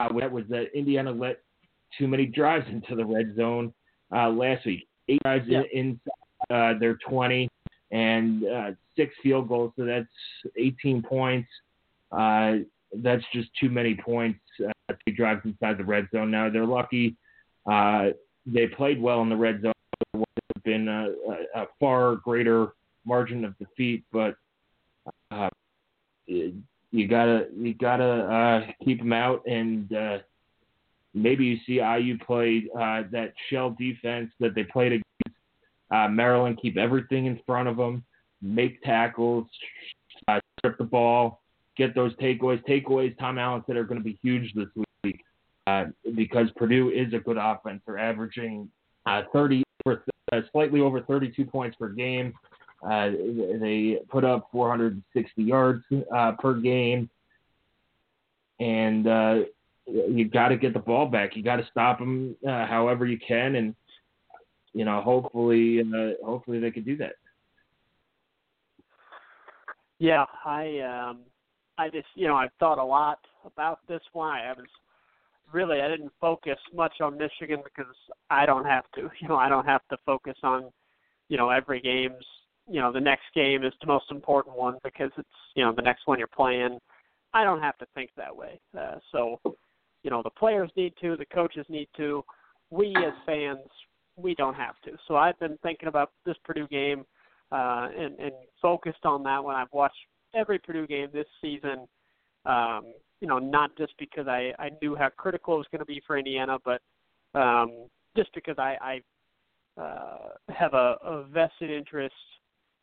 uh, 0.00 0.08
that 0.18 0.30
was 0.30 0.44
that 0.48 0.66
Indiana 0.74 1.10
let 1.10 1.40
too 1.98 2.08
many 2.08 2.26
drives 2.26 2.66
into 2.70 2.94
the 2.94 3.04
red 3.04 3.34
zone 3.36 3.72
uh, 4.14 4.28
last 4.30 4.66
week. 4.66 4.86
Eight 5.08 5.20
drives 5.22 5.46
Yeah. 5.48 5.62
in, 5.72 6.00
in 6.50 6.56
uh, 6.56 6.78
their 6.78 6.98
20 7.08 7.48
and 7.90 8.44
uh, 8.44 8.70
six 8.96 9.14
field 9.22 9.48
goals, 9.48 9.72
so 9.76 9.84
that's 9.84 10.08
18 10.58 11.02
points. 11.02 11.48
Uh, 12.10 12.56
that's 13.02 13.24
just 13.32 13.48
too 13.60 13.70
many 13.70 13.94
points 13.94 14.40
uh, 14.64 14.94
to 15.06 15.12
drive 15.12 15.40
inside 15.44 15.78
the 15.78 15.84
red 15.84 16.08
zone. 16.12 16.30
Now 16.30 16.50
they're 16.50 16.66
lucky. 16.66 17.16
Uh, 17.70 18.10
they 18.46 18.66
played 18.66 19.00
well 19.00 19.22
in 19.22 19.28
the 19.28 19.36
red 19.36 19.62
zone. 19.62 19.72
It 20.12 20.18
would 20.18 20.26
have 20.54 20.64
been 20.64 20.88
a, 20.88 21.08
a 21.54 21.66
far 21.80 22.16
greater 22.16 22.74
margin 23.04 23.44
of 23.44 23.56
defeat, 23.58 24.04
but 24.12 24.36
uh, 25.30 25.48
you 26.26 27.08
gotta 27.08 27.48
you 27.56 27.74
gotta 27.74 28.04
uh, 28.04 28.72
keep 28.84 28.98
them 28.98 29.12
out, 29.12 29.42
and 29.46 29.92
uh, 29.92 30.18
maybe 31.12 31.44
you 31.44 31.58
see 31.66 31.80
IU 31.80 32.18
play 32.18 32.64
uh, 32.74 33.02
that 33.10 33.32
shell 33.50 33.74
defense 33.78 34.30
that 34.40 34.54
they 34.54 34.64
played 34.64 34.92
against 34.92 35.40
uh, 35.90 36.08
Maryland. 36.08 36.58
Keep 36.60 36.76
everything 36.76 37.26
in 37.26 37.40
front 37.46 37.68
of 37.68 37.76
them, 37.76 38.04
make 38.42 38.82
tackles, 38.82 39.46
uh, 40.28 40.40
strip 40.58 40.78
the 40.78 40.84
ball, 40.84 41.42
get 41.76 41.94
those 41.94 42.14
takeaways. 42.16 42.64
Takeaways, 42.64 43.16
Tom 43.18 43.38
Allen 43.38 43.62
said, 43.66 43.76
are 43.76 43.84
going 43.84 43.98
to 43.98 44.04
be 44.04 44.18
huge 44.22 44.52
this 44.54 44.68
week 45.02 45.20
uh, 45.66 45.86
because 46.14 46.48
Purdue 46.56 46.90
is 46.90 47.12
a 47.12 47.18
good 47.18 47.36
offense. 47.38 47.82
They're 47.86 47.98
averaging 47.98 48.68
uh, 49.06 49.22
30, 49.32 49.62
uh, 49.86 49.94
slightly 50.52 50.80
over 50.80 51.00
32 51.00 51.44
points 51.44 51.76
per 51.76 51.88
game. 51.88 52.34
Uh, 52.82 53.10
they 53.60 53.98
put 54.08 54.24
up 54.24 54.48
460 54.52 55.42
yards 55.42 55.82
uh, 56.14 56.32
per 56.32 56.54
game, 56.54 57.08
and 58.60 59.06
uh, 59.06 59.36
you 59.86 60.28
got 60.28 60.48
to 60.48 60.56
get 60.56 60.74
the 60.74 60.80
ball 60.80 61.06
back. 61.06 61.34
You 61.34 61.42
got 61.42 61.56
to 61.56 61.66
stop 61.70 61.98
them 61.98 62.36
however 62.44 63.06
you 63.06 63.18
can, 63.26 63.54
and 63.54 63.74
you 64.74 64.84
know, 64.84 65.00
hopefully, 65.00 65.82
hopefully 66.22 66.58
they 66.58 66.70
can 66.70 66.82
do 66.82 66.96
that. 66.98 67.12
Yeah, 69.98 70.26
I 70.44 70.80
um, 70.80 71.20
I 71.78 71.88
just 71.88 72.06
you 72.14 72.26
know 72.26 72.36
I've 72.36 72.52
thought 72.58 72.78
a 72.78 72.84
lot 72.84 73.18
about 73.44 73.80
this 73.88 74.02
one. 74.12 74.30
I 74.30 74.52
was 74.52 74.66
really 75.52 75.80
I 75.80 75.88
didn't 75.88 76.12
focus 76.20 76.58
much 76.74 77.00
on 77.00 77.18
Michigan 77.18 77.60
because 77.64 77.92
I 78.30 78.46
don't 78.46 78.64
have 78.64 78.84
to. 78.94 79.10
You 79.20 79.28
know, 79.28 79.36
I 79.36 79.48
don't 79.48 79.66
have 79.66 79.86
to 79.90 79.96
focus 80.04 80.36
on 80.42 80.70
you 81.28 81.36
know 81.36 81.50
every 81.50 81.80
game's 81.80 82.24
you 82.68 82.80
know 82.80 82.92
the 82.92 83.00
next 83.00 83.24
game 83.34 83.64
is 83.64 83.72
the 83.80 83.86
most 83.86 84.06
important 84.10 84.56
one 84.56 84.78
because 84.82 85.10
it's 85.18 85.28
you 85.54 85.64
know 85.64 85.72
the 85.74 85.82
next 85.82 86.06
one 86.06 86.18
you're 86.18 86.28
playing. 86.28 86.78
I 87.32 87.42
don't 87.42 87.60
have 87.60 87.76
to 87.78 87.86
think 87.94 88.10
that 88.16 88.34
way. 88.34 88.60
Uh, 88.78 88.96
so 89.12 89.40
you 90.02 90.10
know 90.10 90.22
the 90.22 90.30
players 90.30 90.70
need 90.76 90.94
to, 91.00 91.16
the 91.16 91.26
coaches 91.26 91.66
need 91.68 91.88
to. 91.96 92.24
We 92.70 92.94
as 92.96 93.12
fans, 93.26 93.68
we 94.16 94.34
don't 94.34 94.54
have 94.54 94.74
to. 94.84 94.92
So 95.06 95.16
I've 95.16 95.38
been 95.38 95.58
thinking 95.62 95.88
about 95.88 96.12
this 96.24 96.36
Purdue 96.44 96.68
game 96.68 97.04
uh, 97.52 97.88
and, 97.96 98.18
and 98.18 98.32
focused 98.60 99.04
on 99.04 99.22
that 99.24 99.42
when 99.42 99.54
I've 99.54 99.72
watched 99.72 99.96
every 100.34 100.58
Purdue 100.58 100.86
game 100.86 101.08
this 101.12 101.26
season. 101.40 101.86
Um, 102.46 102.92
you 103.20 103.28
know, 103.28 103.38
not 103.38 103.76
just 103.78 103.94
because 103.98 104.28
I, 104.28 104.52
I 104.58 104.70
knew 104.82 104.94
how 104.94 105.08
critical 105.16 105.54
it 105.54 105.58
was 105.58 105.66
going 105.70 105.80
to 105.80 105.86
be 105.86 106.02
for 106.06 106.18
Indiana, 106.18 106.58
but 106.64 106.82
um, 107.38 107.86
just 108.16 108.32
because 108.34 108.56
I, 108.58 109.00
I 109.76 109.80
uh, 109.80 110.52
have 110.54 110.74
a, 110.74 110.96
a 111.02 111.24
vested 111.32 111.70
interest 111.70 112.14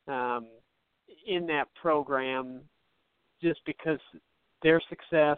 um, 0.07 0.47
in 1.27 1.45
that 1.47 1.65
program, 1.79 2.61
just 3.41 3.59
because 3.65 3.99
their 4.63 4.81
success 4.89 5.37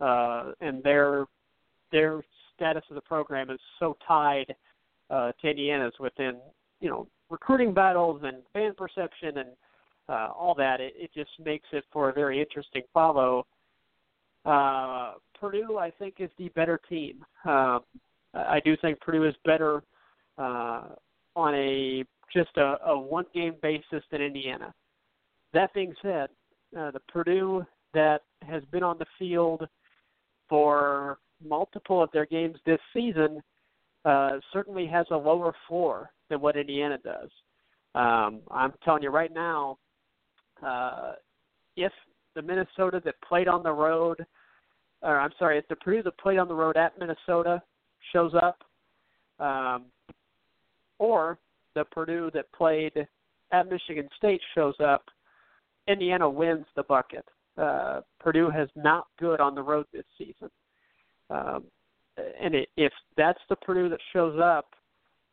uh, 0.00 0.52
and 0.60 0.82
their 0.82 1.26
their 1.90 2.22
status 2.54 2.82
of 2.88 2.94
the 2.94 3.02
program 3.02 3.50
is 3.50 3.60
so 3.78 3.96
tied 4.06 4.54
uh, 5.10 5.32
to 5.40 5.50
Indiana's 5.50 5.94
within 6.00 6.38
you 6.80 6.88
know 6.88 7.06
recruiting 7.30 7.72
battles 7.72 8.22
and 8.24 8.38
fan 8.52 8.72
perception 8.76 9.38
and 9.38 9.50
uh, 10.08 10.28
all 10.36 10.54
that, 10.56 10.80
it, 10.80 10.94
it 10.96 11.10
just 11.14 11.30
makes 11.44 11.68
it 11.72 11.84
for 11.92 12.10
a 12.10 12.12
very 12.12 12.40
interesting 12.40 12.82
follow. 12.92 13.46
Uh, 14.44 15.14
Purdue, 15.38 15.78
I 15.78 15.90
think, 15.90 16.14
is 16.18 16.30
the 16.38 16.48
better 16.50 16.80
team. 16.88 17.24
Uh, 17.44 17.78
I 18.34 18.60
do 18.64 18.76
think 18.76 19.00
Purdue 19.00 19.24
is 19.24 19.34
better 19.44 19.82
uh, 20.38 20.88
on 21.36 21.54
a 21.54 22.04
just 22.32 22.56
a, 22.56 22.76
a 22.86 22.98
one 22.98 23.26
game 23.34 23.54
basis 23.62 24.02
than 24.10 24.22
Indiana. 24.22 24.72
That 25.52 25.72
being 25.74 25.94
said, 26.00 26.28
uh, 26.78 26.90
the 26.90 27.00
Purdue 27.08 27.64
that 27.92 28.22
has 28.42 28.62
been 28.72 28.82
on 28.82 28.98
the 28.98 29.06
field 29.18 29.66
for 30.48 31.18
multiple 31.44 32.02
of 32.02 32.10
their 32.12 32.26
games 32.26 32.56
this 32.64 32.80
season 32.94 33.42
uh, 34.04 34.38
certainly 34.52 34.86
has 34.86 35.06
a 35.10 35.16
lower 35.16 35.54
floor 35.68 36.10
than 36.30 36.40
what 36.40 36.56
Indiana 36.56 36.98
does. 37.04 37.28
Um, 37.94 38.40
I'm 38.50 38.72
telling 38.84 39.02
you 39.02 39.10
right 39.10 39.32
now, 39.32 39.78
uh, 40.62 41.12
if 41.76 41.92
the 42.34 42.42
Minnesota 42.42 43.00
that 43.04 43.14
played 43.26 43.48
on 43.48 43.62
the 43.62 43.72
road, 43.72 44.24
or 45.02 45.18
I'm 45.18 45.32
sorry, 45.38 45.58
if 45.58 45.68
the 45.68 45.76
Purdue 45.76 46.02
that 46.04 46.18
played 46.18 46.38
on 46.38 46.48
the 46.48 46.54
road 46.54 46.76
at 46.76 46.98
Minnesota 46.98 47.62
shows 48.12 48.32
up, 48.34 48.62
um, 49.38 49.86
or 50.98 51.38
the 51.74 51.84
Purdue 51.84 52.30
that 52.34 52.50
played 52.52 53.06
at 53.52 53.70
Michigan 53.70 54.08
State 54.16 54.40
shows 54.54 54.74
up, 54.80 55.04
Indiana 55.88 56.28
wins 56.28 56.66
the 56.76 56.84
bucket. 56.84 57.24
Uh, 57.58 58.00
Purdue 58.20 58.50
has 58.50 58.68
not 58.76 59.06
good 59.18 59.40
on 59.40 59.54
the 59.54 59.62
road 59.62 59.86
this 59.92 60.04
season. 60.16 60.48
Um, 61.28 61.64
and 62.40 62.54
it, 62.54 62.68
if 62.76 62.92
that's 63.16 63.40
the 63.48 63.56
Purdue 63.56 63.88
that 63.88 64.00
shows 64.12 64.38
up 64.42 64.66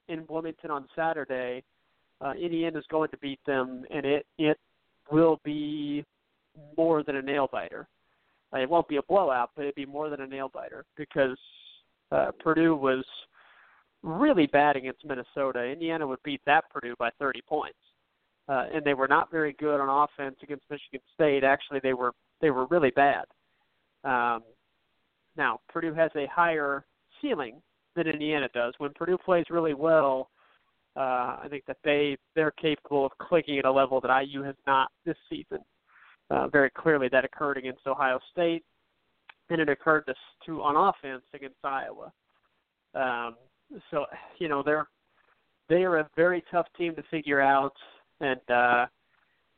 in 0.07 0.25
Bloomington 0.25 0.71
on 0.71 0.87
Saturday, 0.95 1.63
uh, 2.21 2.33
Indiana 2.33 2.79
is 2.79 2.85
going 2.89 3.09
to 3.11 3.17
beat 3.17 3.39
them, 3.45 3.85
and 3.89 4.05
it 4.05 4.25
it 4.37 4.57
will 5.11 5.39
be 5.43 6.03
more 6.77 7.03
than 7.03 7.17
a 7.17 7.21
nail 7.21 7.47
biter. 7.51 7.87
Uh, 8.53 8.59
it 8.59 8.69
won't 8.69 8.87
be 8.87 8.97
a 8.97 9.03
blowout, 9.03 9.51
but 9.55 9.63
it'd 9.63 9.75
be 9.75 9.85
more 9.85 10.09
than 10.09 10.21
a 10.21 10.27
nail 10.27 10.49
biter 10.53 10.85
because 10.97 11.37
uh, 12.11 12.31
Purdue 12.39 12.75
was 12.75 13.05
really 14.01 14.47
bad 14.47 14.75
against 14.75 15.05
Minnesota. 15.05 15.63
Indiana 15.63 16.07
would 16.07 16.23
beat 16.23 16.41
that 16.45 16.69
Purdue 16.71 16.95
by 16.97 17.09
30 17.19 17.41
points, 17.47 17.77
uh, 18.47 18.65
and 18.73 18.83
they 18.83 18.93
were 18.93 19.07
not 19.07 19.31
very 19.31 19.53
good 19.53 19.79
on 19.79 19.89
offense 19.89 20.37
against 20.41 20.63
Michigan 20.69 21.01
State. 21.13 21.43
Actually, 21.43 21.79
they 21.83 21.93
were 21.93 22.13
they 22.41 22.49
were 22.49 22.65
really 22.67 22.91
bad. 22.91 23.25
Um, 24.03 24.41
now 25.37 25.59
Purdue 25.69 25.93
has 25.93 26.11
a 26.15 26.27
higher 26.33 26.85
ceiling 27.21 27.61
than 27.95 28.07
Indiana 28.07 28.47
does. 28.53 28.73
When 28.77 28.91
Purdue 28.93 29.17
plays 29.17 29.45
really 29.49 29.73
well, 29.73 30.29
uh, 30.99 31.37
I 31.41 31.47
think 31.49 31.63
that 31.65 31.77
they 31.83 32.17
they're 32.35 32.51
capable 32.51 33.05
of 33.05 33.13
clicking 33.19 33.57
at 33.57 33.65
a 33.65 33.71
level 33.71 34.01
that 34.01 34.21
IU 34.21 34.43
has 34.43 34.55
not 34.67 34.89
this 35.05 35.15
season. 35.29 35.59
Uh, 36.29 36.49
very 36.49 36.69
clearly, 36.69 37.07
that 37.09 37.23
occurred 37.23 37.57
against 37.57 37.87
Ohio 37.87 38.19
State, 38.31 38.63
and 39.49 39.61
it 39.61 39.69
occurred 39.69 40.05
to, 40.07 40.13
to 40.45 40.61
on 40.61 40.75
offense 40.75 41.23
against 41.33 41.55
Iowa. 41.63 42.11
Um, 42.93 43.35
so 43.89 44.05
you 44.39 44.49
know 44.49 44.61
they're 44.61 44.89
they 45.69 45.83
are 45.83 45.99
a 45.99 46.09
very 46.17 46.43
tough 46.51 46.67
team 46.77 46.95
to 46.95 47.03
figure 47.09 47.39
out, 47.39 47.73
and 48.19 48.41
uh, 48.49 48.85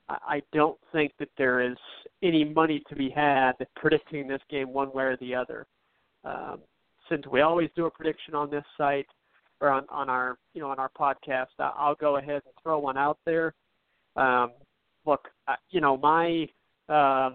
I 0.09 0.43
don't 0.53 0.77
think 0.91 1.13
that 1.17 1.29
there 1.39 1.59
is 1.61 1.77
any 2.21 2.43
money 2.43 2.83
to 2.87 2.95
be 2.95 3.09
had 3.09 3.53
predicting 3.77 4.27
this 4.27 4.41
game 4.47 4.71
one 4.71 4.93
way 4.93 5.05
or 5.05 5.17
the 5.17 5.33
other. 5.33 5.65
Um, 6.23 6.59
since 7.09 7.25
we 7.25 7.41
always 7.41 7.69
do 7.75 7.87
a 7.87 7.91
prediction 7.91 8.35
on 8.35 8.51
this 8.51 8.63
site 8.77 9.07
or 9.62 9.70
on, 9.70 9.86
on 9.89 10.09
our 10.09 10.38
you 10.53 10.62
know 10.62 10.70
on 10.70 10.80
our 10.80 10.89
podcast, 10.89 11.47
I'll 11.59 11.95
go 11.95 12.18
ahead 12.18 12.41
and 12.45 12.53
throw 12.62 12.80
one 12.80 12.97
out 12.97 13.20
there. 13.26 13.53
Um, 14.16 14.51
look, 15.05 15.30
you 15.70 15.80
know 15.80 15.97
my 15.97 16.47
uh, 16.89 17.32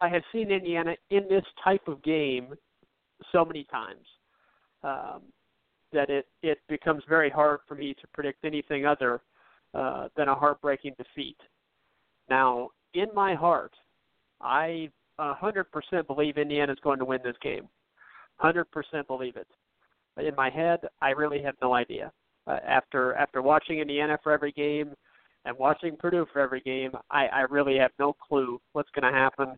I 0.00 0.08
have 0.08 0.22
seen 0.32 0.50
Indiana 0.50 0.94
in 1.10 1.24
this 1.28 1.44
type 1.62 1.86
of 1.88 2.02
game 2.02 2.54
so 3.32 3.44
many 3.44 3.64
times 3.64 4.06
um, 4.82 5.22
that 5.92 6.08
it 6.08 6.26
it 6.42 6.58
becomes 6.68 7.02
very 7.08 7.28
hard 7.28 7.60
for 7.68 7.74
me 7.74 7.94
to 7.94 8.06
predict 8.14 8.44
anything 8.44 8.86
other 8.86 9.20
uh, 9.74 10.08
than 10.16 10.28
a 10.28 10.34
heartbreaking 10.34 10.94
defeat. 10.96 11.36
Now, 12.28 12.70
in 12.94 13.06
my 13.14 13.34
heart, 13.34 13.72
I 14.40 14.88
100% 15.18 15.64
believe 16.06 16.38
Indiana 16.38 16.72
is 16.72 16.78
going 16.82 16.98
to 16.98 17.04
win 17.04 17.20
this 17.22 17.36
game. 17.42 17.68
100% 18.42 18.64
believe 19.06 19.36
it. 19.36 19.48
In 20.18 20.34
my 20.36 20.50
head, 20.50 20.80
I 21.00 21.10
really 21.10 21.42
have 21.42 21.54
no 21.62 21.74
idea. 21.74 22.12
Uh, 22.46 22.58
after 22.66 23.14
after 23.14 23.42
watching 23.42 23.78
Indiana 23.78 24.18
for 24.22 24.32
every 24.32 24.52
game 24.52 24.94
and 25.44 25.56
watching 25.56 25.96
Purdue 25.96 26.26
for 26.32 26.40
every 26.40 26.60
game, 26.60 26.92
I, 27.10 27.26
I 27.26 27.40
really 27.42 27.76
have 27.78 27.92
no 27.98 28.12
clue 28.12 28.60
what's 28.72 28.90
going 28.90 29.10
to 29.10 29.18
happen. 29.18 29.56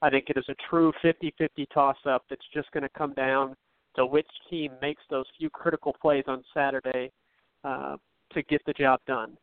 I 0.00 0.10
think 0.10 0.26
it 0.28 0.36
is 0.36 0.44
a 0.48 0.54
true 0.68 0.92
50-50 1.04 1.66
toss-up 1.72 2.24
that's 2.28 2.46
just 2.52 2.70
going 2.72 2.82
to 2.82 2.88
come 2.98 3.14
down 3.14 3.54
to 3.94 4.04
which 4.04 4.26
team 4.50 4.72
makes 4.80 5.02
those 5.10 5.26
few 5.38 5.48
critical 5.50 5.94
plays 6.00 6.24
on 6.26 6.42
Saturday 6.52 7.12
uh, 7.62 7.96
to 8.32 8.42
get 8.44 8.62
the 8.66 8.72
job 8.72 8.98
done. 9.06 9.36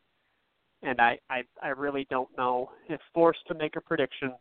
And 0.82 1.00
I, 1.00 1.18
I, 1.30 1.42
I 1.62 1.68
really 1.68 2.06
don't 2.10 2.28
know. 2.36 2.70
If 2.88 3.00
forced 3.14 3.46
to 3.48 3.54
make 3.54 3.76
a 3.76 3.80
prediction, 3.80 4.32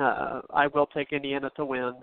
uh, 0.00 0.40
I 0.52 0.66
will 0.68 0.86
take 0.86 1.12
Indiana 1.12 1.50
to 1.56 1.64
win, 1.64 1.94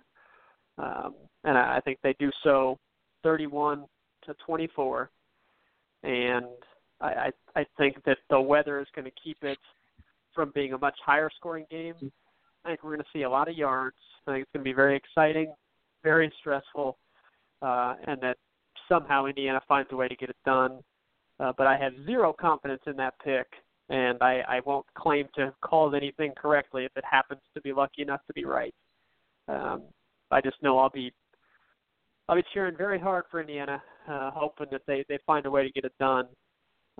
um, 0.77 1.15
and 1.43 1.57
I, 1.57 1.77
I 1.77 1.79
think 1.81 1.99
they 2.03 2.15
do 2.19 2.29
so, 2.43 2.77
31 3.24 3.86
to 4.26 4.36
24. 4.45 5.09
And 6.03 6.45
I, 7.01 7.07
I, 7.07 7.32
I 7.55 7.65
think 7.78 8.03
that 8.05 8.18
the 8.30 8.39
weather 8.39 8.80
is 8.80 8.88
going 8.95 9.05
to 9.05 9.11
keep 9.24 9.38
it 9.41 9.57
from 10.34 10.51
being 10.53 10.74
a 10.74 10.78
much 10.78 10.97
higher 11.05 11.30
scoring 11.36 11.65
game. 11.72 11.95
I 12.63 12.70
think 12.70 12.84
we're 12.84 12.91
going 12.91 13.01
to 13.01 13.09
see 13.13 13.24
a 13.24 13.30
lot 13.30 13.47
of 13.47 13.55
yards. 13.55 13.95
I 14.28 14.32
think 14.32 14.43
it's 14.43 14.51
going 14.53 14.63
to 14.63 14.70
be 14.70 14.76
very 14.76 14.95
exciting, 14.95 15.53
very 16.03 16.32
stressful, 16.39 16.97
uh, 17.61 17.95
and 18.05 18.22
that 18.22 18.38
somehow 18.89 19.26
Indiana 19.26 19.61
finds 19.68 19.89
a 19.91 19.95
way 19.95 20.07
to 20.07 20.15
get 20.15 20.30
it 20.30 20.36
done. 20.45 20.80
Uh, 21.39 21.53
but 21.57 21.68
I 21.68 21.78
have 21.78 21.93
zero 22.05 22.34
confidence 22.34 22.82
in 22.88 22.95
that 22.97 23.13
pick, 23.24 23.47
and 23.89 24.18
I, 24.22 24.41
I 24.47 24.59
won't 24.65 24.86
claim 24.95 25.28
to 25.36 25.45
have 25.45 25.61
called 25.61 25.95
anything 25.95 26.34
correctly 26.36 26.86
if 26.86 26.91
it 26.95 27.03
happens 27.09 27.41
to 27.53 27.61
be 27.61 27.74
lucky 27.74 28.01
enough 28.01 28.22
to 28.28 28.34
be 28.34 28.43
right. 28.43 28.74
Um, 29.47 29.84
I 30.32 30.41
just 30.41 30.61
know 30.61 30.78
I'll 30.78 30.89
be 30.89 31.13
I'll 32.30 32.36
be 32.36 32.43
cheering 32.53 32.75
very 32.75 32.99
hard 32.99 33.23
for 33.32 33.39
Indiana, 33.39 33.82
uh, 34.09 34.32
hoping 34.32 34.67
that 34.71 34.82
they 34.86 35.05
they 35.07 35.17
find 35.25 35.45
a 35.45 35.51
way 35.51 35.63
to 35.63 35.71
get 35.71 35.86
it 35.86 35.93
done. 35.99 36.28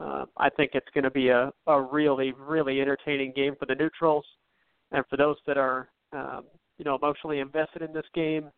Uh, 0.02 0.26
I 0.38 0.50
think 0.50 0.72
it's 0.74 0.88
going 0.94 1.04
to 1.04 1.12
be 1.12 1.30
a 1.30 1.52
a 1.68 1.82
really 1.82 2.34
really 2.34 2.82
entertaining 2.82 3.34
game 3.36 3.56
for 3.60 3.66
the 3.66 3.76
neutrals, 3.76 4.26
and 4.92 5.04
for 5.10 5.18
those 5.18 5.38
that 5.46 5.58
are 5.58 5.90
um, 6.14 6.46
you 6.78 6.86
know 6.86 6.96
emotionally 6.96 7.40
invested 7.40 7.82
in 7.82 7.94
this 7.94 8.06
game. 8.14 8.50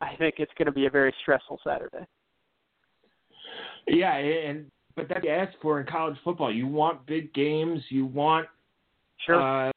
I 0.00 0.16
think 0.16 0.36
it's 0.38 0.52
going 0.58 0.66
to 0.66 0.72
be 0.72 0.86
a 0.86 0.90
very 0.90 1.14
stressful 1.22 1.60
Saturday. 1.64 2.04
Yeah, 3.86 4.16
and 4.16 4.70
but 4.96 5.08
that's 5.08 5.20
what 5.20 5.24
you 5.24 5.30
ask 5.30 5.52
for 5.62 5.80
in 5.80 5.86
college 5.86 6.16
football. 6.24 6.52
You 6.52 6.66
want 6.66 7.06
big 7.06 7.32
games. 7.34 7.80
You 7.88 8.06
want 8.06 8.46
sure. 9.24 9.40
Uh, 9.40 9.71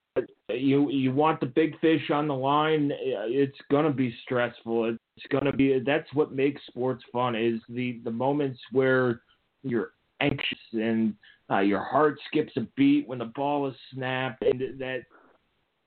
you 0.49 0.89
you 0.91 1.11
want 1.11 1.39
the 1.39 1.45
big 1.45 1.79
fish 1.79 2.11
on 2.11 2.27
the 2.27 2.35
line. 2.35 2.91
It's 2.93 3.57
gonna 3.71 3.91
be 3.91 4.15
stressful. 4.23 4.95
It's 5.17 5.25
gonna 5.29 5.51
be. 5.51 5.79
That's 5.79 6.11
what 6.13 6.31
makes 6.31 6.61
sports 6.67 7.03
fun. 7.11 7.35
Is 7.35 7.59
the 7.69 7.99
the 8.03 8.11
moments 8.11 8.59
where 8.71 9.21
you're 9.63 9.91
anxious 10.21 10.59
and 10.73 11.15
uh, 11.49 11.59
your 11.59 11.83
heart 11.83 12.19
skips 12.27 12.53
a 12.57 12.61
beat 12.75 13.07
when 13.07 13.19
the 13.19 13.25
ball 13.25 13.67
is 13.67 13.75
snapped, 13.93 14.43
and 14.43 14.79
that 14.79 15.03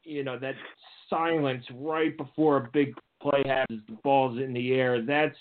you 0.02 0.24
know 0.24 0.38
that 0.38 0.54
silence 1.08 1.64
right 1.74 2.16
before 2.16 2.56
a 2.56 2.68
big 2.72 2.94
play 3.22 3.42
happens, 3.46 3.82
the 3.88 3.96
ball's 4.02 4.38
in 4.38 4.52
the 4.52 4.72
air. 4.74 5.02
That's 5.02 5.36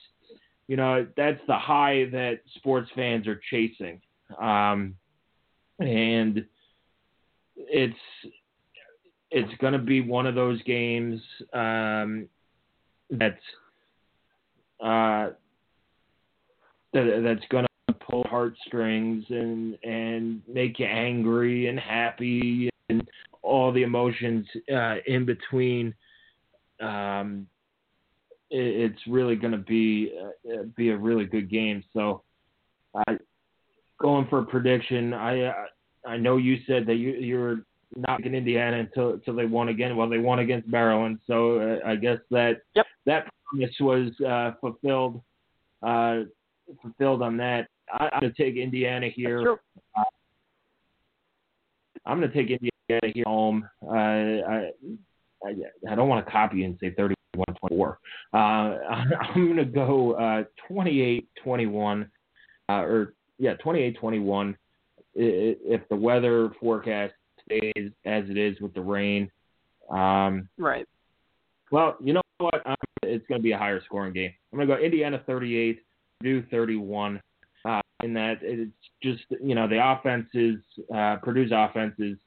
you 0.68 0.76
know 0.76 1.08
that's 1.18 1.42
the 1.48 1.58
high 1.58 2.06
that 2.12 2.42
sports 2.56 2.90
fans 2.96 3.28
are 3.28 3.42
chasing, 3.50 4.00
um, 4.40 4.96
and 5.80 6.46
it's 7.58 7.96
it's 9.32 9.54
going 9.60 9.74
to 9.74 9.80
be 9.80 10.02
one 10.02 10.26
of 10.26 10.36
those 10.36 10.62
games 10.64 11.22
um, 11.54 12.28
that's 13.12 13.36
uh, 14.82 15.30
that, 16.94 17.22
that's 17.24 17.46
going 17.50 17.66
to 17.88 17.94
pull 17.94 18.24
heartstrings 18.30 19.26
and 19.30 19.78
and 19.84 20.42
make 20.48 20.80
you 20.80 20.86
angry 20.86 21.68
and 21.68 21.80
happy 21.80 22.70
and 22.90 23.08
all 23.42 23.72
the 23.72 23.84
emotions 23.84 24.46
uh, 24.74 24.96
in 25.06 25.26
between. 25.26 25.94
Um, 26.82 27.48
it, 28.50 28.92
it's 28.92 29.02
really 29.08 29.36
going 29.36 29.52
to 29.52 29.58
be 29.58 30.14
uh, 30.50 30.64
be 30.76 30.90
a 30.90 30.98
really 30.98 31.26
good 31.26 31.50
game. 31.50 31.84
So, 31.94 32.24
uh, 32.94 33.16
going 34.00 34.28
for 34.30 34.40
a 34.40 34.46
prediction, 34.46 35.14
I 35.14 35.52
I 36.06 36.18
know 36.18 36.38
you 36.38 36.60
said 36.66 36.86
that 36.88 36.96
you 36.96 37.12
you're 37.14 37.60
not 37.96 38.26
in 38.26 38.36
Indiana 38.36 38.80
until 38.80 39.14
until 39.14 39.36
they 39.36 39.46
won 39.46 39.70
again. 39.70 39.96
Well, 39.96 40.10
they 40.10 40.18
won 40.18 40.40
against 40.40 40.68
Maryland, 40.68 41.20
so 41.28 41.60
uh, 41.60 41.88
I 41.88 41.96
guess 41.96 42.20
that 42.32 42.62
yep. 42.76 42.86
that 43.06 43.28
promise 43.46 43.76
was 43.80 44.12
uh, 44.22 44.52
fulfilled 44.60 45.22
uh, 45.84 46.24
fulfilled 46.82 47.22
on 47.22 47.38
that. 47.38 47.68
I, 47.92 48.10
am 48.14 48.22
going 48.22 48.34
to 48.34 48.44
take 48.44 48.56
Indiana 48.56 49.08
here. 49.08 49.58
Uh, 49.98 50.04
I'm 52.06 52.20
going 52.20 52.32
to 52.32 52.36
take 52.36 52.50
Indiana 52.50 53.14
here 53.14 53.24
home. 53.26 53.68
Uh, 53.86 53.90
I, 53.90 54.72
I 55.46 55.54
I 55.90 55.96
don't 55.96 56.10
want 56.10 56.26
to 56.26 56.32
copy 56.32 56.64
and 56.64 56.78
say 56.80 56.92
31-24. 56.92 57.98
Uh, 58.34 58.38
I'm 58.38 59.34
going 59.34 59.58
to 59.58 59.66
go 59.66 60.46
28-21 60.70 62.10
or 62.70 63.14
yeah 63.40 63.54
28-21 63.64 64.56
if 65.16 65.88
the 65.90 65.96
weather 65.96 66.52
forecast 66.60 67.14
stays 67.48 67.92
as 68.06 68.24
it 68.30 68.38
is 68.38 68.60
with 68.62 68.74
the 68.74 68.82
rain. 68.82 69.32
Um, 69.90 70.50
right. 70.58 70.86
Well, 71.72 71.98
you 72.04 72.14
know 72.14 72.22
what? 72.38 72.62
Um, 72.66 72.76
it's 73.04 73.26
going 73.28 73.40
to 73.40 73.44
be 73.44 73.52
a 73.52 73.58
higher 73.58 73.82
scoring 73.86 74.14
game. 74.14 74.32
I'm 74.52 74.58
going 74.58 74.68
to 74.68 74.76
go 74.76 74.82
Indiana 74.82 75.22
38, 75.26 75.82
Purdue 76.20 76.44
31. 76.50 77.22
Uh, 77.66 77.82
in 78.04 78.14
that 78.14 78.38
it's 78.42 78.72
just 79.02 79.24
you 79.44 79.56
know 79.56 79.68
the 79.68 79.92
offense 79.92 80.28
is 80.34 80.58
uh, 80.94 81.18
Purdue's 81.18 81.52
offense 81.54 81.96
is 81.98 82.18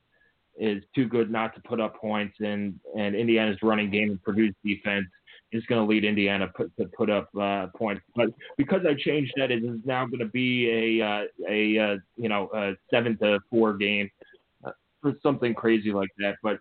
is 0.59 0.83
too 0.95 1.07
good 1.07 1.31
not 1.31 1.55
to 1.55 1.61
put 1.63 1.81
up 1.81 1.97
points, 1.97 2.37
and 2.41 2.79
and 2.99 3.15
Indiana's 3.15 3.59
running 3.63 3.91
game 3.91 4.11
and 4.11 4.23
Purdue's 4.23 4.55
defense 4.65 5.07
is 5.53 5.65
going 5.67 5.81
to 5.81 5.91
lead 5.91 6.05
Indiana 6.05 6.49
put, 6.55 6.77
to 6.77 6.87
put 6.97 7.11
up 7.11 7.29
uh, 7.41 7.67
points. 7.77 8.03
But 8.15 8.29
because 8.57 8.83
I 8.89 8.95
changed 8.95 9.33
that, 9.37 9.51
it 9.51 9.65
is 9.65 9.81
now 9.85 10.07
going 10.07 10.21
to 10.21 10.27
be 10.27 10.99
a 11.01 11.07
uh, 11.07 11.23
a 11.49 11.79
uh, 11.79 11.97
you 12.17 12.29
know 12.29 12.51
a 12.53 12.73
seven 12.91 13.17
to 13.19 13.39
four 13.49 13.77
game 13.77 14.11
for 15.01 15.15
something 15.23 15.55
crazy 15.55 15.93
like 15.93 16.11
that. 16.19 16.37
But 16.43 16.59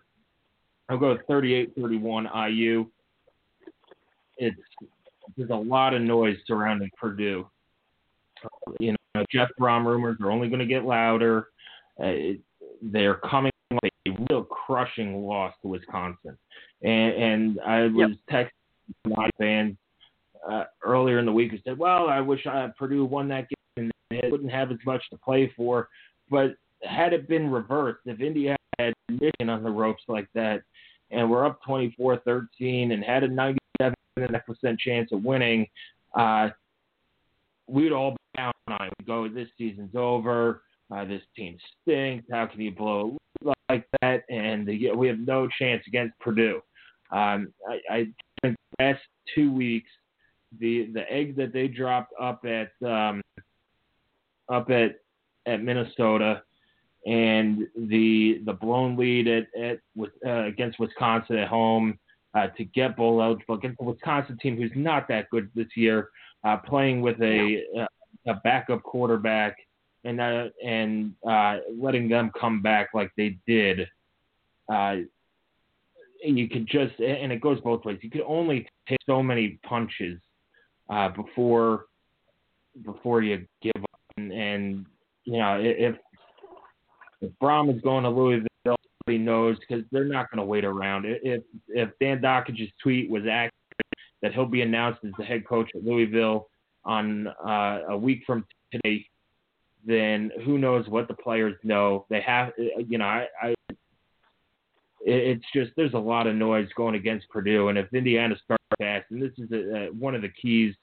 I'll 0.88 0.98
go 0.98 1.16
38-31 1.28 2.52
IU. 2.52 2.86
It's 4.38 4.56
there's 5.36 5.50
a 5.50 5.54
lot 5.54 5.94
of 5.94 6.02
noise 6.02 6.36
surrounding 6.46 6.90
Purdue. 6.98 7.46
You 8.78 8.96
know, 9.14 9.24
Jeff 9.30 9.48
Brohm 9.60 9.84
rumors 9.84 10.16
are 10.20 10.30
only 10.30 10.48
going 10.48 10.60
to 10.60 10.66
get 10.66 10.84
louder. 10.84 11.48
Uh, 12.02 12.34
they're 12.82 13.16
coming 13.16 13.52
with 13.70 13.92
a 14.08 14.10
real 14.30 14.44
crushing 14.44 15.24
loss 15.24 15.54
to 15.62 15.68
Wisconsin, 15.68 16.36
and, 16.82 17.14
and 17.14 17.60
I 17.60 17.82
was 17.82 18.16
yep. 18.28 18.48
texting 19.06 19.14
my 19.16 19.28
fans 19.38 19.76
uh, 20.50 20.64
earlier 20.82 21.18
in 21.18 21.26
the 21.26 21.32
week 21.32 21.52
and 21.52 21.60
said, 21.64 21.78
"Well, 21.78 22.08
I 22.08 22.20
wish 22.20 22.46
I, 22.46 22.68
Purdue 22.78 23.04
won 23.04 23.28
that 23.28 23.46
game 23.76 23.90
and 23.90 23.92
they 24.10 24.28
wouldn't 24.30 24.50
have 24.50 24.70
as 24.70 24.78
much 24.86 25.02
to 25.10 25.18
play 25.18 25.52
for." 25.56 25.88
But 26.30 26.54
had 26.82 27.12
it 27.12 27.28
been 27.28 27.50
reversed, 27.50 28.00
if 28.06 28.20
India 28.20 28.56
had 28.78 28.94
Michigan 29.08 29.48
on 29.48 29.62
the 29.62 29.70
ropes 29.70 30.02
like 30.08 30.28
that, 30.34 30.62
and 31.10 31.30
we're 31.30 31.44
up 31.44 31.60
24-13 31.66 32.92
and 32.92 33.04
had 33.04 33.24
a 33.24 33.28
97% 33.28 34.78
chance 34.78 35.10
of 35.12 35.24
winning, 35.24 35.66
uh, 36.14 36.48
we'd 37.66 37.92
all 37.92 38.12
be 38.12 38.16
down 38.36 38.52
on 38.68 38.86
it. 38.86 38.92
We'd 38.98 39.06
go, 39.06 39.28
this 39.28 39.48
season's 39.58 39.94
over. 39.94 40.62
Uh, 40.92 41.04
this 41.04 41.22
team 41.36 41.56
stinks. 41.82 42.26
How 42.32 42.46
can 42.46 42.60
you 42.60 42.72
blow 42.72 43.16
like 43.68 43.86
that? 44.02 44.24
And 44.28 44.66
the, 44.66 44.90
we 44.90 45.06
have 45.06 45.20
no 45.20 45.48
chance 45.56 45.84
against 45.86 46.18
Purdue. 46.18 46.60
Um, 47.12 47.52
I, 47.68 47.80
I 47.90 48.06
think 48.42 48.56
the 48.78 48.84
last 48.84 49.00
two 49.34 49.52
weeks, 49.52 49.90
the 50.58 50.90
the 50.92 51.10
egg 51.10 51.36
that 51.36 51.52
they 51.52 51.68
dropped 51.68 52.12
up 52.20 52.44
at 52.44 52.72
um, 52.84 53.22
up 54.48 54.68
at 54.70 55.00
at 55.46 55.62
Minnesota 55.62 56.42
and 57.06 57.66
the 57.76 58.40
the 58.44 58.52
blown 58.52 58.96
lead 58.96 59.26
at, 59.26 59.46
at 59.58 59.78
uh, 60.26 60.44
against 60.44 60.78
Wisconsin 60.78 61.38
at 61.38 61.48
home 61.48 61.98
uh, 62.34 62.48
to 62.56 62.64
get 62.64 62.96
bowl 62.96 63.22
eligible 63.22 63.56
against 63.56 63.80
a 63.80 63.84
Wisconsin 63.84 64.38
team 64.40 64.56
who's 64.56 64.72
not 64.74 65.08
that 65.08 65.30
good 65.30 65.50
this 65.54 65.66
year, 65.76 66.10
uh, 66.44 66.56
playing 66.58 67.00
with 67.00 67.20
a 67.22 67.62
a 68.26 68.34
backup 68.44 68.82
quarterback 68.82 69.56
and 70.04 70.20
uh, 70.20 70.48
and 70.64 71.14
uh, 71.28 71.58
letting 71.78 72.08
them 72.08 72.30
come 72.38 72.62
back 72.62 72.90
like 72.94 73.10
they 73.16 73.38
did. 73.46 73.86
Uh, 74.72 74.96
you 76.22 76.48
could 76.48 76.66
just 76.66 76.98
and 77.00 77.32
it 77.32 77.40
goes 77.40 77.60
both 77.60 77.84
ways. 77.84 77.98
You 78.02 78.10
could 78.10 78.22
only 78.26 78.68
take 78.88 78.98
so 79.06 79.22
many 79.22 79.58
punches 79.64 80.20
uh, 80.88 81.08
before 81.08 81.86
before 82.84 83.22
you 83.22 83.46
give 83.62 83.82
up, 83.82 84.00
and, 84.16 84.32
and 84.32 84.86
you 85.24 85.38
know 85.38 85.58
if 85.60 85.96
if 87.20 87.30
Brohm 87.42 87.74
is 87.74 87.80
going 87.82 88.04
to 88.04 88.10
Louisville, 88.10 88.46
everybody 88.64 89.24
knows 89.24 89.56
because 89.60 89.84
they're 89.90 90.04
not 90.04 90.30
going 90.30 90.38
to 90.38 90.44
wait 90.44 90.64
around. 90.64 91.04
If 91.06 91.42
if 91.68 91.90
Dan 92.00 92.20
Dakich's 92.20 92.70
tweet 92.82 93.10
was 93.10 93.22
accurate 93.22 93.52
that 94.22 94.34
he'll 94.34 94.46
be 94.46 94.62
announced 94.62 95.00
as 95.04 95.12
the 95.18 95.24
head 95.24 95.46
coach 95.46 95.70
at 95.74 95.84
Louisville 95.84 96.48
on 96.84 97.28
uh, 97.28 97.80
a 97.88 97.96
week 97.96 98.22
from 98.26 98.44
today, 98.70 99.06
then 99.84 100.30
who 100.44 100.58
knows 100.58 100.88
what 100.88 101.08
the 101.08 101.14
players 101.14 101.56
know? 101.62 102.06
They 102.10 102.20
have, 102.20 102.52
you 102.58 102.98
know, 102.98 103.06
I, 103.06 103.26
I 103.42 103.54
it's 105.02 105.44
just 105.54 105.72
there's 105.76 105.94
a 105.94 105.98
lot 105.98 106.26
of 106.26 106.36
noise 106.36 106.68
going 106.76 106.94
against 106.94 107.28
Purdue, 107.30 107.68
and 107.68 107.78
if 107.78 107.92
Indiana 107.94 108.36
starts 108.44 108.62
fast, 108.78 109.06
and 109.10 109.22
this 109.22 109.32
is 109.38 109.50
a, 109.50 109.76
a, 109.76 109.92
one 109.92 110.14
of 110.14 110.22
the 110.22 110.28
keys 110.28 110.74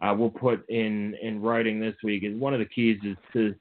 uh, 0.00 0.14
we'll 0.16 0.30
put 0.30 0.68
in 0.68 1.14
in 1.22 1.40
writing 1.40 1.78
this 1.78 1.94
week 2.02 2.24
is 2.24 2.34
one 2.36 2.54
of 2.54 2.58
the 2.58 2.66
keys 2.66 2.98
is 3.04 3.16
to 3.32 3.54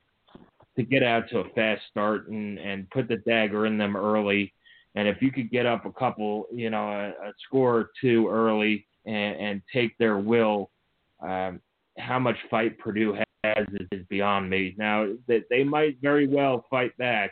to 0.79 0.85
get 0.85 1.03
out 1.03 1.29
to 1.29 1.39
a 1.39 1.49
fast 1.49 1.81
start 1.91 2.29
and 2.29 2.57
and 2.57 2.89
put 2.89 3.09
the 3.09 3.17
dagger 3.17 3.65
in 3.65 3.77
them 3.77 3.97
early. 3.97 4.53
And 4.95 5.07
if 5.07 5.21
you 5.21 5.29
could 5.31 5.51
get 5.51 5.65
up 5.65 5.85
a 5.85 5.91
couple, 5.91 6.47
you 6.53 6.69
know, 6.69 6.87
a, 6.89 7.09
a 7.27 7.33
score 7.45 7.75
or 7.75 7.89
two 8.01 8.27
early 8.29 8.87
and, 9.05 9.35
and 9.39 9.61
take 9.71 9.97
their 9.97 10.17
will, 10.17 10.71
um, 11.19 11.61
how 11.97 12.17
much 12.17 12.37
fight 12.49 12.79
Purdue 12.79 13.13
has 13.43 13.65
is, 13.91 14.05
beyond 14.09 14.49
me. 14.49 14.73
Now 14.77 15.07
that 15.27 15.43
they 15.49 15.63
might 15.63 15.97
very 16.01 16.27
well 16.27 16.65
fight 16.69 16.97
back, 16.97 17.31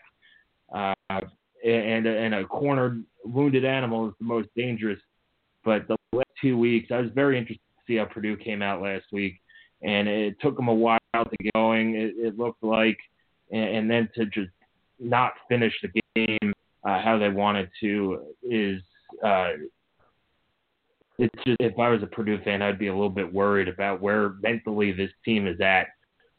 uh, 0.75 0.93
and 1.65 2.05
and 2.05 2.35
a 2.35 2.43
cornered 2.45 3.03
wounded 3.23 3.65
animal 3.65 4.09
is 4.09 4.13
the 4.19 4.25
most 4.25 4.49
dangerous. 4.55 4.99
But 5.63 5.87
the 5.87 5.97
last 6.11 6.29
two 6.41 6.57
weeks, 6.57 6.91
I 6.91 6.99
was 6.99 7.11
very 7.15 7.37
interested 7.37 7.63
to 7.77 7.83
see 7.87 7.97
how 7.97 8.05
Purdue 8.05 8.37
came 8.37 8.61
out 8.61 8.81
last 8.81 9.05
week, 9.11 9.41
and 9.81 10.07
it 10.07 10.35
took 10.41 10.55
them 10.57 10.67
a 10.67 10.73
while 10.73 10.99
to 11.13 11.37
get 11.41 11.53
going. 11.53 11.95
It, 11.95 12.13
it 12.17 12.37
looked 12.37 12.63
like, 12.63 12.97
and, 13.51 13.63
and 13.63 13.91
then 13.91 14.09
to 14.15 14.25
just 14.25 14.51
not 14.99 15.33
finish 15.47 15.73
the 15.81 16.01
game 16.15 16.53
uh, 16.83 17.01
how 17.01 17.17
they 17.17 17.29
wanted 17.29 17.69
to 17.81 18.19
is. 18.43 18.81
Uh, 19.23 19.51
it's 21.19 21.43
just 21.45 21.57
if 21.59 21.79
I 21.79 21.89
was 21.89 22.03
a 22.03 22.07
Purdue 22.07 22.39
fan, 22.43 22.61
I'd 22.61 22.77
be 22.77 22.87
a 22.87 22.93
little 22.93 23.09
bit 23.09 23.31
worried 23.31 23.67
about 23.67 24.01
where 24.01 24.35
mentally 24.41 24.91
this 24.91 25.09
team 25.25 25.47
is 25.47 25.59
at, 25.61 25.87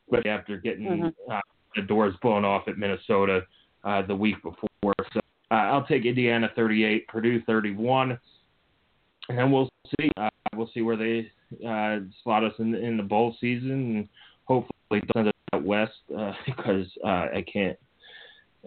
especially 0.07 0.31
after 0.31 0.57
getting 0.57 0.87
mm-hmm. 0.87 1.33
uh, 1.33 1.41
the 1.75 1.83
doors 1.83 2.15
blown 2.23 2.45
off 2.45 2.69
at 2.69 2.79
Minnesota 2.79 3.43
uh, 3.83 4.03
the 4.03 4.15
week 4.15 4.37
before. 4.43 4.95
So 5.13 5.21
uh, 5.51 5.55
I'll 5.55 5.87
take 5.87 6.05
Indiana 6.05 6.51
38, 6.55 7.09
Purdue 7.09 7.43
31, 7.43 8.19
and 9.29 9.39
then 9.39 9.51
we'll 9.51 9.69
see. 9.99 10.11
Uh, 10.17 10.29
we'll 10.55 10.71
see 10.73 10.83
where 10.83 10.97
they 10.97 11.31
uh, 11.67 11.99
slot 12.23 12.45
us 12.45 12.55
in, 12.59 12.75
in 12.75 12.97
the 12.97 13.03
bowl 13.03 13.37
season, 13.41 13.71
and 13.71 14.09
hopefully 14.45 15.03
send 15.15 15.29
us 15.29 15.35
out 15.53 15.65
west 15.65 15.93
uh, 16.17 16.33
because 16.47 16.87
uh, 17.05 17.27
I 17.35 17.45
can't. 17.53 17.77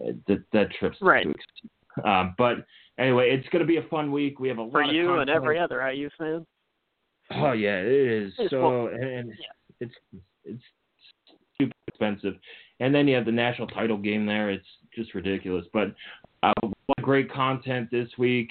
Uh, 0.02 0.12
that 0.26 0.42
that 0.52 0.68
trip's 0.78 0.96
right. 1.00 1.24
too 1.24 1.30
expensive. 1.30 2.06
Um, 2.06 2.34
but 2.38 2.64
anyway, 2.98 3.30
it's 3.30 3.48
going 3.50 3.60
to 3.60 3.66
be 3.66 3.76
a 3.76 3.88
fun 3.88 4.10
week. 4.10 4.40
We 4.40 4.48
have 4.48 4.58
a 4.58 4.62
lot 4.62 4.72
for 4.72 4.84
you 4.84 5.18
and 5.18 5.28
every 5.28 5.58
other 5.58 5.86
IU 5.90 6.08
fan. 6.18 6.46
Oh 7.30 7.52
yeah, 7.52 7.78
it 7.78 7.86
is. 7.86 8.32
It's 8.38 8.50
so 8.50 8.88
and 8.88 9.28
yeah. 9.28 9.34
it's 9.80 9.94
it's 10.44 10.62
super 11.60 11.72
expensive, 11.86 12.34
and 12.80 12.94
then 12.94 13.06
you 13.06 13.14
have 13.14 13.26
the 13.26 13.32
national 13.32 13.68
title 13.68 13.98
game 13.98 14.26
there. 14.26 14.50
It's 14.50 14.66
just 14.94 15.14
ridiculous. 15.14 15.66
But 15.72 15.94
uh, 16.42 16.52
great 17.00 17.32
content 17.32 17.90
this 17.90 18.08
week 18.18 18.50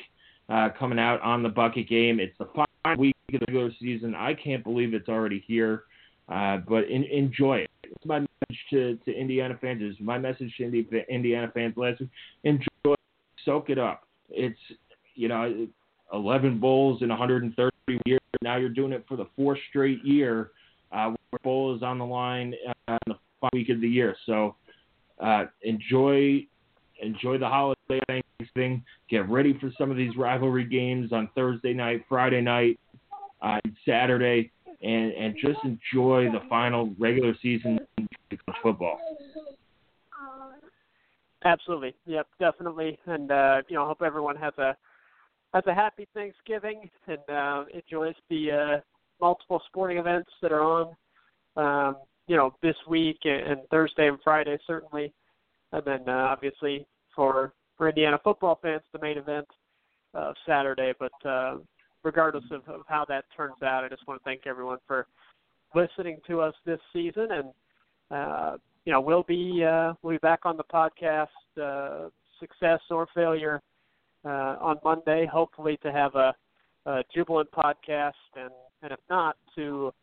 uh, 0.50 0.70
coming 0.78 1.00
out 1.00 1.22
on 1.22 1.44
the 1.44 1.50
bucket 1.50 1.90
game. 1.90 2.20
It's 2.20 2.38
the 2.38 2.46
final 2.46 3.02
week 3.02 3.16
of 3.34 3.40
the 3.40 3.46
regular 3.48 3.72
season. 3.80 4.16
I 4.16 4.34
can't 4.34 4.64
believe 4.64 4.94
it's 4.94 5.10
already 5.10 5.44
here. 5.48 5.84
Uh, 6.30 6.58
but 6.58 6.90
in, 6.90 7.04
enjoy 7.06 7.58
it. 7.58 7.71
It's 7.92 8.06
my 8.06 8.20
message 8.20 8.60
to, 8.72 8.96
to 9.06 9.14
Indiana 9.14 9.58
fans. 9.60 9.82
It's 9.84 10.00
my 10.00 10.18
message 10.18 10.54
to 10.58 11.04
Indiana 11.10 11.52
fans 11.54 11.76
last 11.78 12.00
week. 12.00 12.10
Enjoy. 12.44 12.96
Soak 13.46 13.70
it 13.70 13.80
up. 13.80 14.04
It's, 14.30 14.60
you 15.16 15.28
know, 15.28 15.68
11 16.14 16.60
bowls 16.60 17.02
in 17.02 17.10
130 17.10 17.72
years. 18.06 18.20
Now 18.42 18.58
you're 18.58 18.70
doing 18.70 18.92
it 18.92 19.04
for 19.08 19.18
the 19.18 19.28
fourth 19.36 19.60
straight 19.70 20.04
year 20.04 20.52
uh, 20.92 21.08
where 21.30 21.40
bowl 21.44 21.76
is 21.76 21.84
on 21.84 21.98
the 21.98 22.06
line 22.06 22.54
uh, 22.88 22.98
in 23.08 23.14
the 23.14 23.50
week 23.54 23.70
of 23.70 23.82
the 23.82 23.88
year. 23.88 24.16
So 24.26 24.56
uh, 25.20 25.46
enjoy 25.62 26.46
enjoy 27.02 27.38
the 27.40 27.48
holiday 27.48 28.00
Thanksgiving. 28.08 28.84
Get 29.10 29.28
ready 29.28 29.58
for 29.60 29.72
some 29.78 29.90
of 29.90 29.98
these 29.98 30.16
rivalry 30.16 30.66
games 30.66 31.12
on 31.12 31.30
Thursday 31.34 31.74
night, 31.74 32.06
Friday 32.08 32.42
night, 32.42 32.80
uh, 33.42 33.60
Saturday, 33.86 34.52
and 34.82 35.12
and 35.14 35.36
just 35.36 35.60
enjoy 35.64 36.30
the 36.32 36.42
final 36.50 36.94
regular 37.00 37.34
season 37.42 37.80
football. 38.62 39.00
Absolutely, 41.44 41.96
yep, 42.06 42.28
definitely, 42.40 43.00
and 43.08 43.32
uh, 43.32 43.62
you 43.68 43.76
know, 43.76 43.86
hope 43.86 44.04
everyone 44.04 44.36
has 44.36 44.54
a 44.60 44.76
has 45.54 45.64
a 45.66 45.74
happy 45.74 46.08
Thanksgiving 46.14 46.90
and 47.08 47.20
uh, 47.30 47.66
enjoys 47.74 48.14
the 48.30 48.52
uh, 48.52 48.80
multiple 49.20 49.62
sporting 49.68 49.98
events 49.98 50.30
that 50.42 50.52
are 50.52 50.62
on. 50.62 50.96
Um, 51.58 51.98
you 52.28 52.38
know, 52.38 52.54
this 52.62 52.76
week 52.88 53.18
and 53.26 53.60
Thursday 53.72 54.08
and 54.08 54.20
Friday 54.24 54.58
certainly, 54.68 55.12
and 55.72 55.84
then 55.84 56.08
uh, 56.08 56.28
obviously 56.30 56.86
for 57.16 57.54
for 57.76 57.90
Indiana 57.90 58.20
football 58.24 58.60
fans, 58.62 58.84
the 58.94 59.00
main 59.00 59.18
event 59.18 59.48
of 60.14 60.36
Saturday. 60.46 60.94
But 61.00 61.28
uh, 61.28 61.58
regardless 62.04 62.46
of, 62.52 62.62
of 62.68 62.82
how 62.88 63.06
that 63.10 63.26
turns 63.36 63.62
out, 63.64 63.84
I 63.84 63.90
just 63.90 64.08
want 64.08 64.22
to 64.22 64.24
thank 64.24 64.46
everyone 64.46 64.78
for 64.88 65.08
listening 65.74 66.20
to 66.28 66.42
us 66.42 66.54
this 66.66 66.80
season, 66.94 67.30
and 67.32 67.50
uh, 68.12 68.58
you 68.86 68.92
know 68.92 69.02
we'll 69.02 69.24
be 69.24 69.64
uh, 69.64 69.94
we'll 70.02 70.16
be 70.16 70.20
back 70.20 70.42
on 70.46 70.58
the 70.58 70.64
podcast, 70.64 71.28
uh, 71.62 72.10
success 72.40 72.80
or 72.90 73.08
failure, 73.14 73.62
uh, 74.26 74.58
on 74.60 74.78
Monday. 74.84 75.26
Hopefully 75.32 75.78
to 75.84 75.92
have 75.92 76.16
a, 76.16 76.34
a 76.86 77.04
jubilant 77.14 77.50
podcast, 77.52 78.12
and 78.36 78.52
and 78.82 78.92
if 78.92 79.00
not 79.10 79.38
to 79.56 79.94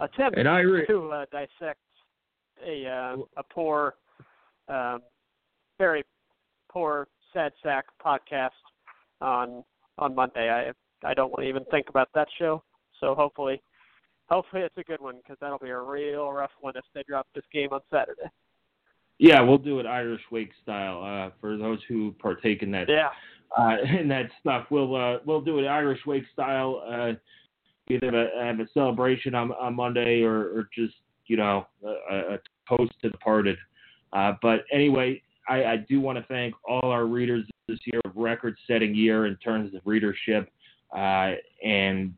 attempt 0.00 0.38
and 0.38 0.48
I 0.48 0.60
re- 0.60 0.86
to 0.86 1.10
uh, 1.10 1.24
dissect 1.32 1.80
a 2.66 2.86
uh, 2.86 3.16
a 3.36 3.42
poor, 3.52 3.94
um, 4.68 5.00
very 5.78 6.04
poor 6.70 7.08
sad 7.32 7.52
sack 7.62 7.86
podcast 8.04 8.50
on 9.20 9.64
on 9.98 10.14
Monday. 10.14 10.50
I 10.50 11.08
I 11.08 11.14
don't 11.14 11.30
want 11.30 11.42
to 11.42 11.48
even 11.48 11.64
think 11.70 11.88
about 11.88 12.08
that 12.14 12.28
show. 12.38 12.62
So 13.00 13.14
hopefully, 13.14 13.62
hopefully 14.30 14.62
it's 14.62 14.76
a 14.76 14.84
good 14.84 15.00
one 15.00 15.16
because 15.16 15.36
that'll 15.40 15.58
be 15.58 15.70
a 15.70 15.78
real 15.78 16.30
rough 16.30 16.50
one 16.60 16.74
if 16.76 16.84
they 16.94 17.02
drop 17.08 17.26
this 17.34 17.44
game 17.52 17.68
on 17.72 17.80
Saturday. 17.90 18.30
Yeah, 19.18 19.42
we'll 19.42 19.58
do 19.58 19.80
it 19.80 19.86
Irish 19.86 20.22
wake 20.30 20.50
style. 20.62 21.02
Uh, 21.04 21.30
for 21.40 21.58
those 21.58 21.78
who 21.88 22.14
partake 22.18 22.62
in 22.62 22.70
that, 22.70 22.88
yeah, 22.88 23.10
uh, 23.58 23.76
in 24.00 24.08
that 24.08 24.30
stuff, 24.40 24.66
we'll 24.70 24.96
uh, 24.96 25.18
we'll 25.26 25.42
do 25.42 25.58
it 25.58 25.66
Irish 25.66 26.00
wake 26.06 26.24
style. 26.32 26.82
Uh, 26.88 27.12
either 27.90 28.06
have 28.06 28.14
a, 28.14 28.44
have 28.44 28.60
a 28.60 28.68
celebration 28.72 29.34
on, 29.34 29.52
on 29.52 29.74
Monday 29.74 30.22
or, 30.22 30.56
or 30.56 30.68
just 30.74 30.94
you 31.26 31.36
know 31.36 31.66
a, 31.84 32.34
a 32.34 32.38
toast 32.68 32.92
to 33.02 33.08
the 33.08 33.10
departed. 33.10 33.58
Uh, 34.12 34.32
but 34.42 34.64
anyway, 34.72 35.22
I, 35.48 35.64
I 35.64 35.76
do 35.76 36.00
want 36.00 36.18
to 36.18 36.24
thank 36.24 36.54
all 36.66 36.90
our 36.90 37.06
readers 37.06 37.44
this 37.68 37.78
year, 37.84 38.00
record-setting 38.14 38.94
year 38.94 39.26
in 39.26 39.36
terms 39.36 39.72
of 39.74 39.80
readership, 39.84 40.50
uh, 40.96 41.32
and 41.64 42.14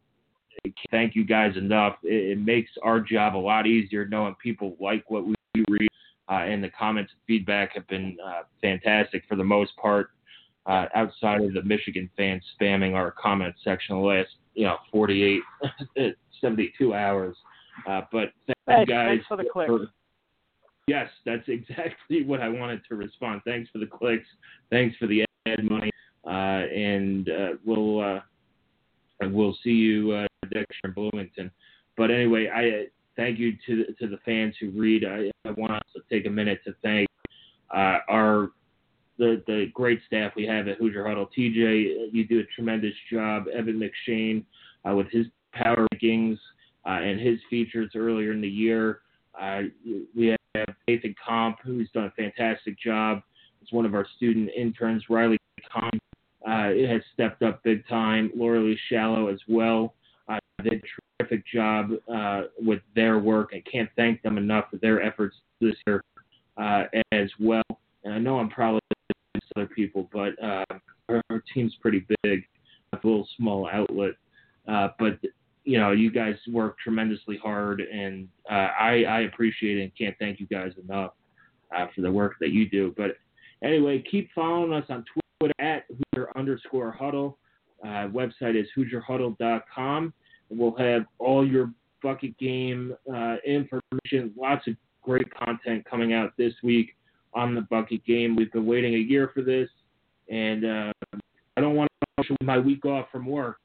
thank 0.90 1.14
you 1.14 1.24
guys 1.24 1.56
enough. 1.56 1.96
It, 2.02 2.32
it, 2.32 2.38
makes 2.38 2.70
our 2.82 3.00
job 3.00 3.36
a 3.36 3.38
lot 3.38 3.66
easier 3.66 4.06
knowing 4.06 4.34
people 4.42 4.76
like 4.80 5.08
what 5.10 5.26
we 5.26 5.34
read, 5.68 5.88
uh, 6.28 6.44
and 6.44 6.62
the 6.62 6.70
comments 6.70 7.12
and 7.12 7.20
feedback 7.26 7.74
have 7.74 7.86
been 7.88 8.16
uh, 8.24 8.42
fantastic 8.60 9.24
for 9.28 9.36
the 9.36 9.44
most 9.44 9.76
part. 9.76 10.10
Uh, 10.64 10.86
outside 10.94 11.42
of 11.42 11.52
the 11.54 11.62
Michigan 11.62 12.08
fans 12.16 12.42
spamming 12.60 12.94
our 12.94 13.10
comment 13.10 13.52
section 13.64 13.96
the 13.96 14.02
last, 14.02 14.28
you 14.54 14.64
know, 14.64 14.76
48, 14.92 15.40
72 16.40 16.94
hours. 16.94 17.36
Uh, 17.88 18.02
but 18.12 18.28
thank 18.66 18.88
you 18.88 18.94
guys 18.94 19.08
thanks 19.08 19.26
for 19.26 19.36
the 19.36 19.44
clicks. 19.52 19.68
For, 19.68 19.88
Yes, 20.86 21.08
that's 21.24 21.44
exactly 21.48 22.24
what 22.24 22.40
I 22.40 22.48
wanted 22.48 22.82
to 22.88 22.94
respond. 22.94 23.42
Thanks 23.44 23.70
for 23.70 23.78
the 23.78 23.86
clicks. 23.86 24.26
Thanks 24.70 24.96
for 24.98 25.06
the 25.06 25.24
ad 25.46 25.64
money. 25.68 25.90
Uh, 26.24 26.66
and 26.72 27.28
uh, 27.28 27.48
we'll 27.64 28.20
uh, 29.22 29.28
we'll 29.28 29.56
see 29.62 29.70
you 29.70 30.12
uh, 30.12 30.26
next 30.54 30.76
year 30.82 30.84
in 30.84 30.92
Bloomington. 30.92 31.50
But 31.96 32.10
anyway, 32.10 32.48
I 32.48 32.68
uh, 32.68 32.82
thank 33.16 33.38
you 33.38 33.56
to 33.66 33.84
to 34.00 34.06
the 34.06 34.18
fans 34.24 34.54
who 34.60 34.70
read. 34.70 35.04
I, 35.04 35.30
I 35.46 35.52
want 35.52 35.82
to 35.94 36.02
take 36.10 36.26
a 36.26 36.30
minute 36.30 36.60
to 36.64 36.74
thank 36.82 37.08
uh, 37.74 37.98
our 38.08 38.50
the 39.18 39.42
the 39.46 39.66
great 39.74 40.00
staff 40.06 40.32
we 40.36 40.46
have 40.46 40.68
at 40.68 40.78
Hoosier 40.78 41.06
Huddle. 41.06 41.28
TJ, 41.36 42.12
you 42.12 42.26
do 42.26 42.40
a 42.40 42.44
tremendous 42.54 42.94
job. 43.10 43.44
Evan 43.48 43.80
McShane 43.80 44.44
uh, 44.88 44.94
with 44.94 45.08
his 45.10 45.26
power 45.52 45.86
rankings 45.94 46.38
uh, 46.86 47.00
and 47.02 47.20
his 47.20 47.38
features 47.50 47.90
earlier 47.94 48.32
in 48.32 48.40
the 48.40 48.48
year. 48.48 49.00
Uh, 49.40 49.62
we 50.16 50.26
have 50.54 50.66
Nathan 50.86 51.14
Comp, 51.24 51.58
who's 51.64 51.88
done 51.94 52.04
a 52.04 52.10
fantastic 52.10 52.78
job. 52.78 53.22
It's 53.62 53.72
one 53.72 53.86
of 53.86 53.94
our 53.94 54.06
student 54.16 54.50
interns. 54.56 55.04
Riley 55.08 55.38
Comp 55.72 55.94
uh, 56.46 56.70
it 56.70 56.88
has 56.88 57.02
stepped 57.12 57.42
up 57.42 57.62
big 57.62 57.86
time. 57.88 58.30
Laura 58.34 58.60
Lee 58.60 58.78
Shallow 58.88 59.28
as 59.28 59.38
well. 59.48 59.94
Uh, 60.28 60.38
did 60.62 60.74
a 60.74 61.22
terrific 61.22 61.44
job 61.46 61.90
uh, 62.12 62.42
with 62.58 62.80
their 62.94 63.18
work. 63.18 63.50
I 63.54 63.62
can't 63.70 63.88
thank 63.96 64.22
them 64.22 64.38
enough 64.38 64.66
for 64.70 64.76
their 64.78 65.02
efforts 65.02 65.36
this 65.60 65.74
year 65.86 66.02
uh, 66.56 66.84
as 67.12 67.30
well. 67.38 67.62
And 68.04 68.14
I 68.14 68.18
know 68.18 68.38
I'm 68.38 68.50
probably 68.50 68.80
other 69.56 69.66
people, 69.66 70.08
but 70.12 70.42
uh, 70.42 70.64
our, 71.08 71.22
our 71.30 71.42
team's 71.54 71.74
pretty 71.80 72.06
big, 72.22 72.44
a 72.92 72.96
little 72.96 73.28
small 73.36 73.68
outlet. 73.68 74.12
Uh, 74.66 74.88
but 74.98 75.18
you 75.64 75.78
know, 75.78 75.92
you 75.92 76.10
guys 76.10 76.34
work 76.50 76.76
tremendously 76.78 77.38
hard, 77.40 77.80
and 77.80 78.26
uh, 78.50 78.68
I, 78.80 79.04
I 79.04 79.20
appreciate 79.20 79.78
it 79.78 79.82
and 79.82 79.92
can't 79.96 80.16
thank 80.18 80.40
you 80.40 80.46
guys 80.46 80.72
enough 80.82 81.12
for 81.94 82.00
the 82.00 82.10
work 82.10 82.34
that 82.40 82.50
you 82.50 82.68
do. 82.68 82.92
But 82.96 83.16
anyway, 83.62 84.02
keep 84.10 84.30
following 84.34 84.72
us 84.72 84.84
on 84.88 85.04
Twitter 85.04 85.22
at 85.58 85.84
Hoosier 85.88 86.28
underscore 86.36 86.92
Huddle. 86.92 87.38
Uh, 87.84 88.08
website 88.08 88.60
is 88.60 88.66
HoosierHuddle.com. 88.76 90.14
We'll 90.50 90.76
have 90.76 91.06
all 91.18 91.46
your 91.46 91.72
bucket 92.02 92.36
game 92.38 92.94
uh, 93.12 93.36
information, 93.46 94.32
lots 94.36 94.66
of 94.66 94.74
great 95.02 95.26
content 95.34 95.84
coming 95.88 96.12
out 96.12 96.32
this 96.36 96.52
week 96.62 96.96
on 97.34 97.54
the 97.54 97.62
bucket 97.62 98.04
game. 98.04 98.36
We've 98.36 98.52
been 98.52 98.66
waiting 98.66 98.94
a 98.94 98.98
year 98.98 99.30
for 99.34 99.42
this, 99.42 99.68
and 100.28 100.64
uh, 100.64 100.92
I 101.56 101.60
don't 101.60 101.74
want 101.74 101.90
to 102.00 102.06
push 102.16 102.36
my 102.42 102.58
week 102.58 102.84
off 102.84 103.06
from 103.10 103.26
work, 103.26 103.58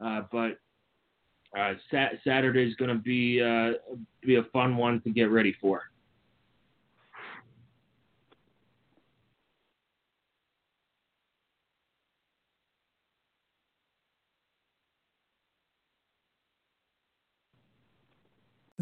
uh, 0.00 0.22
but 0.30 0.58
uh, 1.58 1.74
Saturday 2.24 2.68
is 2.68 2.74
going 2.76 2.90
to 2.90 3.02
be 3.02 3.40
uh, 3.42 3.78
be 4.24 4.36
a 4.36 4.44
fun 4.52 4.76
one 4.76 5.00
to 5.02 5.10
get 5.10 5.30
ready 5.30 5.54
for. 5.60 5.82